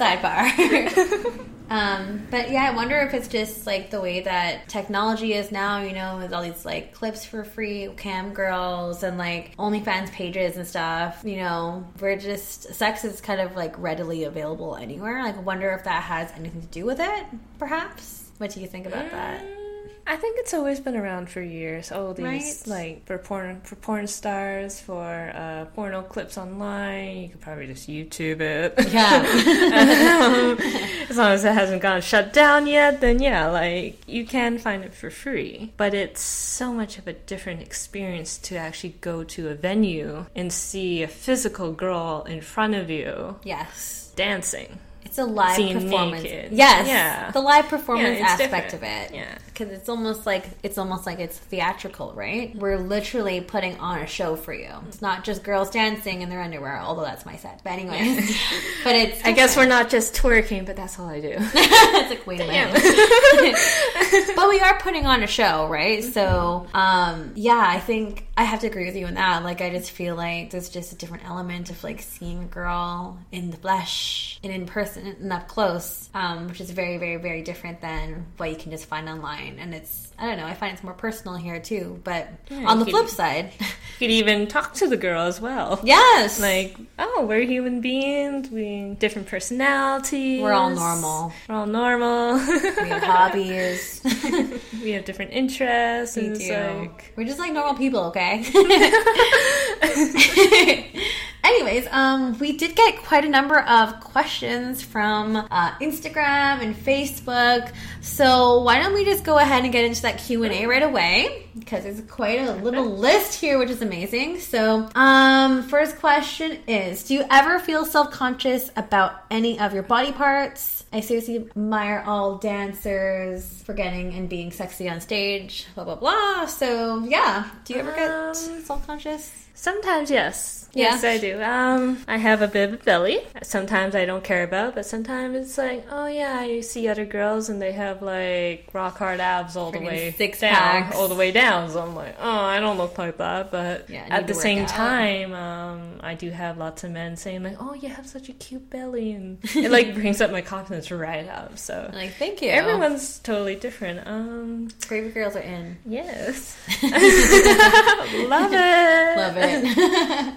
Sidebar. 0.00 1.46
um, 1.70 2.26
but 2.30 2.50
yeah, 2.50 2.64
I 2.70 2.74
wonder 2.74 2.96
if 2.98 3.14
it's 3.14 3.28
just 3.28 3.66
like 3.66 3.90
the 3.90 4.00
way 4.00 4.20
that 4.22 4.68
technology 4.68 5.34
is 5.34 5.52
now, 5.52 5.80
you 5.82 5.92
know, 5.92 6.18
with 6.18 6.32
all 6.32 6.42
these 6.42 6.64
like 6.64 6.92
clips 6.94 7.24
for 7.24 7.44
free, 7.44 7.88
cam 7.96 8.32
girls, 8.32 9.02
and 9.02 9.18
like 9.18 9.56
OnlyFans 9.56 10.10
pages 10.10 10.56
and 10.56 10.66
stuff, 10.66 11.22
you 11.24 11.36
know, 11.36 11.86
we're 12.00 12.16
just, 12.16 12.74
sex 12.74 13.04
is 13.04 13.20
kind 13.20 13.40
of 13.40 13.54
like 13.54 13.78
readily 13.78 14.24
available 14.24 14.74
anywhere. 14.76 15.22
Like, 15.22 15.36
I 15.36 15.40
wonder 15.40 15.70
if 15.72 15.84
that 15.84 16.02
has 16.04 16.30
anything 16.36 16.60
to 16.62 16.66
do 16.68 16.84
with 16.84 16.98
it, 17.00 17.24
perhaps? 17.58 18.19
What 18.40 18.52
do 18.52 18.60
you 18.62 18.66
think 18.66 18.86
about 18.86 19.10
that? 19.10 19.42
Mm, 19.42 19.88
I 20.06 20.16
think 20.16 20.38
it's 20.38 20.54
always 20.54 20.80
been 20.80 20.96
around 20.96 21.28
for 21.28 21.42
years. 21.42 21.92
Oh, 21.92 22.14
these 22.14 22.24
Right. 22.24 22.62
like 22.66 23.04
for 23.04 23.18
porn 23.18 23.60
for 23.64 23.76
porn 23.76 24.06
stars 24.06 24.80
for 24.80 25.30
uh, 25.34 25.66
porno 25.74 26.00
clips 26.00 26.38
online. 26.38 27.18
You 27.18 27.28
could 27.28 27.42
probably 27.42 27.66
just 27.66 27.86
YouTube 27.86 28.40
it. 28.40 28.72
Yeah. 28.90 29.26
as 31.10 31.18
long 31.18 31.32
as 31.32 31.44
it 31.44 31.52
hasn't 31.52 31.82
gone 31.82 32.00
shut 32.00 32.32
down 32.32 32.66
yet, 32.66 33.02
then 33.02 33.20
yeah, 33.20 33.46
like 33.48 34.08
you 34.08 34.24
can 34.24 34.56
find 34.56 34.84
it 34.84 34.94
for 34.94 35.10
free. 35.10 35.74
But 35.76 35.92
it's 35.92 36.22
so 36.22 36.72
much 36.72 36.96
of 36.96 37.06
a 37.06 37.12
different 37.12 37.60
experience 37.60 38.38
to 38.38 38.56
actually 38.56 38.94
go 39.02 39.22
to 39.24 39.50
a 39.50 39.54
venue 39.54 40.24
and 40.34 40.50
see 40.50 41.02
a 41.02 41.08
physical 41.08 41.72
girl 41.72 42.24
in 42.26 42.40
front 42.40 42.74
of 42.74 42.88
you 42.88 43.36
yes. 43.44 44.10
dancing. 44.16 44.78
It's 45.10 45.18
a 45.18 45.24
live 45.24 45.56
performance. 45.56 46.22
naked. 46.22 46.52
Yes, 46.52 46.86
Yeah. 46.86 47.32
the 47.32 47.40
live 47.40 47.66
performance 47.68 48.20
Yeah, 48.20 48.26
aspect 48.28 48.72
of 48.74 48.84
it. 48.84 49.10
Yeah. 49.12 49.26
Because 49.60 49.76
it's 49.76 49.88
almost 49.88 50.24
like 50.24 50.48
it's 50.62 50.78
almost 50.78 51.04
like 51.04 51.20
it's 51.20 51.38
theatrical, 51.38 52.12
right? 52.14 52.54
We're 52.56 52.78
literally 52.78 53.40
putting 53.42 53.78
on 53.78 54.00
a 54.00 54.06
show 54.06 54.36
for 54.36 54.54
you. 54.54 54.70
It's 54.88 55.02
not 55.02 55.22
just 55.22 55.42
girls 55.42 55.70
dancing 55.70 56.22
in 56.22 56.30
their 56.30 56.40
underwear, 56.40 56.80
although 56.80 57.02
that's 57.02 57.26
my 57.26 57.36
set. 57.36 57.60
But 57.62 57.74
anyways, 57.74 58.36
but 58.84 58.96
it's. 58.96 59.22
I 59.24 59.32
guess 59.32 59.56
we're 59.56 59.66
not 59.66 59.90
just 59.90 60.14
twerking, 60.14 60.64
but 60.64 60.76
that's 60.76 60.98
all 60.98 61.08
I 61.08 61.20
do. 61.20 61.34
it's 61.36 62.10
like 62.10 62.26
wait 62.26 62.40
a 62.40 62.46
minute. 62.46 62.72
but 64.36 64.48
we 64.48 64.60
are 64.60 64.78
putting 64.80 65.04
on 65.04 65.22
a 65.22 65.26
show, 65.26 65.68
right? 65.68 66.02
So, 66.02 66.66
um, 66.72 67.32
yeah, 67.34 67.62
I 67.66 67.80
think 67.80 68.26
I 68.36 68.44
have 68.44 68.60
to 68.60 68.66
agree 68.66 68.86
with 68.86 68.96
you 68.96 69.06
on 69.06 69.14
that. 69.14 69.44
Like, 69.44 69.60
I 69.60 69.68
just 69.68 69.90
feel 69.90 70.16
like 70.16 70.50
there's 70.50 70.70
just 70.70 70.92
a 70.92 70.96
different 70.96 71.26
element 71.26 71.68
of 71.70 71.84
like 71.84 72.00
seeing 72.00 72.44
a 72.44 72.46
girl 72.46 73.18
in 73.30 73.50
the 73.50 73.58
flesh 73.58 74.40
and 74.42 74.52
in 74.52 74.64
person 74.64 75.06
and 75.06 75.32
up 75.32 75.48
close, 75.48 76.08
um, 76.14 76.48
which 76.48 76.60
is 76.60 76.70
very, 76.70 76.96
very, 76.96 77.16
very 77.16 77.42
different 77.42 77.82
than 77.82 78.24
what 78.38 78.50
you 78.50 78.56
can 78.56 78.70
just 78.70 78.86
find 78.86 79.08
online. 79.08 79.49
And 79.58 79.74
it's, 79.74 80.12
I 80.18 80.26
don't 80.26 80.36
know, 80.36 80.46
I 80.46 80.54
find 80.54 80.74
it's 80.74 80.82
more 80.82 80.94
personal 80.94 81.36
here 81.36 81.60
too. 81.60 82.00
But 82.04 82.28
Yeah, 82.48 82.66
on 82.66 82.78
the 82.78 82.86
flip 82.86 83.08
side, 83.08 83.52
You 84.00 84.06
could 84.06 84.14
even 84.14 84.46
talk 84.46 84.74
to 84.74 84.88
the 84.88 84.96
girl 84.96 85.26
as 85.26 85.40
well. 85.40 85.80
yes, 85.82 86.40
Like, 86.40 86.76
oh, 86.98 87.26
we're 87.28 87.40
human 87.40 87.82
beings. 87.82 88.48
We 88.48 88.96
different 88.98 89.28
personalities. 89.28 90.40
We're 90.40 90.52
all 90.52 90.70
normal. 90.70 91.32
We're 91.48 91.54
all 91.54 91.66
normal. 91.66 92.34
we 92.34 92.88
have 92.88 93.02
hobbies. 93.02 94.00
we 94.82 94.92
have 94.92 95.04
different 95.04 95.32
interests. 95.32 96.16
We 96.16 96.28
and 96.28 96.38
do. 96.38 96.52
Like... 96.52 97.12
We're 97.16 97.26
just 97.26 97.38
like 97.38 97.52
normal 97.52 97.74
people, 97.74 98.04
okay? 98.04 98.44
Anyways, 101.42 101.88
um, 101.90 102.38
we 102.38 102.56
did 102.56 102.76
get 102.76 102.98
quite 102.98 103.24
a 103.24 103.28
number 103.28 103.60
of 103.60 103.98
questions 104.00 104.82
from 104.82 105.36
uh, 105.36 105.72
Instagram 105.78 106.62
and 106.62 106.76
Facebook. 106.76 107.72
So 108.00 108.62
why 108.62 108.80
don't 108.80 108.94
we 108.94 109.04
just 109.04 109.24
go 109.24 109.38
ahead 109.40 109.64
and 109.64 109.72
get 109.72 109.84
into 109.84 110.02
that 110.02 110.18
Q 110.18 110.44
and 110.44 110.52
A 110.54 110.66
right 110.66 110.82
away? 110.82 111.46
Because 111.58 111.82
there's 111.84 112.00
quite 112.02 112.38
a 112.40 112.52
little 112.52 112.86
list 112.86 113.40
here, 113.40 113.58
which 113.58 113.70
is 113.70 113.82
amazing. 113.82 114.38
So, 114.40 114.88
um, 114.94 115.62
first 115.64 115.98
question 115.98 116.58
is: 116.68 117.04
Do 117.04 117.14
you 117.14 117.24
ever 117.30 117.58
feel 117.58 117.84
self 117.84 118.10
conscious 118.10 118.70
about 118.76 119.12
any 119.30 119.58
of 119.58 119.74
your 119.74 119.82
body 119.82 120.12
parts? 120.12 120.84
I 120.92 121.00
seriously 121.00 121.36
admire 121.36 122.02
all 122.06 122.38
dancers 122.38 123.62
forgetting 123.62 124.12
and 124.14 124.28
being 124.28 124.50
sexy 124.52 124.88
on 124.88 125.00
stage, 125.00 125.66
blah 125.74 125.84
blah 125.84 125.94
blah. 125.96 126.46
So 126.46 127.00
yeah, 127.04 127.48
do 127.64 127.74
you 127.74 127.80
ever 127.80 127.92
get 127.92 128.10
Um, 128.10 128.34
self 128.34 128.86
conscious? 128.86 129.32
sometimes, 129.54 130.10
yes. 130.10 130.59
Yeah. 130.72 130.90
Yes, 130.90 131.04
I 131.04 131.18
do. 131.18 131.42
Um, 131.42 131.98
I 132.06 132.16
have 132.16 132.42
a 132.42 132.48
bit 132.48 132.72
of 132.72 132.84
belly. 132.84 133.18
Sometimes 133.42 133.94
I 133.94 134.04
don't 134.04 134.22
care 134.22 134.44
about, 134.44 134.74
but 134.76 134.86
sometimes 134.86 135.36
it's 135.36 135.58
like, 135.58 135.84
oh 135.90 136.06
yeah, 136.06 136.44
you 136.44 136.62
see 136.62 136.86
other 136.88 137.04
girls 137.04 137.48
and 137.48 137.60
they 137.60 137.72
have 137.72 138.02
like 138.02 138.68
rock 138.72 138.96
hard 138.98 139.18
abs 139.20 139.56
all 139.56 139.72
the 139.72 139.80
way 139.80 140.12
six 140.16 140.40
down, 140.40 140.54
packs. 140.54 140.96
all 140.96 141.08
the 141.08 141.14
way 141.16 141.32
down. 141.32 141.68
So 141.70 141.82
I'm 141.82 141.94
like, 141.96 142.14
oh, 142.20 142.30
I 142.40 142.60
don't 142.60 142.78
look 142.78 142.96
like 142.98 143.16
that. 143.18 143.50
But 143.50 143.90
Yeah, 143.90 144.06
at 144.08 144.26
the 144.26 144.34
same 144.34 144.62
out. 144.62 144.68
time, 144.68 145.32
um, 145.32 145.98
I 146.00 146.14
do 146.14 146.30
have 146.30 146.56
lots 146.58 146.84
of 146.84 146.92
men 146.92 147.16
saying 147.16 147.42
like, 147.42 147.56
oh, 147.60 147.74
you 147.74 147.88
have 147.88 148.06
such 148.06 148.28
a 148.28 148.32
cute 148.32 148.70
belly, 148.70 149.12
and 149.12 149.38
it 149.56 149.70
like 149.70 149.94
brings 149.94 150.20
up 150.20 150.30
my 150.30 150.40
confidence 150.40 150.90
right 150.92 151.28
up. 151.28 151.58
So 151.58 151.90
Like, 151.92 152.12
thank 152.14 152.42
you. 152.42 152.50
everyone's 152.50 153.18
totally 153.18 153.56
different. 153.56 154.06
Um, 154.06 154.68
Gravy 154.86 155.10
girls 155.10 155.34
are 155.36 155.40
in. 155.40 155.78
yes, 155.84 156.56
love 156.82 158.52
it, 158.52 159.16
Love 159.16 159.36
it. 159.36 159.78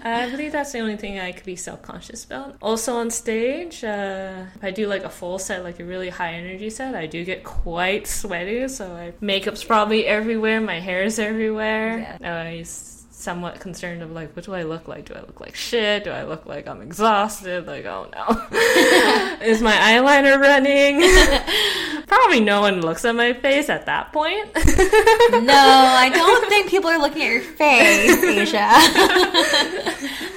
I 0.06 0.23
believe 0.30 0.52
that's 0.52 0.72
the 0.72 0.80
only 0.80 0.98
thing 0.98 1.20
I 1.20 1.32
could 1.32 1.46
be 1.46 1.56
self 1.56 1.82
conscious 1.82 2.26
about. 2.26 2.56
Also 2.62 2.96
on 2.96 3.10
stage, 3.10 3.84
uh, 3.84 4.46
if 4.56 4.64
I 4.64 4.72
do 4.72 4.88
like 4.88 5.04
a 5.04 5.10
full 5.10 5.40
set, 5.40 5.64
like 5.64 5.80
a 5.80 5.86
really 5.86 6.10
high 6.10 6.34
energy 6.34 6.70
set, 6.70 6.96
I 6.96 7.06
do 7.06 7.24
get 7.24 7.44
quite 7.44 8.08
sweaty. 8.08 8.68
So 8.68 8.94
I, 8.94 9.14
makeup's 9.22 9.64
probably 9.64 10.06
everywhere, 10.06 10.62
my 10.62 10.80
hair's 10.80 11.20
everywhere. 11.20 12.18
I 12.24 12.58
was 12.60 12.94
somewhat 13.24 13.60
concerned 13.60 14.02
of 14.04 14.12
like, 14.12 14.36
what 14.36 14.46
do 14.46 14.54
I 14.54 14.64
look 14.64 14.88
like? 14.88 15.06
Do 15.06 15.14
I 15.14 15.22
look 15.22 15.40
like 15.40 15.56
shit? 15.56 16.04
Do 16.04 16.12
I 16.12 16.24
look 16.24 16.46
like 16.46 16.68
I'm 16.68 16.82
exhausted? 16.82 17.66
Like, 17.66 17.86
oh 17.86 18.10
no, 18.14 18.58
is 19.42 19.62
my 19.62 19.74
eyeliner 19.74 20.40
running? 20.40 21.02
probably 22.08 22.40
no 22.40 22.62
one 22.62 22.82
looks 22.82 23.06
at 23.06 23.16
my 23.16 23.34
face 23.34 23.70
at 23.70 23.86
that 23.88 24.12
point. 24.14 24.46
no, 24.56 25.54
I 25.54 26.10
don't 26.14 26.50
think 26.50 26.70
people 26.70 26.90
are 26.90 27.00
looking 27.00 27.22
at 27.24 27.32
your 27.32 27.42
face, 27.42 28.24
Asia. 28.54 28.70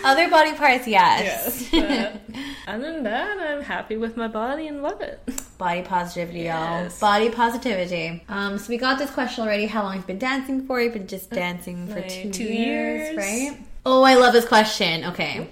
Other 0.05 0.31
body 0.31 0.53
parts, 0.55 0.87
yes. 0.87 1.69
Yes. 1.73 2.23
But 2.33 2.73
other 2.73 2.93
than 2.93 3.03
that, 3.05 3.39
I'm 3.41 3.63
happy 3.63 3.97
with 3.97 4.17
my 4.17 4.29
body 4.29 4.69
and 4.69 4.83
love 4.83 5.01
it. 5.01 5.21
Body 5.59 5.83
positivity, 5.83 6.43
y'all. 6.43 6.89
Body 7.01 7.29
positivity. 7.31 8.23
Um, 8.29 8.59
so 8.59 8.69
we 8.69 8.77
got 8.79 8.99
this 8.99 9.11
question 9.11 9.43
already. 9.45 9.67
How 9.67 9.83
long 9.83 9.95
have 9.95 10.03
you 10.03 10.07
been 10.07 10.19
dancing 10.19 10.67
for? 10.67 10.81
You've 10.81 10.93
been 10.93 11.09
just 11.09 11.31
dancing 11.31 11.89
for 11.89 11.97
Like 11.97 12.09
two, 12.09 12.31
two 12.31 12.45
years, 12.45 13.15
years. 13.15 13.17
right? 13.17 13.59
Oh, 13.85 14.03
I 14.05 14.15
love 14.15 14.33
this 14.33 14.47
question. 14.47 15.05
Okay. 15.07 15.49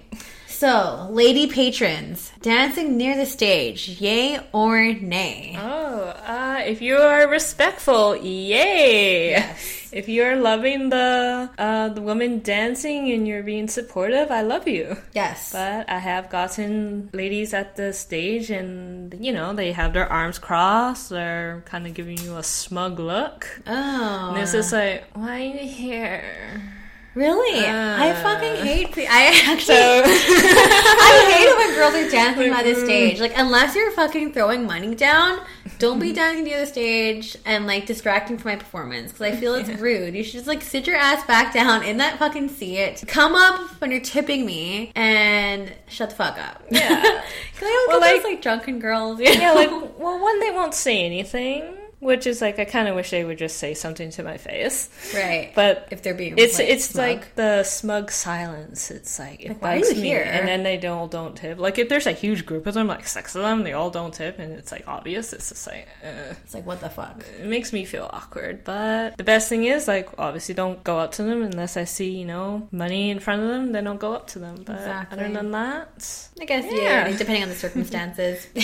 So, 0.65 1.09
lady 1.11 1.47
patrons, 1.47 2.33
dancing 2.41 2.97
near 2.97 3.19
the 3.19 3.27
stage, 3.27 4.01
yay 4.01 4.41
or 4.51 4.95
nay? 4.95 5.55
Oh, 5.61 6.05
uh, 6.25 6.63
if 6.65 6.81
you 6.81 6.97
are 6.97 7.29
respectful, 7.29 8.17
yay! 8.17 9.33
Yes. 9.33 9.81
If 9.93 10.09
you 10.09 10.25
are 10.25 10.37
loving 10.37 10.89
the 10.89 11.51
uh, 11.59 11.89
the 11.91 12.01
woman 12.01 12.41
dancing 12.41 13.13
and 13.13 13.29
you're 13.29 13.45
being 13.45 13.69
supportive, 13.69 14.31
I 14.31 14.41
love 14.41 14.67
you. 14.67 14.97
Yes. 15.13 15.53
But 15.53 15.89
I 15.89 15.99
have 15.99 16.31
gotten 16.31 17.11
ladies 17.13 17.53
at 17.53 17.77
the 17.77 17.93
stage 17.93 18.51
and, 18.51 19.15
you 19.21 19.33
know, 19.33 19.53
they 19.53 19.71
have 19.73 19.93
their 19.93 20.11
arms 20.11 20.39
crossed, 20.39 21.11
they're 21.11 21.63
kind 21.67 21.87
of 21.87 21.93
giving 21.93 22.17
you 22.19 22.39
a 22.39 22.43
smug 22.43 22.99
look. 22.99 23.47
oh. 23.67 24.31
And 24.33 24.39
it's 24.43 24.53
just 24.53 24.73
like, 24.73 25.05
why 25.13 25.43
are 25.43 25.61
you 25.61 25.69
here? 25.69 26.84
Really? 27.15 27.65
I 27.65 28.11
Uh. 28.11 28.15
fucking 28.23 28.57
hate. 28.65 28.93
pe- 28.93 29.07
I 29.07 29.27
actually. 29.47 29.75
So, 29.77 30.03
I 30.07 31.31
hate 31.33 31.47
it 31.49 31.57
when 31.57 31.75
girls 31.75 31.95
are 31.95 32.11
dancing 32.11 32.51
by 32.53 32.63
the 32.63 32.75
stage. 32.85 33.21
Like, 33.21 33.33
unless 33.37 33.75
you're 33.77 33.91
fucking 33.93 34.33
throwing 34.33 34.67
money 34.67 34.95
down, 34.95 35.41
Don't 35.79 35.99
be 35.99 36.13
dancing 36.13 36.45
near 36.45 36.61
the 36.61 36.67
stage 36.67 37.37
and 37.45 37.67
like 37.67 37.87
distracting 37.87 38.39
from 38.39 38.53
my 38.53 38.57
performance 38.57 39.13
because 39.13 39.33
I 39.33 39.37
feel 39.37 39.55
it's 39.55 39.69
rude. 39.81 40.15
You 40.15 40.23
should 40.23 40.35
just 40.35 40.47
like 40.47 40.63
sit 40.63 40.87
your 40.87 40.97
ass 40.97 41.25
back 41.27 41.53
down 41.53 41.83
in 41.83 41.97
that 41.99 42.19
fucking 42.19 42.49
seat. 42.49 43.03
Come 43.07 43.35
up 43.35 43.61
when 43.81 43.91
you're 43.91 44.01
tipping 44.01 44.45
me 44.47 44.93
and 44.95 45.73
shut 45.89 46.11
the 46.11 46.17
fuck 46.17 46.39
up. 46.39 46.63
Yeah. 46.71 47.01
Cause 47.59 47.63
I 47.63 47.85
Well, 47.89 47.99
well, 47.99 48.01
like, 48.01 48.15
like- 48.23 48.25
like 48.25 48.43
drunken 48.43 48.79
girls. 48.79 49.19
you 49.21 49.27
yeah, 49.27 49.49
know? 49.49 49.55
like 49.55 49.71
well, 49.99 50.21
one 50.21 50.41
they 50.41 50.51
won't 50.51 50.75
say 50.75 51.05
anything, 51.05 51.63
which 52.05 52.27
is 52.27 52.41
like 52.41 52.59
I 52.59 52.65
kind 52.65 52.87
of 52.89 52.95
wish 52.95 53.11
they 53.11 53.25
would 53.25 53.39
just 53.39 53.57
say 53.57 53.75
something 53.75 54.11
to 54.11 54.23
my 54.23 54.37
face. 54.37 54.89
right. 55.15 55.51
But 55.55 55.89
if 55.91 56.03
they're 56.03 56.15
being 56.15 56.35
it's 56.39 56.59
like, 56.59 56.69
it's 56.69 56.85
smug. 56.85 56.99
like 57.09 57.35
the 57.35 57.65
smug 57.65 58.11
silence. 58.11 58.91
It's 58.91 59.19
like 59.19 59.41
it 59.45 59.57
why 59.61 59.79
bugs 59.81 59.95
me, 59.95 60.03
here? 60.03 60.23
and 60.23 60.47
then 60.47 60.63
they 60.63 60.77
don't 60.77 61.11
don't 61.11 61.35
tip. 61.37 61.59
Like 61.59 61.79
if 61.79 61.89
there's 61.89 62.07
a 62.07 62.13
huge 62.13 62.47
group 62.47 62.67
of 62.67 62.75
them, 62.75 62.87
like 62.87 63.07
six 63.09 63.35
of 63.35 63.43
them, 63.43 63.63
they 63.65 63.73
all 63.73 63.91
don't 63.91 64.13
tip, 64.15 64.39
and 64.39 64.53
it's 64.53 64.71
like 64.71 64.87
obvious. 64.87 65.33
It's 65.33 65.49
just 65.49 65.67
like. 65.67 65.89
Uh. 66.05 66.35
it's 66.45 66.55
like 66.55 66.67
what 66.67 66.81
the 66.81 66.91
fuck. 66.91 67.25
It 67.41 67.47
makes 67.47 67.73
me 67.73 67.85
feel 67.85 68.09
awkward, 68.13 68.63
but 68.65 69.17
the 69.17 69.25
best 69.25 69.49
thing 69.49 69.65
is 69.65 69.89
like 69.89 70.09
obviously 70.19 70.55
don't 70.55 70.85
go 70.85 70.99
up 70.99 71.13
to 71.13 71.23
them 71.23 71.43
unless 71.43 71.77
I 71.77 71.85
see 71.85 72.11
you 72.11 72.25
know 72.27 72.69
money 72.71 73.11
in 73.11 73.19
front 73.19 73.43
of 73.43 73.49
them. 73.49 73.73
Then 73.73 73.87
I'll 73.87 73.97
go 73.97 74.13
up 74.15 74.27
to 74.29 74.39
them. 74.39 74.63
But 74.65 74.77
Exactly. 74.77 75.19
other 75.19 75.33
than 75.33 75.51
that, 75.53 76.29
I 76.41 76.45
guess 76.45 76.65
Yeah. 76.71 77.09
yeah, 77.09 77.17
depending 77.17 77.43
on 77.45 77.49
the 77.49 77.55
circumstances. 77.67 78.47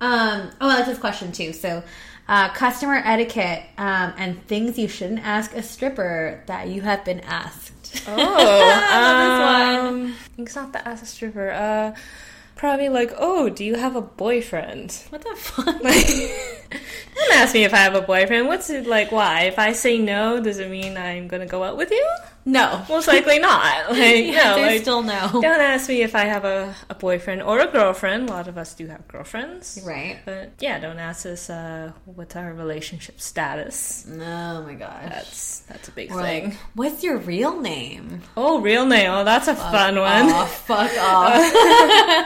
um, 0.00 0.50
oh, 0.60 0.68
I 0.68 0.76
like 0.76 0.86
this 0.86 0.98
question 0.98 1.32
too. 1.32 1.52
So, 1.52 1.82
uh, 2.28 2.48
customer 2.50 3.00
etiquette 3.04 3.62
um, 3.78 4.12
and 4.16 4.44
things 4.46 4.78
you 4.78 4.88
shouldn't 4.88 5.20
ask 5.20 5.54
a 5.54 5.62
stripper 5.62 6.42
that 6.46 6.68
you 6.68 6.82
have 6.82 7.04
been 7.04 7.20
asked. 7.20 8.04
oh, 8.08 8.14
I 8.18 9.78
love 9.78 9.94
um, 9.94 10.14
it's 10.38 10.56
not 10.56 10.72
the 10.72 10.86
ass 10.86 11.08
stripper. 11.08 11.50
Uh, 11.50 11.94
probably 12.56 12.88
like, 12.88 13.12
oh, 13.16 13.48
do 13.48 13.64
you 13.64 13.76
have 13.76 13.94
a 13.96 14.00
boyfriend? 14.00 14.92
What 15.10 15.22
the 15.22 15.36
fuck? 15.36 15.66
Don't 15.82 17.32
ask 17.32 17.54
me 17.54 17.64
if 17.64 17.72
I 17.72 17.78
have 17.78 17.94
a 17.94 18.02
boyfriend. 18.02 18.48
What's 18.48 18.70
it 18.70 18.86
like? 18.86 19.12
Why? 19.12 19.42
If 19.42 19.58
I 19.58 19.72
say 19.72 19.98
no, 19.98 20.42
does 20.42 20.58
it 20.58 20.70
mean 20.70 20.96
I'm 20.96 21.28
gonna 21.28 21.46
go 21.46 21.62
out 21.62 21.76
with 21.76 21.90
you? 21.90 22.08
No. 22.46 22.84
Most 22.88 23.06
likely 23.08 23.38
not. 23.38 23.90
Like, 23.96 24.26
Yeah, 24.26 24.56
no, 24.56 24.62
like, 24.62 24.80
still 24.82 25.02
no. 25.02 25.28
don't 25.32 25.44
ask 25.60 25.88
me 25.88 26.02
if 26.02 26.14
I 26.14 26.24
have 26.24 26.44
a, 26.44 26.74
a 26.88 26.94
boyfriend 26.94 27.42
or 27.42 27.60
a 27.60 27.66
girlfriend. 27.66 28.28
A 28.30 28.32
lot 28.32 28.48
of 28.48 28.56
us 28.56 28.72
do 28.74 28.86
have 28.86 29.06
girlfriends. 29.08 29.78
Right. 29.84 30.20
But 30.24 30.52
yeah, 30.60 30.78
don't 30.78 30.98
ask 30.98 31.26
us 31.26 31.50
uh, 31.50 31.92
what's 32.04 32.34
our 32.36 32.52
relationship 32.54 33.20
status. 33.20 34.06
Oh 34.10 34.62
my 34.62 34.74
gosh. 34.74 35.08
That's 35.10 35.58
that's 35.68 35.88
a 35.88 35.92
big 35.92 36.10
Or 36.12 36.22
thing. 36.22 36.44
like, 36.50 36.54
what's 36.74 37.02
your 37.04 37.18
real 37.18 37.60
name? 37.60 38.22
Oh, 38.36 38.60
real 38.60 38.86
name. 38.86 39.10
Oh, 39.10 39.24
that's 39.24 39.48
a 39.48 39.54
fun 39.56 39.96
one. 39.98 40.28
Oh, 40.30 40.46
fuck 40.46 40.92
off. 40.98 41.52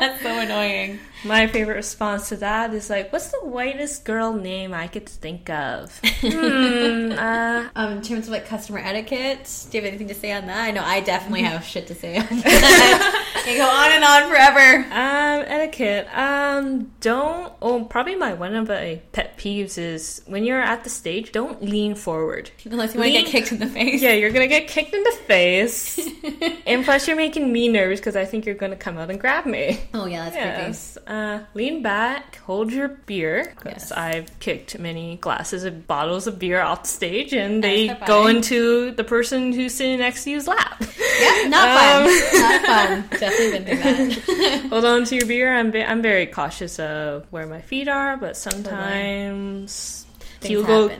That's 0.00 0.22
so 0.22 0.38
annoying. 0.38 0.98
My 1.24 1.46
favorite 1.46 1.74
response 1.74 2.28
to 2.30 2.36
that 2.36 2.72
is 2.72 2.88
like, 2.90 3.12
"What's 3.12 3.28
the 3.28 3.40
whitest 3.44 4.04
girl 4.04 4.32
name 4.32 4.72
I 4.72 4.86
could 4.88 5.08
think 5.08 5.50
of?" 5.50 5.98
hmm. 6.20 7.12
Uh, 7.12 7.68
Um, 7.76 7.92
in 7.92 8.02
terms 8.02 8.26
of 8.26 8.32
like 8.32 8.46
customer 8.46 8.78
etiquette, 8.78 9.66
do 9.70 9.76
you 9.78 9.82
have 9.84 9.88
anything 9.88 10.08
to 10.08 10.14
say 10.14 10.32
on 10.32 10.46
that? 10.46 10.58
I 10.58 10.70
know 10.70 10.82
I 10.84 11.00
definitely 11.00 11.42
have 11.42 11.64
shit 11.64 11.86
to 11.88 11.94
say 11.94 12.16
on 12.18 12.26
that. 12.30 13.26
Go 13.46 13.68
on 13.68 13.90
and 13.92 14.04
on 14.04 14.28
forever. 14.28 14.84
Um, 14.92 15.44
etiquette. 15.46 16.06
Um, 16.16 16.90
don't. 17.00 17.52
Oh, 17.62 17.84
probably 17.84 18.16
my 18.16 18.32
one 18.34 18.54
of 18.54 18.68
my 18.68 19.00
pet 19.12 19.36
peeves 19.38 19.76
is 19.78 20.22
when 20.26 20.44
you're 20.44 20.60
at 20.60 20.84
the 20.84 20.90
stage, 20.90 21.32
don't 21.32 21.62
lean 21.62 21.94
forward. 21.94 22.50
Unless 22.64 22.94
you 22.94 23.00
want 23.00 23.12
to 23.12 23.22
get 23.22 23.26
kicked 23.26 23.52
in 23.52 23.58
the 23.58 23.66
face. 23.66 24.00
Yeah, 24.00 24.12
you're 24.12 24.30
gonna 24.30 24.46
get 24.46 24.68
kicked 24.68 24.94
in 24.94 25.02
the 25.02 25.12
face, 25.26 25.98
and 26.66 26.84
plus 26.84 27.06
you're 27.08 27.16
making 27.16 27.52
me 27.52 27.68
nervous 27.68 28.00
because 28.00 28.16
I 28.16 28.24
think 28.24 28.46
you're 28.46 28.54
gonna 28.54 28.76
come 28.76 28.98
out 28.98 29.10
and 29.10 29.18
grab 29.20 29.46
me. 29.46 29.80
Oh 29.94 30.06
yeah, 30.06 30.28
that's 30.30 30.36
creepy. 30.36 31.09
Uh, 31.10 31.40
lean 31.54 31.82
back, 31.82 32.36
hold 32.36 32.72
your 32.72 32.86
beer, 32.86 33.52
because 33.58 33.90
Yes. 33.90 33.92
I've 33.92 34.38
kicked 34.38 34.78
many 34.78 35.16
glasses 35.16 35.64
of 35.64 35.88
bottles 35.88 36.28
of 36.28 36.38
beer 36.38 36.60
off 36.60 36.82
the 36.84 36.88
stage, 36.88 37.32
and 37.32 37.64
they 37.64 37.88
That's 37.88 38.06
go 38.06 38.28
into 38.28 38.92
the 38.92 39.02
person 39.02 39.52
who's 39.52 39.74
sitting 39.74 39.98
next 39.98 40.22
to 40.22 40.30
you's 40.30 40.46
lap. 40.46 40.80
Yeah, 41.20 41.48
not 41.48 41.68
Um, 41.68 42.08
fun. 42.08 42.32
Not 42.40 42.64
fun. 42.64 43.04
Definitely 43.18 43.58
been 43.58 43.64
through 43.66 44.36
that. 44.36 44.66
hold 44.70 44.84
on 44.84 45.04
to 45.06 45.16
your 45.16 45.26
beer. 45.26 45.52
I'm 45.52 45.72
ve- 45.72 45.82
I'm 45.82 46.00
very 46.00 46.26
cautious 46.26 46.78
of 46.78 47.26
where 47.30 47.46
my 47.48 47.60
feet 47.60 47.88
are, 47.88 48.16
but 48.16 48.36
sometimes 48.36 50.06
Things 50.40 50.48
heel 50.48 50.64
go. 50.64 50.90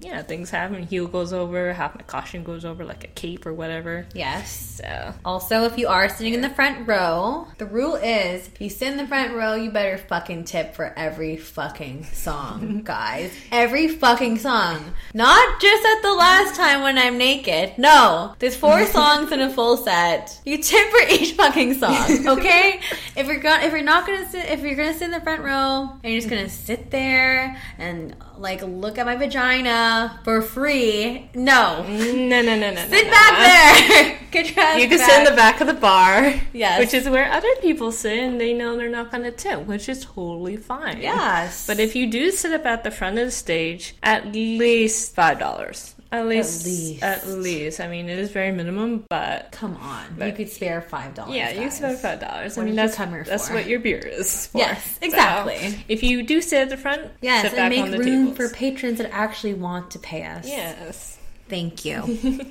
Yeah, 0.00 0.22
things 0.22 0.50
happen. 0.50 0.84
Heel 0.84 1.06
goes 1.08 1.32
over, 1.32 1.72
half 1.72 1.94
my 1.96 2.02
caution 2.02 2.44
goes 2.44 2.64
over, 2.64 2.84
like 2.84 3.02
a 3.04 3.08
cape 3.08 3.44
or 3.46 3.52
whatever. 3.52 4.06
Yes. 4.14 4.80
So 4.82 5.14
Also, 5.24 5.64
if 5.64 5.76
you 5.78 5.88
are 5.88 6.08
sitting 6.08 6.34
in 6.34 6.40
the 6.42 6.50
front 6.50 6.86
row, 6.86 7.48
the 7.58 7.66
rule 7.66 7.96
is 7.96 8.46
if 8.48 8.60
you 8.60 8.70
sit 8.70 8.88
in 8.92 8.96
the 8.96 9.06
front 9.06 9.34
row, 9.34 9.54
you 9.54 9.70
better 9.70 9.98
fucking 9.98 10.44
tip 10.44 10.74
for 10.74 10.92
every 10.96 11.36
fucking 11.36 12.04
song, 12.04 12.82
guys. 12.84 13.32
Every 13.50 13.88
fucking 13.88 14.38
song. 14.38 14.92
Not 15.12 15.60
just 15.60 15.84
at 15.84 16.02
the 16.02 16.12
last 16.14 16.54
time 16.56 16.82
when 16.82 16.96
I'm 16.96 17.18
naked. 17.18 17.76
No. 17.78 18.34
There's 18.38 18.56
four 18.56 18.86
songs 18.96 19.32
in 19.32 19.40
a 19.40 19.50
full 19.50 19.76
set. 19.76 20.40
You 20.44 20.58
tip 20.62 20.88
for 20.90 21.00
each 21.10 21.32
fucking 21.32 21.74
song, 21.74 22.28
okay? 22.38 22.80
if 23.16 23.26
you're 23.26 23.38
gonna 23.40 23.64
if 23.64 23.72
you're 23.72 23.82
not 23.82 24.06
gonna 24.06 24.28
sit 24.30 24.46
if 24.50 24.60
you're 24.62 24.74
gonna 24.76 24.94
sit 24.94 25.02
in 25.06 25.10
the 25.10 25.20
front 25.20 25.42
row 25.42 25.90
and 26.02 26.12
you're 26.12 26.20
just 26.20 26.30
gonna 26.30 26.48
sit 26.48 26.90
there 26.90 27.56
and 27.78 28.14
like 28.38 28.62
look 28.62 28.96
at 28.98 29.04
my 29.04 29.16
vagina 29.16 29.79
for 30.24 30.42
free, 30.42 31.28
no. 31.34 31.84
no, 31.88 32.42
no, 32.42 32.56
no, 32.56 32.70
no. 32.72 32.80
Sit 32.88 33.04
no, 33.06 33.10
back 33.10 33.32
no. 33.32 33.38
there. 33.44 34.18
Get 34.30 34.54
your 34.54 34.64
You 34.78 34.88
can 34.88 34.98
back. 34.98 35.10
sit 35.10 35.18
in 35.18 35.24
the 35.24 35.36
back 35.36 35.60
of 35.60 35.66
the 35.66 35.74
bar. 35.74 36.34
Yes. 36.52 36.78
Which 36.78 36.94
is 36.94 37.08
where 37.08 37.30
other 37.32 37.52
people 37.60 37.90
sit 37.92 38.18
and 38.18 38.40
they 38.40 38.52
know 38.52 38.76
they're 38.76 38.88
not 38.88 39.10
going 39.10 39.24
to 39.24 39.32
tip, 39.32 39.66
which 39.66 39.88
is 39.88 40.04
totally 40.04 40.56
fine. 40.56 41.00
Yes. 41.00 41.66
But 41.66 41.80
if 41.80 41.96
you 41.96 42.06
do 42.10 42.30
sit 42.30 42.52
up 42.52 42.64
at 42.66 42.84
the 42.84 42.90
front 42.90 43.18
of 43.18 43.26
the 43.26 43.30
stage, 43.30 43.94
at 44.02 44.26
least 44.32 45.16
$5. 45.16 45.94
At 46.12 46.26
least. 46.26 46.66
least. 46.66 47.02
At 47.02 47.28
least. 47.28 47.80
I 47.80 47.86
mean, 47.88 48.08
it 48.08 48.18
is 48.18 48.30
very 48.32 48.50
minimum, 48.50 49.04
but. 49.08 49.52
Come 49.52 49.76
on, 49.76 50.04
you 50.20 50.32
could 50.32 50.48
spare 50.48 50.80
five 50.82 51.14
dollars. 51.14 51.34
Yeah, 51.36 51.50
you 51.50 51.62
could 51.62 51.72
spare 51.72 51.96
five 51.96 52.18
dollars. 52.20 52.58
I 52.58 52.64
mean, 52.64 52.74
that's 52.74 52.96
that's 52.96 53.48
for? 53.48 53.54
what 53.54 53.66
your 53.66 53.78
beer 53.80 53.98
is 53.98 54.46
for. 54.48 54.58
Yes, 54.58 54.98
exactly. 55.00 55.70
So, 55.70 55.76
if 55.88 56.02
you 56.02 56.22
do 56.24 56.40
sit 56.40 56.62
at 56.62 56.68
the 56.70 56.76
front, 56.76 57.10
Yes, 57.20 57.50
sit 57.50 57.58
and 57.58 57.70
make 57.70 57.80
on 57.82 57.90
the 57.92 57.98
room 57.98 58.32
tables. 58.32 58.36
for 58.36 58.48
patrons 58.54 58.98
that 58.98 59.10
actually 59.12 59.54
want 59.54 59.92
to 59.92 59.98
pay 60.00 60.24
us. 60.24 60.48
Yes. 60.48 61.18
Thank 61.48 61.84
you. 61.84 62.02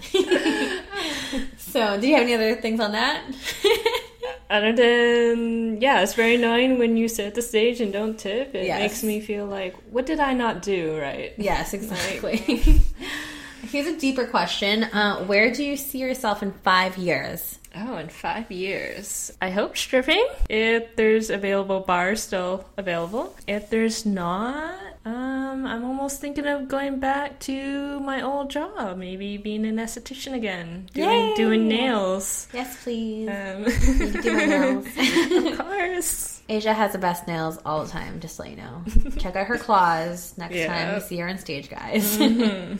so, 1.57 1.99
do 1.99 2.07
you 2.07 2.15
have 2.15 2.23
any 2.23 2.33
other 2.33 2.55
things 2.55 2.79
on 2.79 2.91
that? 2.93 3.23
Other 4.49 4.73
than, 4.73 5.79
yeah, 5.79 6.01
it's 6.01 6.15
very 6.15 6.35
annoying 6.35 6.79
when 6.79 6.97
you 6.97 7.07
sit 7.07 7.27
at 7.27 7.35
the 7.35 7.41
stage 7.41 7.81
and 7.81 7.93
don't 7.93 8.17
tip. 8.17 8.55
It 8.55 8.65
Yes. 8.65 8.79
makes 8.79 9.03
me 9.03 9.21
feel 9.21 9.45
like, 9.45 9.75
what 9.91 10.05
did 10.07 10.19
I 10.19 10.33
not 10.33 10.63
do 10.63 10.97
right? 10.99 11.33
yes, 11.37 11.73
exactly. 11.75 12.81
Here's 13.71 13.87
a 13.87 13.97
deeper 13.97 14.25
question. 14.25 14.83
Uh, 14.85 15.23
where 15.25 15.51
do 15.51 15.63
you 15.63 15.77
see 15.77 15.99
yourself 15.99 16.41
in 16.41 16.51
five 16.51 16.97
years? 16.97 17.59
Oh, 17.75 17.97
in 17.97 18.09
five 18.09 18.51
years. 18.51 19.31
I 19.41 19.51
hope 19.51 19.77
stripping. 19.77 20.27
If 20.49 20.95
there's 20.95 21.29
available 21.29 21.81
bars 21.81 22.23
still 22.23 22.65
available. 22.77 23.35
If 23.47 23.69
there's 23.69 24.07
not, 24.07 24.73
um, 25.05 25.67
I'm 25.67 25.85
almost 25.85 26.19
thinking 26.19 26.47
of 26.47 26.67
going 26.67 26.99
back 26.99 27.39
to 27.41 27.99
my 27.99 28.21
old 28.23 28.49
job. 28.49 28.97
Maybe 28.97 29.37
being 29.37 29.65
an 29.67 29.75
esthetician 29.77 30.33
again. 30.33 30.89
Doing, 30.95 31.09
Yay! 31.29 31.35
doing 31.35 31.67
nails. 31.67 32.47
Yes, 32.51 32.83
please. 32.83 33.29
Um, 33.29 33.65
do 34.23 34.35
nails. 34.47 34.87
of 35.51 35.59
course. 35.59 36.41
Asia 36.49 36.73
has 36.73 36.93
the 36.93 36.97
best 36.97 37.27
nails 37.27 37.59
all 37.63 37.83
the 37.85 37.91
time, 37.91 38.19
just 38.19 38.37
to 38.37 38.41
let 38.41 38.51
you 38.51 38.57
know. 38.57 38.83
Check 39.19 39.35
out 39.35 39.45
her 39.45 39.59
claws 39.59 40.33
next 40.39 40.55
Yeah. 40.55 40.67
time 40.67 40.95
you 40.95 41.01
see 41.01 41.17
her 41.17 41.29
on 41.29 41.37
stage, 41.37 41.69
guys. 41.69 42.17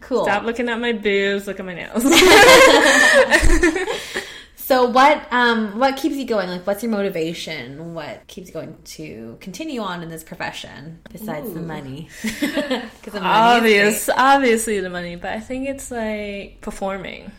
cool. 0.00 0.24
Stop 0.24 0.44
looking 0.44 0.68
at 0.68 0.80
my 0.80 0.92
boobs, 0.92 1.46
look 1.46 1.60
at 1.60 1.66
my 1.66 1.74
nails. 1.74 2.04
So 4.68 4.84
what 4.84 5.32
um 5.32 5.78
what 5.78 5.96
keeps 5.96 6.16
you 6.16 6.26
going? 6.26 6.50
Like 6.50 6.66
what's 6.66 6.82
your 6.82 6.92
motivation? 6.92 7.94
What 7.94 8.26
keeps 8.26 8.48
you 8.48 8.52
going 8.52 8.76
to 8.84 9.38
continue 9.40 9.80
on 9.80 10.02
in 10.02 10.10
this 10.10 10.22
profession 10.22 11.00
besides 11.10 11.54
the 11.54 11.60
Ooh. 11.60 11.62
money? 11.62 12.10
the 12.22 12.82
money 13.02 13.06
is 13.06 13.14
Obvious, 13.16 14.10
obviously 14.14 14.80
the 14.80 14.90
money, 14.90 15.16
but 15.16 15.30
I 15.30 15.40
think 15.40 15.70
it's 15.70 15.90
like 15.90 16.58
performing. 16.60 17.32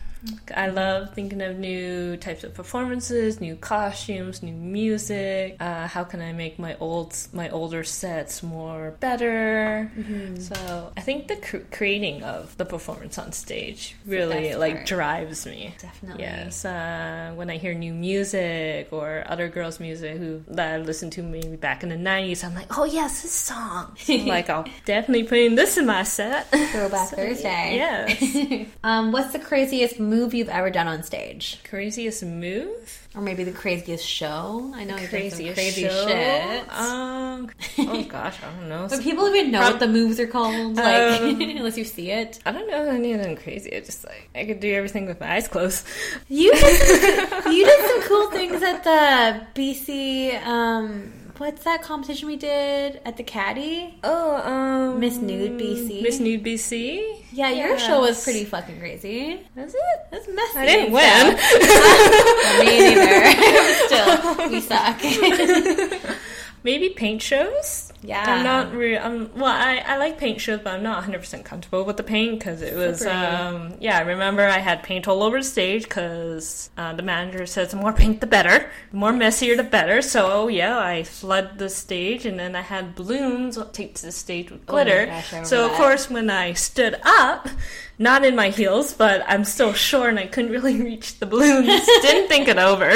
I 0.54 0.68
love 0.68 1.14
thinking 1.14 1.40
of 1.42 1.56
new 1.56 2.16
types 2.16 2.44
of 2.44 2.54
performances, 2.54 3.40
new 3.40 3.56
costumes, 3.56 4.42
new 4.42 4.52
music. 4.52 5.56
Uh, 5.60 5.86
how 5.86 6.04
can 6.04 6.20
I 6.20 6.32
make 6.32 6.58
my 6.58 6.76
old 6.80 7.16
my 7.32 7.48
older 7.50 7.84
sets 7.84 8.42
more 8.42 8.92
better? 9.00 9.90
So 10.38 10.92
I 10.96 11.00
think 11.00 11.28
the 11.28 11.36
cr- 11.36 11.66
creating 11.70 12.22
of 12.22 12.56
the 12.56 12.64
performance 12.64 13.18
on 13.18 13.32
stage 13.32 13.96
really 14.06 14.54
like 14.54 14.74
part. 14.76 14.86
drives 14.86 15.46
me. 15.46 15.74
Definitely. 15.80 16.22
Yes, 16.24 16.64
uh, 16.64 17.32
when 17.34 17.50
I 17.50 17.56
hear 17.56 17.74
new 17.74 17.94
music 17.94 18.88
or 18.92 19.24
other 19.26 19.48
girls' 19.48 19.80
music 19.80 20.16
who 20.18 20.42
that 20.48 20.74
I 20.74 20.78
listened 20.78 21.12
to 21.12 21.22
maybe 21.22 21.56
back 21.56 21.82
in 21.82 21.88
the 21.88 21.96
'90s, 21.96 22.44
I'm 22.44 22.54
like, 22.54 22.78
oh 22.78 22.84
yes, 22.84 23.22
this 23.22 23.32
song. 23.32 23.96
So, 24.10 24.14
like 24.16 24.50
I'll 24.50 24.66
definitely 24.84 25.24
put 25.24 25.38
in 25.38 25.54
this 25.54 25.76
in 25.78 25.86
my 25.86 26.02
set. 26.02 26.50
Throwback 26.50 27.08
So, 27.10 27.16
Thursday. 27.16 27.76
Yes. 27.76 28.66
um, 28.84 29.12
what's 29.12 29.32
the 29.32 29.38
craziest 29.38 30.00
move 30.10 30.34
you've 30.34 30.48
ever 30.48 30.68
done 30.70 30.88
on 30.88 31.02
stage, 31.02 31.58
Craziest 31.68 32.22
move? 32.24 33.06
or 33.14 33.20
maybe 33.22 33.42
the 33.42 33.50
craziest 33.50 34.06
show. 34.06 34.70
I 34.74 34.84
know 34.84 34.96
you've 34.96 35.10
done 35.10 35.30
some 35.30 35.38
Craziest 35.38 35.54
crazy 35.54 35.82
show? 35.82 36.06
shit. 36.06 36.68
Um, 36.72 37.50
oh 37.78 38.04
gosh, 38.08 38.36
I 38.42 38.50
don't 38.56 38.68
know. 38.68 38.86
but 38.88 39.00
people 39.02 39.26
even 39.34 39.50
know 39.50 39.60
what 39.62 39.80
the 39.80 39.88
moves 39.88 40.20
are 40.20 40.26
called, 40.28 40.76
like 40.76 41.20
Um, 41.20 41.40
unless 41.40 41.76
you 41.78 41.84
see 41.84 42.10
it. 42.10 42.38
I 42.46 42.52
don't 42.52 42.68
know 42.70 42.88
any 42.88 43.12
of 43.14 43.22
them 43.22 43.36
crazy. 43.36 43.74
I 43.76 43.80
just 43.80 44.04
like 44.04 44.28
I 44.34 44.44
could 44.44 44.60
do 44.60 44.72
everything 44.72 45.06
with 45.06 45.18
my 45.20 45.32
eyes 45.34 45.48
closed. 45.48 45.86
You 46.28 46.52
did 46.52 46.76
some, 47.42 47.52
you 47.52 47.64
did 47.64 47.88
some 47.90 48.02
cool 48.08 48.30
things 48.36 48.62
at 48.62 48.84
the 48.84 49.46
BC. 49.60 50.40
Um, 50.46 51.12
what's 51.40 51.64
that 51.64 51.80
competition 51.82 52.28
we 52.28 52.36
did 52.36 53.00
at 53.06 53.16
the 53.16 53.22
Caddy? 53.22 53.98
Oh, 54.04 54.36
um, 54.36 55.00
Miss 55.00 55.16
Nude 55.16 55.58
BC? 55.58 56.02
Miss 56.02 56.20
Nude 56.20 56.44
BC. 56.44 57.24
Yeah, 57.32 57.48
your 57.50 57.78
show 57.78 58.00
was 58.02 58.22
pretty 58.22 58.44
fucking 58.44 58.78
crazy. 58.78 59.40
Is 59.56 59.74
it? 59.74 60.00
That's 60.10 60.28
messy. 60.28 60.58
I 60.58 60.66
didn't 60.66 60.92
Well, 60.92 61.26
win. 61.28 62.66
me 62.66 62.94
neither. 62.94 64.48
we 64.50 64.60
suck. 64.60 66.10
Maybe 66.62 66.90
paint 66.90 67.22
shows. 67.22 67.89
Yeah. 68.02 68.24
I'm 68.26 68.42
not 68.44 68.72
really. 68.72 68.98
I'm 68.98 69.30
well. 69.34 69.44
I, 69.52 69.76
I 69.86 69.96
like 69.98 70.16
paint 70.16 70.40
shows, 70.40 70.60
but 70.64 70.72
I'm 70.72 70.82
not 70.82 70.96
100 70.96 71.18
percent 71.18 71.44
comfortable 71.44 71.84
with 71.84 71.98
the 71.98 72.02
paint 72.02 72.38
because 72.38 72.62
it 72.62 72.74
was. 72.74 73.04
Um, 73.04 73.74
yeah, 73.78 73.98
I 73.98 74.00
remember 74.00 74.42
I 74.46 74.58
had 74.58 74.82
paint 74.82 75.06
all 75.06 75.22
over 75.22 75.38
the 75.38 75.44
stage 75.44 75.82
because 75.84 76.70
uh, 76.78 76.94
the 76.94 77.02
manager 77.02 77.44
says 77.44 77.72
the 77.72 77.76
more 77.76 77.92
paint 77.92 78.22
the 78.22 78.26
better, 78.26 78.70
the 78.90 78.96
more 78.96 79.12
messier 79.12 79.54
the 79.54 79.62
better. 79.64 80.00
So 80.00 80.48
yeah, 80.48 80.78
I 80.78 81.02
flood 81.02 81.58
the 81.58 81.68
stage 81.68 82.24
and 82.24 82.38
then 82.38 82.56
I 82.56 82.62
had 82.62 82.94
balloons 82.94 83.58
taped 83.72 83.96
to 83.96 84.06
the 84.06 84.12
stage 84.12 84.50
with 84.50 84.62
Oh 84.66 84.72
glitter. 84.72 85.04
gosh, 85.06 85.32
I 85.32 85.36
remember 85.36 85.48
so 85.48 85.64
of 85.66 85.72
that. 85.72 85.76
course, 85.76 86.08
when 86.08 86.30
I 86.30 86.54
stood 86.54 86.96
up. 87.04 87.48
Not 88.00 88.24
in 88.24 88.34
my 88.34 88.48
heels, 88.48 88.94
but 88.94 89.22
I'm 89.28 89.44
still 89.44 89.74
short 89.74 90.08
and 90.08 90.18
I 90.18 90.26
couldn't 90.26 90.50
really 90.50 90.80
reach 90.90 91.18
the 91.18 91.26
balloons. 91.26 91.84
Didn't 92.00 92.28
think 92.28 92.48
it 92.48 92.56
over. 92.56 92.90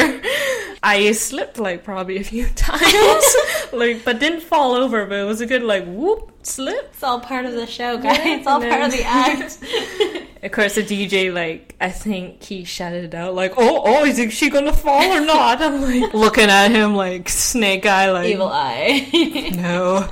I 0.83 1.13
slipped 1.13 1.59
like 1.59 1.85
probably 1.85 2.17
a 2.17 2.25
few 2.25 2.47
times, 2.57 3.37
like 3.71 4.03
but 4.03 4.19
didn't 4.19 4.41
fall 4.41 4.73
over. 4.73 5.05
But 5.05 5.19
it 5.19 5.25
was 5.25 5.43
a 5.43 5.47
good 5.47 5.63
like 5.63 5.85
whoop 5.85 6.33
slip. 6.43 6.89
It's 6.95 7.03
all 7.03 7.21
part 7.21 7.45
of 7.45 7.53
the 7.53 7.67
show, 7.67 7.99
guys. 7.99 8.17
Yeah, 8.19 8.37
it's 8.37 8.47
all 8.47 8.63
and 8.63 8.71
part 8.71 8.83
of 8.83 8.93
the 8.93 9.05
act. 9.05 9.59
Of 10.45 10.53
course, 10.53 10.75
the 10.75 10.83
DJ 10.83 11.33
like 11.33 11.75
I 11.81 11.89
think 11.89 12.43
he 12.43 12.65
shouted 12.65 13.05
it 13.05 13.15
out 13.15 13.35
like, 13.35 13.55
"Oh, 13.57 13.81
oh, 13.83 14.05
is 14.05 14.31
she 14.35 14.51
gonna 14.51 14.75
fall 14.75 15.11
or 15.11 15.25
not?" 15.25 15.63
I'm 15.63 15.81
like 15.81 16.13
looking 16.13 16.51
at 16.51 16.71
him 16.71 16.95
like 16.95 17.31
snake 17.31 17.87
eye, 17.87 18.11
like 18.11 18.27
Evil 18.29 18.51
eye. 18.53 19.53
No. 19.57 20.07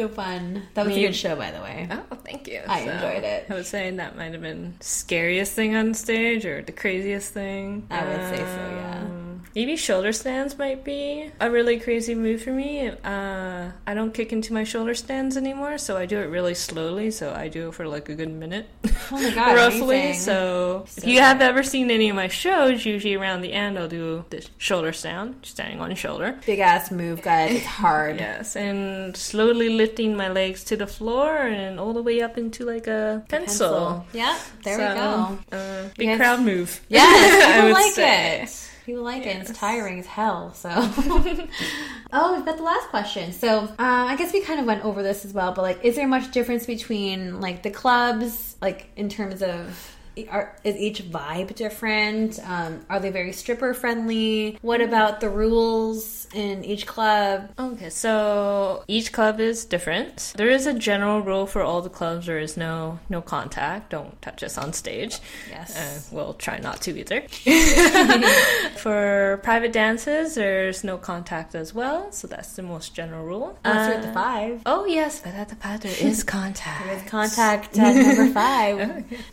So 0.00 0.08
fun. 0.08 0.62
That 0.72 0.86
was 0.86 0.96
a 0.96 1.00
good 1.00 1.14
show, 1.14 1.36
by 1.36 1.50
the 1.50 1.60
way. 1.60 1.86
Oh, 1.90 2.16
thank 2.24 2.48
you. 2.48 2.62
I 2.66 2.80
enjoyed 2.80 3.22
it. 3.22 3.44
I 3.50 3.54
was 3.54 3.68
saying 3.68 3.96
that 3.96 4.16
might 4.16 4.32
have 4.32 4.40
been 4.40 4.76
scariest 4.80 5.52
thing 5.52 5.76
on 5.76 5.92
stage 5.92 6.46
or 6.46 6.62
the 6.62 6.72
craziest 6.72 7.34
thing. 7.34 7.86
I 7.90 8.02
would 8.06 8.34
say 8.34 8.38
so, 8.38 8.42
yeah. 8.42 9.00
Um, 9.02 9.29
Um, 9.40 9.50
Maybe 9.54 9.76
shoulder 9.76 10.12
stands 10.12 10.56
might 10.58 10.84
be 10.84 11.30
a 11.40 11.50
really 11.50 11.78
crazy 11.80 12.14
move 12.14 12.42
for 12.42 12.52
me. 12.52 12.88
Uh, 12.88 13.70
I 13.86 13.94
don't 13.94 14.14
kick 14.14 14.32
into 14.32 14.52
my 14.52 14.64
shoulder 14.64 14.94
stands 14.94 15.36
anymore, 15.36 15.76
so 15.78 15.96
I 15.96 16.06
do 16.06 16.18
it 16.18 16.26
really 16.26 16.54
slowly. 16.54 17.10
So 17.10 17.32
I 17.34 17.48
do 17.48 17.68
it 17.68 17.74
for 17.74 17.86
like 17.88 18.08
a 18.08 18.14
good 18.14 18.30
minute, 18.32 18.68
Oh 18.84 19.20
my 19.20 19.30
god, 19.34 19.56
roughly. 19.56 19.80
amazing. 20.00 20.20
So, 20.22 20.84
if 20.96 21.04
you 21.06 21.20
have 21.20 21.40
ever 21.40 21.62
seen 21.62 21.90
any 21.90 22.08
of 22.10 22.16
my 22.16 22.28
shows, 22.28 22.84
usually 22.84 23.14
around 23.14 23.40
the 23.42 23.52
end 23.52 23.78
I'll 23.78 23.88
do 23.88 24.24
the 24.30 24.46
shoulder 24.58 24.92
stand, 24.92 25.36
standing 25.42 25.80
on 25.80 25.90
your 25.90 25.96
shoulder. 25.96 26.38
big 26.46 26.60
ass 26.60 26.90
move, 26.90 27.22
guys. 27.22 27.56
It's 27.56 27.66
hard. 27.66 28.18
Yes, 28.20 28.54
and 28.56 29.16
slowly 29.16 29.68
lifting 29.70 30.16
my 30.16 30.28
legs 30.28 30.62
to 30.64 30.76
the 30.76 30.86
floor 30.86 31.36
and 31.36 31.80
all 31.80 31.92
the 31.92 32.02
way 32.02 32.20
up 32.22 32.36
into 32.38 32.64
like 32.64 32.86
a 32.86 33.24
pencil. 33.28 34.04
Yeah, 34.12 34.38
there 34.64 34.76
So, 34.78 34.88
we 34.88 34.94
go. 34.94 35.56
Uh, 35.56 35.88
big 35.96 36.08
guys- 36.08 36.18
crowd 36.18 36.40
move. 36.42 36.80
Yes, 36.88 37.56
I 37.60 37.64
would 37.64 37.72
like 37.72 37.92
say. 37.94 38.42
it. 38.42 38.69
People 38.90 39.04
like 39.04 39.24
it. 39.24 39.36
It's 39.36 39.56
tiring 39.56 40.00
as 40.00 40.06
hell. 40.06 40.52
So, 40.52 40.68
oh, 42.12 42.34
we've 42.34 42.44
got 42.44 42.56
the 42.56 42.64
last 42.64 42.88
question. 42.88 43.32
So, 43.32 43.60
uh, 43.60 43.74
I 43.78 44.16
guess 44.16 44.32
we 44.32 44.40
kind 44.40 44.58
of 44.58 44.66
went 44.66 44.84
over 44.84 45.00
this 45.00 45.24
as 45.24 45.32
well. 45.32 45.52
But 45.52 45.62
like, 45.62 45.84
is 45.84 45.94
there 45.94 46.08
much 46.08 46.32
difference 46.32 46.66
between 46.66 47.40
like 47.40 47.62
the 47.62 47.70
clubs, 47.70 48.56
like 48.60 48.88
in 48.96 49.08
terms 49.08 49.44
of? 49.44 49.96
Are, 50.28 50.56
is 50.64 50.76
each 50.76 51.02
vibe 51.04 51.54
different? 51.54 52.38
Um, 52.44 52.84
are 52.90 53.00
they 53.00 53.10
very 53.10 53.32
stripper 53.32 53.74
friendly? 53.74 54.58
What 54.62 54.80
about 54.80 55.20
the 55.20 55.28
rules 55.30 56.26
in 56.34 56.64
each 56.64 56.86
club? 56.86 57.50
Okay, 57.58 57.90
so 57.90 58.84
each 58.88 59.12
club 59.12 59.40
is 59.40 59.64
different. 59.64 60.32
There 60.36 60.50
is 60.50 60.66
a 60.66 60.74
general 60.74 61.20
rule 61.20 61.46
for 61.46 61.62
all 61.62 61.82
the 61.82 61.90
clubs. 61.90 62.26
There 62.26 62.38
is 62.38 62.56
no 62.56 62.98
no 63.08 63.20
contact. 63.20 63.90
Don't 63.90 64.20
touch 64.22 64.42
us 64.42 64.58
on 64.58 64.72
stage. 64.72 65.18
Yes. 65.48 65.76
Uh, 65.76 66.00
we'll 66.14 66.34
try 66.34 66.58
not 66.58 66.80
to 66.82 66.98
either. 66.98 67.22
for 68.76 69.40
private 69.42 69.72
dances, 69.72 70.34
there's 70.34 70.84
no 70.84 70.96
contact 70.98 71.54
as 71.54 71.74
well. 71.74 72.10
So 72.12 72.26
that's 72.26 72.54
the 72.54 72.62
most 72.62 72.94
general 72.94 73.24
rule. 73.24 73.58
Unless 73.64 73.86
you're 73.88 73.96
at 73.96 74.02
the 74.02 74.08
Uh, 74.10 74.12
five. 74.14 74.62
Oh 74.66 74.84
yes, 74.86 75.20
but 75.20 75.34
at 75.34 75.48
the 75.48 75.56
pad 75.56 75.80
there 75.84 75.94
is 76.00 76.22
contact. 76.24 76.84
There 76.84 76.96
is 76.96 77.02
contact 77.10 77.78
at 77.78 77.94
number 77.96 78.32
five. 78.32 79.04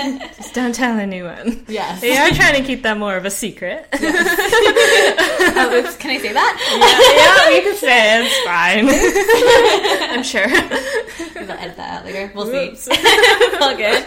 Just 0.36 0.54
don't 0.54 0.74
tell 0.74 0.98
anyone. 0.98 1.64
Yes. 1.68 2.00
They 2.00 2.16
are 2.16 2.30
trying 2.30 2.60
to 2.60 2.66
keep 2.66 2.82
that 2.82 2.98
more 2.98 3.16
of 3.16 3.24
a 3.24 3.30
secret. 3.30 3.86
oh, 3.92 5.82
oops, 5.84 5.96
can 5.96 6.10
I 6.10 6.18
say 6.18 6.32
that? 6.32 7.46
yeah, 7.48 7.56
you 7.56 7.62
can 7.62 7.76
say 7.76 8.18
it. 8.18 8.24
It's 8.26 8.40
fine. 8.44 8.88
I'm 10.10 10.22
sure. 10.22 10.48
I'll 11.42 11.58
edit 11.58 11.76
that 11.76 11.98
out 11.98 12.04
later. 12.04 12.32
We'll 12.34 12.46
see. 12.46 12.70
Whoops. 12.70 12.88
All 13.60 13.76
good. 13.76 14.04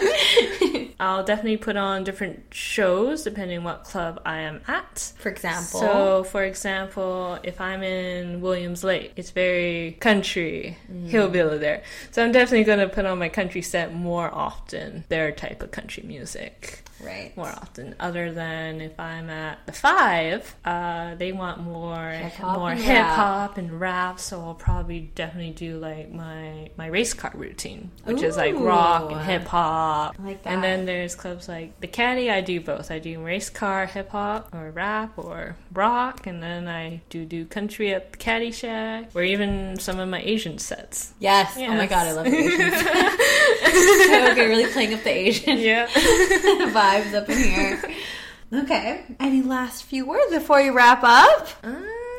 I'll 1.04 1.24
definitely 1.24 1.56
put 1.58 1.76
on 1.76 2.04
different 2.04 2.44
shows 2.52 3.22
depending 3.24 3.62
what 3.64 3.84
club 3.84 4.20
I 4.24 4.40
am 4.40 4.62
at. 4.66 5.12
For 5.18 5.28
example, 5.28 5.80
So, 5.80 6.24
for 6.24 6.42
example, 6.44 7.38
if 7.42 7.60
I'm 7.60 7.82
in 7.82 8.40
Williams 8.40 8.82
Lake, 8.84 9.12
it's 9.16 9.30
very 9.30 9.96
country, 10.00 10.78
Mm. 10.90 11.08
hillbilly 11.08 11.58
there. 11.58 11.82
So 12.10 12.24
I'm 12.24 12.32
definitely 12.32 12.64
going 12.64 12.78
to 12.78 12.88
put 12.88 13.04
on 13.04 13.18
my 13.18 13.28
country 13.28 13.62
set 13.62 13.92
more 13.92 14.30
often, 14.32 15.04
their 15.08 15.30
type 15.32 15.62
of 15.62 15.70
country 15.72 16.02
music. 16.06 16.83
Right. 17.04 17.36
More 17.36 17.48
often, 17.48 17.94
other 18.00 18.32
than 18.32 18.80
if 18.80 18.98
I'm 18.98 19.30
at 19.30 19.64
the 19.66 19.72
five, 19.72 20.54
uh, 20.64 21.14
they 21.16 21.32
want 21.32 21.60
more 21.60 22.10
Hip-hop 22.10 22.58
more 22.58 22.70
hip 22.72 23.04
hop 23.04 23.58
and 23.58 23.80
rap. 23.80 24.20
So 24.20 24.40
I'll 24.40 24.54
probably 24.54 25.10
definitely 25.14 25.52
do 25.52 25.78
like 25.78 26.12
my 26.12 26.70
my 26.76 26.86
race 26.86 27.14
car 27.14 27.32
routine, 27.34 27.90
which 28.04 28.22
is 28.22 28.36
like 28.36 28.54
rock 28.56 29.10
and 29.10 29.20
hip 29.20 29.46
hop. 29.46 30.16
Like 30.18 30.42
that. 30.42 30.52
And 30.52 30.62
then 30.62 30.86
there's 30.86 31.14
clubs 31.14 31.48
like 31.48 31.80
the 31.80 31.86
Caddy. 31.86 32.30
I 32.30 32.40
do 32.40 32.60
both. 32.60 32.90
I 32.90 32.98
do 32.98 33.22
race 33.22 33.50
car, 33.50 33.86
hip 33.86 34.10
hop, 34.10 34.54
or 34.54 34.70
rap, 34.70 35.18
or 35.18 35.56
rock, 35.72 36.26
and 36.26 36.42
then 36.42 36.68
I 36.68 37.02
do 37.10 37.24
do 37.24 37.44
country 37.44 37.92
at 37.94 38.12
the 38.12 38.18
Caddy 38.18 38.50
Shack, 38.52 39.10
or 39.14 39.22
even 39.22 39.78
some 39.78 39.98
of 39.98 40.08
my 40.08 40.20
Asian 40.20 40.58
sets. 40.58 41.14
Yes. 41.18 41.54
Oh 41.56 41.68
my 41.68 41.86
god, 41.86 42.06
I 42.06 42.12
love 42.12 42.24
the 42.24 42.36
Asians. 42.36 42.80
so 43.64 44.30
okay, 44.32 44.48
really 44.48 44.66
playing 44.72 44.94
up 44.94 45.02
the 45.02 45.10
Asian 45.10 45.58
Yeah. 45.58 45.88
vibes 46.94 47.14
up 47.14 47.28
in 47.28 47.38
here. 47.38 47.82
Okay. 48.52 49.04
Any 49.18 49.42
last 49.42 49.84
few 49.84 50.06
words 50.06 50.30
before 50.30 50.60
you 50.60 50.72
wrap 50.76 51.02
up? 51.02 51.48
Uh, 51.64 51.74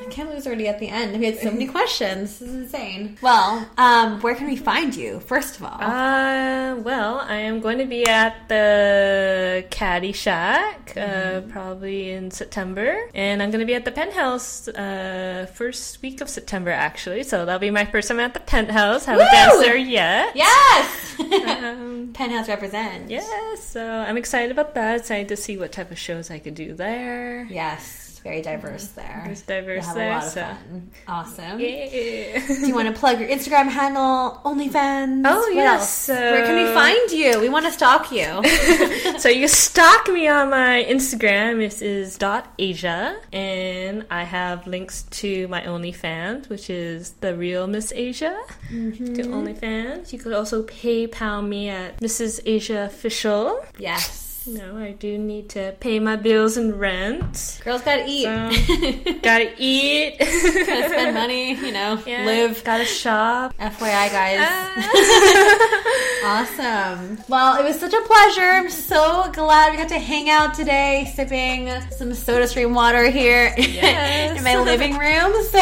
I 0.05 0.09
can't 0.09 0.27
believe 0.29 0.37
it's 0.37 0.47
already 0.47 0.67
at 0.67 0.79
the 0.79 0.87
end. 0.89 1.17
We 1.19 1.25
had 1.25 1.39
so 1.39 1.49
many 1.51 1.65
questions. 1.77 2.37
This 2.39 2.47
is 2.49 2.53
insane. 2.55 3.17
Well, 3.21 3.67
um, 3.77 4.21
where 4.21 4.35
can 4.35 4.45
we 4.47 4.55
find 4.55 4.95
you? 4.95 5.19
First 5.19 5.57
of 5.57 5.63
all, 5.63 5.81
Uh, 5.81 6.75
well, 6.75 7.19
I 7.21 7.37
am 7.37 7.59
going 7.59 7.79
to 7.79 7.85
be 7.85 8.05
at 8.05 8.47
the 8.47 9.65
Caddy 9.71 10.11
Shack 10.11 10.93
uh, 10.95 11.41
probably 11.49 12.11
in 12.11 12.29
September, 12.31 13.09
and 13.15 13.41
I'm 13.41 13.49
going 13.49 13.61
to 13.61 13.65
be 13.65 13.73
at 13.73 13.83
the 13.85 13.91
Penthouse 13.91 14.67
uh, 14.67 15.47
first 15.53 16.01
week 16.01 16.21
of 16.21 16.29
September 16.29 16.69
actually. 16.71 17.23
So 17.23 17.45
that'll 17.45 17.59
be 17.59 17.71
my 17.71 17.85
first 17.85 18.07
time 18.07 18.19
at 18.19 18.33
the 18.35 18.39
Penthouse. 18.41 19.05
Haven't 19.05 19.25
danced 19.31 19.59
there 19.59 19.75
yet. 19.77 20.35
yes. 20.35 21.19
Um, 21.19 22.11
Penthouse 22.13 22.47
represent. 22.47 23.09
yeah, 23.09 23.55
so 23.59 23.83
I'm 23.85 24.17
excited 24.17 24.51
about 24.51 24.75
that. 24.75 24.99
Excited 24.99 25.29
to 25.29 25.37
see 25.37 25.57
what 25.57 25.71
type 25.71 25.89
of 25.91 25.97
shows 25.97 26.29
I 26.29 26.37
could 26.39 26.55
do 26.55 26.73
there. 26.73 27.47
Yes. 27.49 28.04
Very 28.25 28.41
diverse 28.41 28.87
there. 28.87 29.21
There's 29.27 29.43
diverse 29.43 29.85
have 29.85 29.95
there, 29.95 30.09
a 30.09 30.15
lot 30.15 30.25
of 30.25 30.33
fun. 30.33 30.89
Awesome. 31.07 31.59
Yeah. 31.59 32.43
Do 32.47 32.65
you 32.65 32.73
want 32.73 32.87
to 32.87 32.99
plug 32.99 33.19
your 33.19 33.29
Instagram 33.29 33.67
handle, 33.69 34.41
OnlyFans? 34.43 35.21
Oh, 35.27 35.41
What 35.41 35.53
yes, 35.53 35.93
so- 36.07 36.15
Where 36.15 36.43
can 36.43 36.55
we 36.55 36.73
find 36.73 37.11
you? 37.11 37.39
We 37.39 37.49
want 37.49 37.67
to 37.67 37.71
stalk 37.71 38.11
you. 38.11 38.25
so 39.19 39.29
you 39.29 39.41
can 39.41 39.47
stalk 39.47 40.07
me 40.07 40.27
on 40.27 40.49
my 40.49 40.83
Instagram. 40.89 41.61
It 41.61 41.79
is 41.83 42.17
dot 42.17 42.51
Asia, 42.57 43.15
and 43.31 44.07
I 44.09 44.23
have 44.23 44.65
links 44.65 45.03
to 45.21 45.47
my 45.47 45.61
OnlyFans, 45.61 46.49
which 46.49 46.71
is 46.71 47.11
the 47.21 47.35
real 47.37 47.67
Miss 47.67 47.93
Asia. 47.95 48.35
Mm-hmm. 48.71 49.13
To 49.13 49.21
OnlyFans, 49.21 50.11
you 50.11 50.17
could 50.17 50.33
also 50.33 50.63
PayPal 50.63 51.47
me 51.47 51.69
at 51.69 51.99
Mrs. 51.99 52.39
Asia 52.47 52.85
Official. 52.85 53.63
yes. 53.77 54.23
No, 54.47 54.77
I 54.77 54.91
do 54.91 55.17
need 55.17 55.49
to 55.51 55.75
pay 55.79 55.99
my 55.99 56.15
bills 56.15 56.55
and 56.55 56.79
rent. 56.79 57.59
Girls 57.63 57.81
gotta 57.81 58.05
eat. 58.07 58.25
So, 58.25 59.13
gotta 59.23 59.51
eat. 59.57 60.19
gotta 60.19 60.89
spend 60.89 61.15
money, 61.15 61.55
you 61.55 61.71
know, 61.71 61.99
Yeah, 62.05 62.25
live. 62.25 62.63
Gotta 62.63 62.85
shop. 62.85 63.55
FYI, 63.57 64.11
guys. 64.11 64.37
Ah. 64.41 65.71
Awesome. 66.25 67.19
Well, 67.29 67.59
it 67.59 67.63
was 67.63 67.79
such 67.79 67.93
a 67.93 68.01
pleasure. 68.01 68.41
I'm 68.41 68.69
so 68.71 69.29
glad 69.31 69.69
we 69.71 69.77
got 69.77 69.89
to 69.89 69.99
hang 69.99 70.27
out 70.27 70.55
today, 70.55 71.11
sipping 71.15 71.69
some 71.91 72.15
soda 72.15 72.47
stream 72.47 72.73
water 72.73 73.11
here 73.11 73.53
Yes. 73.55 74.35
in 74.35 74.43
my 74.43 74.57
living 74.57 74.97
room. 74.97 75.33
So, 75.43 75.59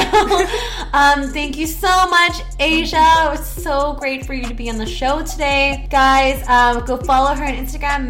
um, 0.93 1.29
thank 1.33 1.57
you 1.57 1.67
so 1.67 2.07
much, 2.07 2.37
Asia. 2.59 2.95
It 2.95 3.29
was 3.31 3.45
so 3.45 3.93
great 3.99 4.25
for 4.25 4.33
you 4.33 4.45
to 4.45 4.53
be 4.53 4.69
on 4.69 4.77
the 4.77 4.85
show 4.85 5.21
today. 5.21 5.85
Guys, 5.91 6.47
um, 6.47 6.85
go 6.85 6.95
follow 6.95 7.35
her 7.35 7.43
on 7.43 7.53
Instagram, 7.55 8.09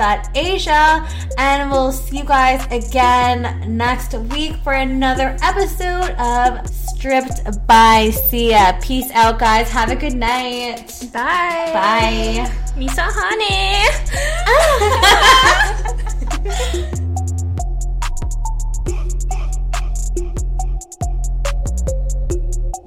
Mrs.Asia, 0.00 1.06
and 1.36 1.70
we'll 1.70 1.92
see 1.92 2.18
you 2.18 2.24
guys 2.24 2.66
again 2.70 3.76
next 3.76 4.14
week 4.14 4.56
for 4.64 4.72
another 4.72 5.36
episode 5.42 6.12
of 6.12 6.66
Stripped 6.68 7.66
by 7.66 8.10
Sia. 8.10 8.78
Peace 8.82 9.10
out, 9.12 9.38
guys. 9.38 9.68
Have 9.70 9.90
a 9.90 9.96
good 9.96 10.14
night. 10.14 10.86
Bye. 11.12 11.70
Bye. 11.74 12.50
Misa 12.76 13.10
honey. 13.12 13.76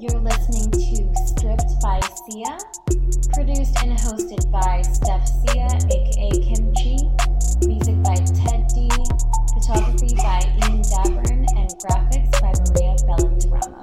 You're 0.00 0.20
listening 0.20 0.70
to 0.72 1.14
Stripped 1.28 1.80
by 1.80 2.00
Sia, 2.26 2.58
Produced 3.32 3.76
and 3.82 3.98
hosted 3.98 4.50
by 4.50 4.82
Steph 4.82 5.26
Sia, 5.26 5.66
aka 5.66 6.30
Kimchi. 6.42 7.10
Music 7.66 8.02
by 8.02 8.14
Ted 8.14 8.68
D. 8.74 8.88
Photography 9.54 10.14
by 10.16 10.40
Ian 10.58 10.82
Davern. 10.82 11.46
And 11.56 11.70
graphics 11.80 12.30
by 12.40 12.52
Maria 12.70 12.94
Bellandrama. 13.06 13.80